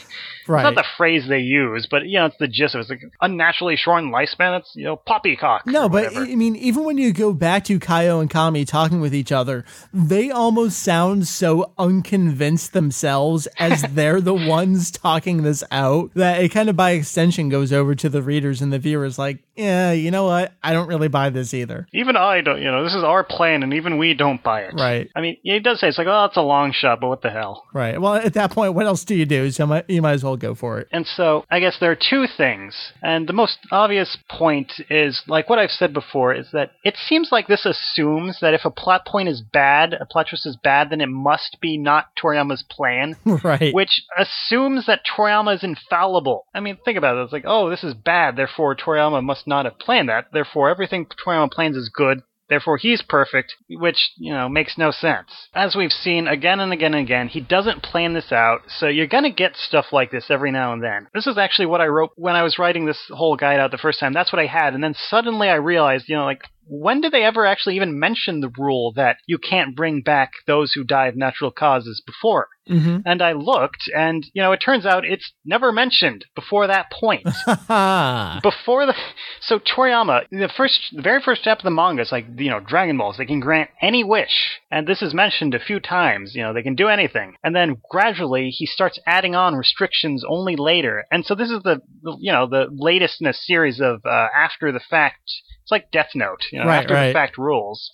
[0.48, 0.64] Right.
[0.64, 2.81] It's not the phrase they use, but you know, it's the gist of it.
[2.81, 4.60] It's like unnaturally shortened lifespan.
[4.60, 5.65] It's you know, poppycock.
[5.65, 6.15] No, but.
[6.15, 9.64] I mean, even when you go back to Kaio and Kami talking with each other,
[9.94, 16.49] they almost sound so unconvinced themselves as they're the ones talking this out that it
[16.49, 20.11] kind of by extension goes over to the readers and the viewers like, yeah, you
[20.11, 20.53] know what?
[20.64, 21.88] I don't really buy this either.
[21.94, 24.73] Even I don't, you know, this is our plan, and even we don't buy it.
[24.77, 25.09] Right.
[25.15, 27.30] I mean, he does say it's like, oh, it's a long shot, but what the
[27.30, 27.65] hell?
[27.73, 27.99] Right.
[27.99, 29.49] Well, at that point, what else do you do?
[29.51, 30.88] So you might, you might as well go for it.
[30.91, 32.75] And so, I guess there are two things.
[33.01, 37.30] And the most obvious point is, like what I've said before, is that it seems
[37.31, 40.89] like this assumes that if a plot point is bad, a plot twist is bad,
[40.89, 43.15] then it must be not Toriyama's plan.
[43.43, 43.73] Right.
[43.73, 46.45] Which assumes that Toriyama is infallible.
[46.53, 47.23] I mean, think about it.
[47.23, 50.27] It's like, oh, this is bad, therefore Toriyama must not have planned that.
[50.31, 52.21] Therefore, everything Toriyama plans is good.
[52.49, 55.30] Therefore, he's perfect, which, you know, makes no sense.
[55.53, 59.07] As we've seen again and again and again, he doesn't plan this out, so you're
[59.07, 61.07] gonna get stuff like this every now and then.
[61.14, 63.78] This is actually what I wrote when I was writing this whole guide out the
[63.78, 64.14] first time.
[64.14, 67.23] That's what I had, and then suddenly I realized, you know, like, when did they
[67.23, 71.15] ever actually even mention the rule that you can't bring back those who die of
[71.15, 72.48] natural causes before?
[72.69, 72.99] Mm-hmm.
[73.06, 77.23] And I looked, and you know, it turns out it's never mentioned before that point.
[78.44, 78.95] Before the
[79.41, 82.61] so Toriyama, the first, the very first step of the manga is like you know
[82.61, 83.18] Dragon Balls.
[83.18, 86.35] They can grant any wish, and this is mentioned a few times.
[86.35, 90.56] You know, they can do anything, and then gradually he starts adding on restrictions only
[90.56, 91.06] later.
[91.11, 94.27] And so this is the the- you know the latest in a series of uh,
[94.35, 95.31] after the fact.
[95.64, 97.07] It's like Death Note, you know, Right, after right.
[97.07, 97.90] the fact rules.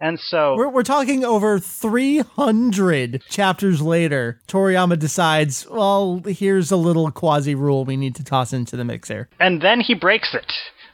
[0.00, 4.40] And so We're, we're talking over 300 chapters later.
[4.48, 9.08] Toriyama decides, well, here's a little quasi rule we need to toss into the mix
[9.08, 9.28] here.
[9.38, 10.50] and then he breaks it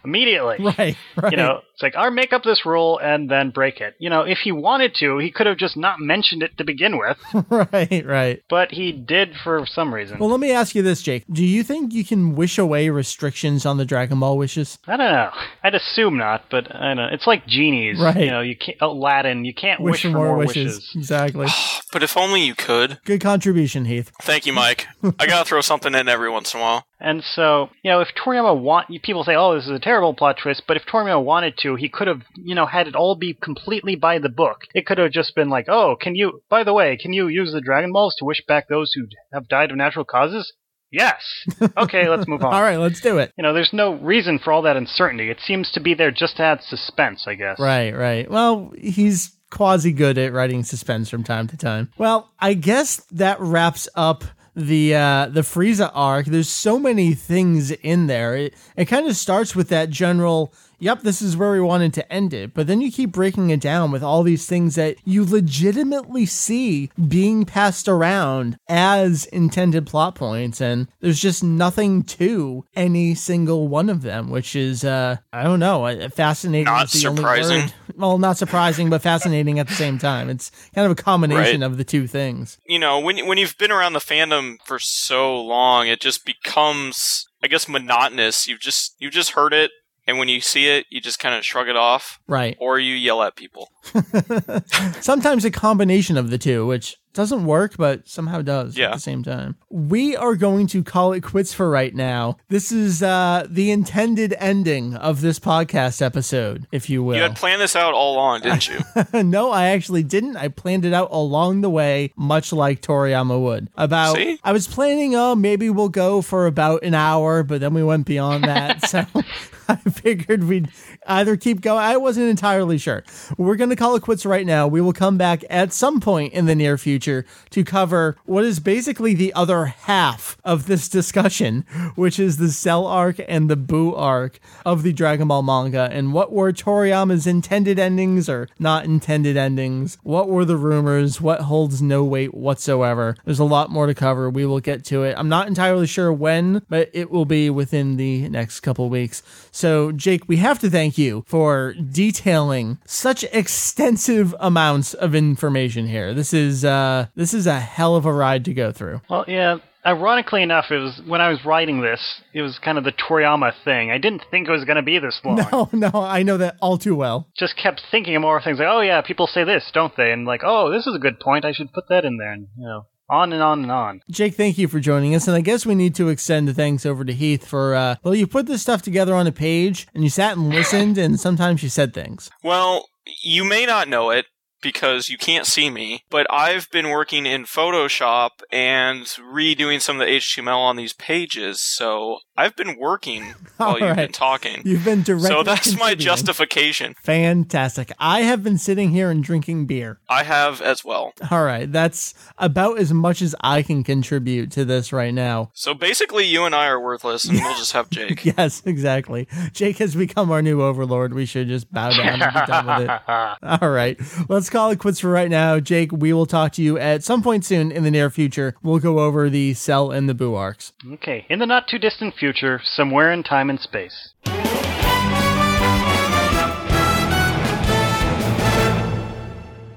[0.07, 0.57] immediately.
[0.77, 1.31] Right, right.
[1.31, 3.95] You know, it's like, I'll make up this rule and then break it.
[3.99, 6.99] You know, if he wanted to, he could have just not mentioned it to begin
[6.99, 7.19] with,
[7.51, 8.43] right, right.
[8.51, 10.19] but he did for some reason.
[10.19, 11.25] Well, let me ask you this, Jake.
[11.31, 14.79] Do you think you can wish away restrictions on the Dragon Ball wishes?
[14.87, 15.31] I don't know.
[15.63, 17.09] I'd assume not, but I don't know.
[17.13, 17.99] It's like genies.
[18.01, 18.17] Right.
[18.17, 20.93] You know, you can't, uh, Aladdin, you can't wish, for more, wishes.
[20.95, 21.47] Exactly.
[21.93, 22.99] But if only you could.
[23.05, 24.11] Good contribution, Heath.
[24.21, 24.87] Thank you, Mike.
[25.19, 26.85] I gotta throw something in every once in a while.
[27.01, 30.39] And so, you know, if Toriyama want, people say, "Oh, this is a terrible plot
[30.43, 33.35] twist," but if Toriyama wanted to, he could have, you know, had it all be
[33.35, 34.63] completely by the book.
[34.75, 36.43] It could have just been like, "Oh, can you?
[36.49, 39.49] By the way, can you use the Dragon Balls to wish back those who have
[39.49, 40.53] died of natural causes?"
[40.91, 41.23] Yes.
[41.77, 42.55] Okay, let's move on.
[42.55, 43.33] All right, let's do it.
[43.37, 45.31] You know, there's no reason for all that uncertainty.
[45.31, 47.59] It seems to be there just to add suspense, I guess.
[47.59, 48.31] Right, right.
[48.31, 51.91] Well, he's quasi good at writing suspense from time to time.
[51.99, 54.25] Well, I guess that wraps up
[54.57, 56.27] the uh the Frieza arc.
[56.27, 58.35] There's so many things in there.
[58.35, 62.13] It it kind of starts with that general Yep, this is where we wanted to
[62.13, 62.53] end it.
[62.55, 66.91] But then you keep breaking it down with all these things that you legitimately see
[67.09, 70.61] being passed around as intended plot points.
[70.61, 75.61] And there's just nothing to any single one of them, which is, uh, I don't
[75.61, 76.65] know, uh, fascinating.
[76.67, 77.73] Not the surprising.
[77.97, 80.29] Well, not surprising, but fascinating at the same time.
[80.29, 81.67] It's kind of a combination Right.
[81.67, 82.59] of the two things.
[82.67, 87.27] You know, when when you've been around the fandom for so long, it just becomes,
[87.43, 88.47] I guess, monotonous.
[88.47, 89.71] You've just you've just heard it,
[90.07, 92.57] and when you see it, you just kind of shrug it off, Right.
[92.61, 93.69] or you yell at people.
[95.01, 98.91] Sometimes a combination of the two, which doesn't work, but somehow does at Yeah.
[98.93, 99.57] the same time.
[99.71, 102.37] We are going to call it quits for right now.
[102.49, 107.17] This is uh, the intended ending of this podcast episode, if you will.
[107.17, 108.79] You had planned this out all along, didn't you?
[109.23, 110.37] no, I actually didn't.
[110.37, 113.71] I planned it out along the way, much like Toriyama would.
[113.77, 114.39] About See?
[114.45, 118.07] I was planning, oh, maybe we'll go for about an hour, but then we went
[118.07, 118.87] beyond that.
[118.89, 119.05] so
[119.69, 120.69] I figured we'd
[121.07, 121.83] either keep going.
[121.83, 123.03] I wasn't entirely sure.
[123.39, 124.69] We're going to call it quits right now.
[124.69, 128.61] We will come back at some point in the near future to cover what is
[128.61, 131.65] basically the other half of this discussion,
[131.95, 136.13] which is the Cell arc and the Boo arc of the Dragon Ball manga, and
[136.13, 139.99] what were Toriyama's intended endings or not intended endings?
[140.03, 141.21] What were the rumors?
[141.21, 143.17] What holds no weight whatsoever?
[143.25, 144.29] There's a lot more to cover.
[144.31, 145.15] We will get to it.
[145.17, 149.23] I'm not entirely sure when, but it will be within the next couple weeks.
[149.51, 156.15] So, Jake, we have to thank you for detailing such extensive amounts of information here.
[156.15, 159.01] This is uh this is a hell of a ride to go through.
[159.09, 159.59] Well, yeah.
[159.85, 162.01] Ironically enough, it was when I was writing this,
[162.35, 163.93] it was kind of the Toriyama thing.
[163.93, 165.37] I didn't think it was going to be this long.
[165.37, 167.29] No, no, I know that all too well.
[167.39, 170.11] Just kept thinking of more things like, oh yeah, people say this, don't they?
[170.11, 171.45] And like, oh, this is a good point.
[171.45, 172.33] I should put that in there.
[172.33, 174.01] And you know, on and on and on.
[174.11, 175.29] Jake, thank you for joining us.
[175.29, 178.15] And I guess we need to extend the thanks over to Heath for, uh, well,
[178.15, 181.63] you put this stuff together on a page and you sat and listened and sometimes
[181.63, 182.31] you said things.
[182.43, 182.89] Well,
[183.23, 184.27] you may not know it
[184.63, 190.07] because you can't see me, but I've been working in Photoshop and redoing some of
[190.07, 194.63] the HTML on these pages, so I've been working while All you've been talking.
[194.65, 196.95] You've been directly So that's my justification.
[197.03, 197.93] Fantastic.
[197.99, 199.99] I have been sitting here and drinking beer.
[200.09, 201.13] I have as well.
[201.31, 201.71] All right.
[201.71, 205.51] That's about as much as I can contribute to this right now.
[205.55, 208.25] So basically, you and I are worthless, and we'll just have Jake.
[208.37, 209.29] Yes, exactly.
[209.53, 211.15] Jake has become our new overlord.
[211.15, 213.01] We should just bow down and be done with it.
[213.63, 213.99] All right.
[214.29, 215.61] Let's call it quits for right now.
[215.61, 218.55] Jake, we will talk to you at some point soon in the near future.
[218.63, 220.73] We'll go over the Cell and the Boo arcs.
[220.93, 224.13] Okay, in the not too distant future, somewhere in time and space.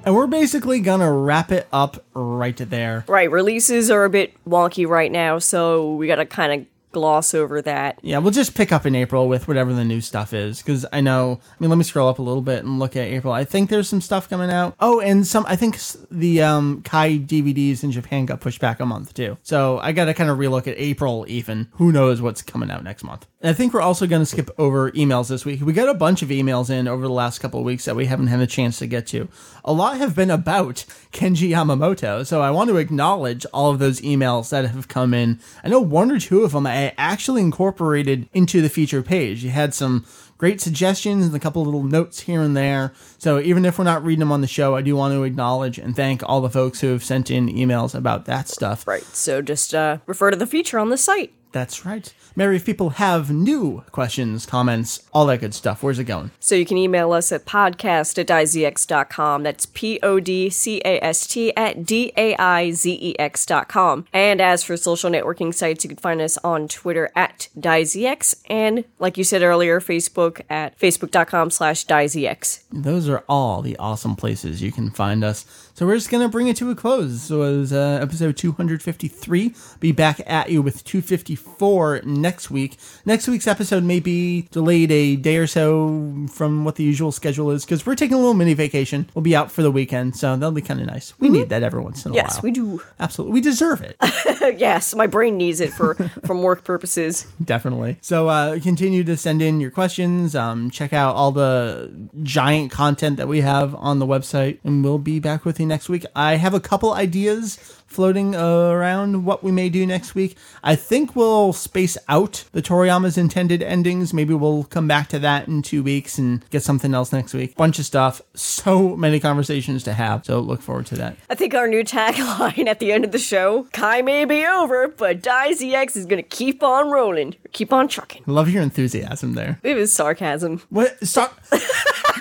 [0.06, 3.06] And we're basically going to wrap it up right there.
[3.08, 7.62] Right, releases are a bit wonky right now, so we gotta kind of gloss over
[7.62, 8.00] that.
[8.02, 10.60] Yeah, we'll just pick up in April with whatever the new stuff is.
[10.60, 13.08] Because I know, I mean, let me scroll up a little bit and look at
[13.08, 13.34] April.
[13.34, 14.76] I think there's some stuff coming out.
[14.80, 15.78] Oh, and some, I think
[16.12, 19.38] the um, Kai DVDs in Japan got pushed back a month too.
[19.44, 21.70] So I got to kind of relook at April even.
[21.74, 23.28] Who knows what's coming out next month?
[23.42, 25.62] I think we're also going to skip over emails this week.
[25.62, 28.06] We got a bunch of emails in over the last couple of weeks that we
[28.06, 29.30] haven't had a chance to get to.
[29.64, 30.76] A lot have been about
[31.14, 35.40] Kenji Yamamoto, so I want to acknowledge all of those emails that have come in.
[35.64, 39.42] I know one or two of them I actually incorporated into the feature page.
[39.42, 40.06] You had some
[40.38, 42.92] great suggestions and a couple little notes here and there.
[43.20, 45.78] So even if we're not reading them on the show, I do want to acknowledge
[45.78, 48.86] and thank all the folks who have sent in emails about that stuff.
[48.86, 49.04] Right.
[49.04, 51.32] So just uh, refer to the feature on the site.
[51.52, 52.14] That's right.
[52.36, 56.32] Meri, if people have new questions, comments, all that good stuff, where's it going?
[56.40, 59.44] So you can email us at podcast at daizex.com.
[59.44, 64.06] That's P O D C A S T at D A I Z E X.com.
[64.14, 68.86] And as for social networking sites, you can find us on Twitter at DaizeX and,
[69.00, 72.64] like you said earlier, Facebook at facebook.com slash DaizeX.
[72.72, 75.69] Those are all the awesome places you can find us.
[75.80, 77.10] So we're just going to bring it to a close.
[77.10, 79.54] This was uh, episode 253.
[79.80, 82.78] Be back at you with 254 next week.
[83.06, 87.50] Next week's episode may be delayed a day or so from what the usual schedule
[87.50, 89.10] is because we're taking a little mini vacation.
[89.14, 91.18] We'll be out for the weekend, so that'll be kind of nice.
[91.18, 92.36] We need that every once in a Yes, while.
[92.36, 92.82] Yes, we do.
[93.00, 93.34] Absolutely.
[93.36, 93.96] We deserve it.
[94.60, 95.94] yes, my brain needs it for
[96.26, 97.26] from work purposes.
[97.42, 98.00] Definitely.
[98.02, 100.36] So uh, continue to send in your questions.
[100.36, 104.98] Um, check out all the giant content that we have on the website, and we'll
[104.98, 106.06] be back with you next week.
[106.16, 107.56] I have a couple ideas
[107.90, 110.38] floating around what we may do next week.
[110.64, 114.14] I think we'll space out the Toriyama's intended endings.
[114.14, 117.56] Maybe we'll come back to that in two weeks and get something else next week.
[117.56, 118.22] Bunch of stuff.
[118.36, 120.26] So many conversations to have.
[120.26, 121.18] So look forward to that.
[121.30, 124.88] I think our new tagline at the end of the show, Kai may be over,
[124.90, 127.36] but DaizeX is gonna keep on rolling.
[127.54, 128.24] Keep on trucking.
[128.28, 129.60] Love your enthusiasm there.
[129.64, 130.62] It was sarcasm.
[130.70, 130.96] What?
[131.08, 131.40] Stop.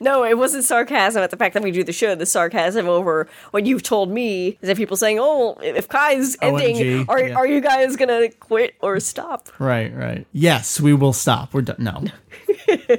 [0.00, 2.14] No, it wasn't sarcasm at the fact that we do the show.
[2.14, 6.76] The sarcasm over what you've told me is that people saying, "Oh, if Kai's ending,
[6.76, 7.34] OMG, are yeah.
[7.34, 10.26] are you guys gonna quit or stop?" right, right.
[10.32, 11.52] Yes, we will stop.
[11.52, 11.76] We're done.
[11.78, 12.04] No.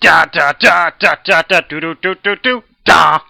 [0.00, 3.20] Da da da da da da do do do do do da.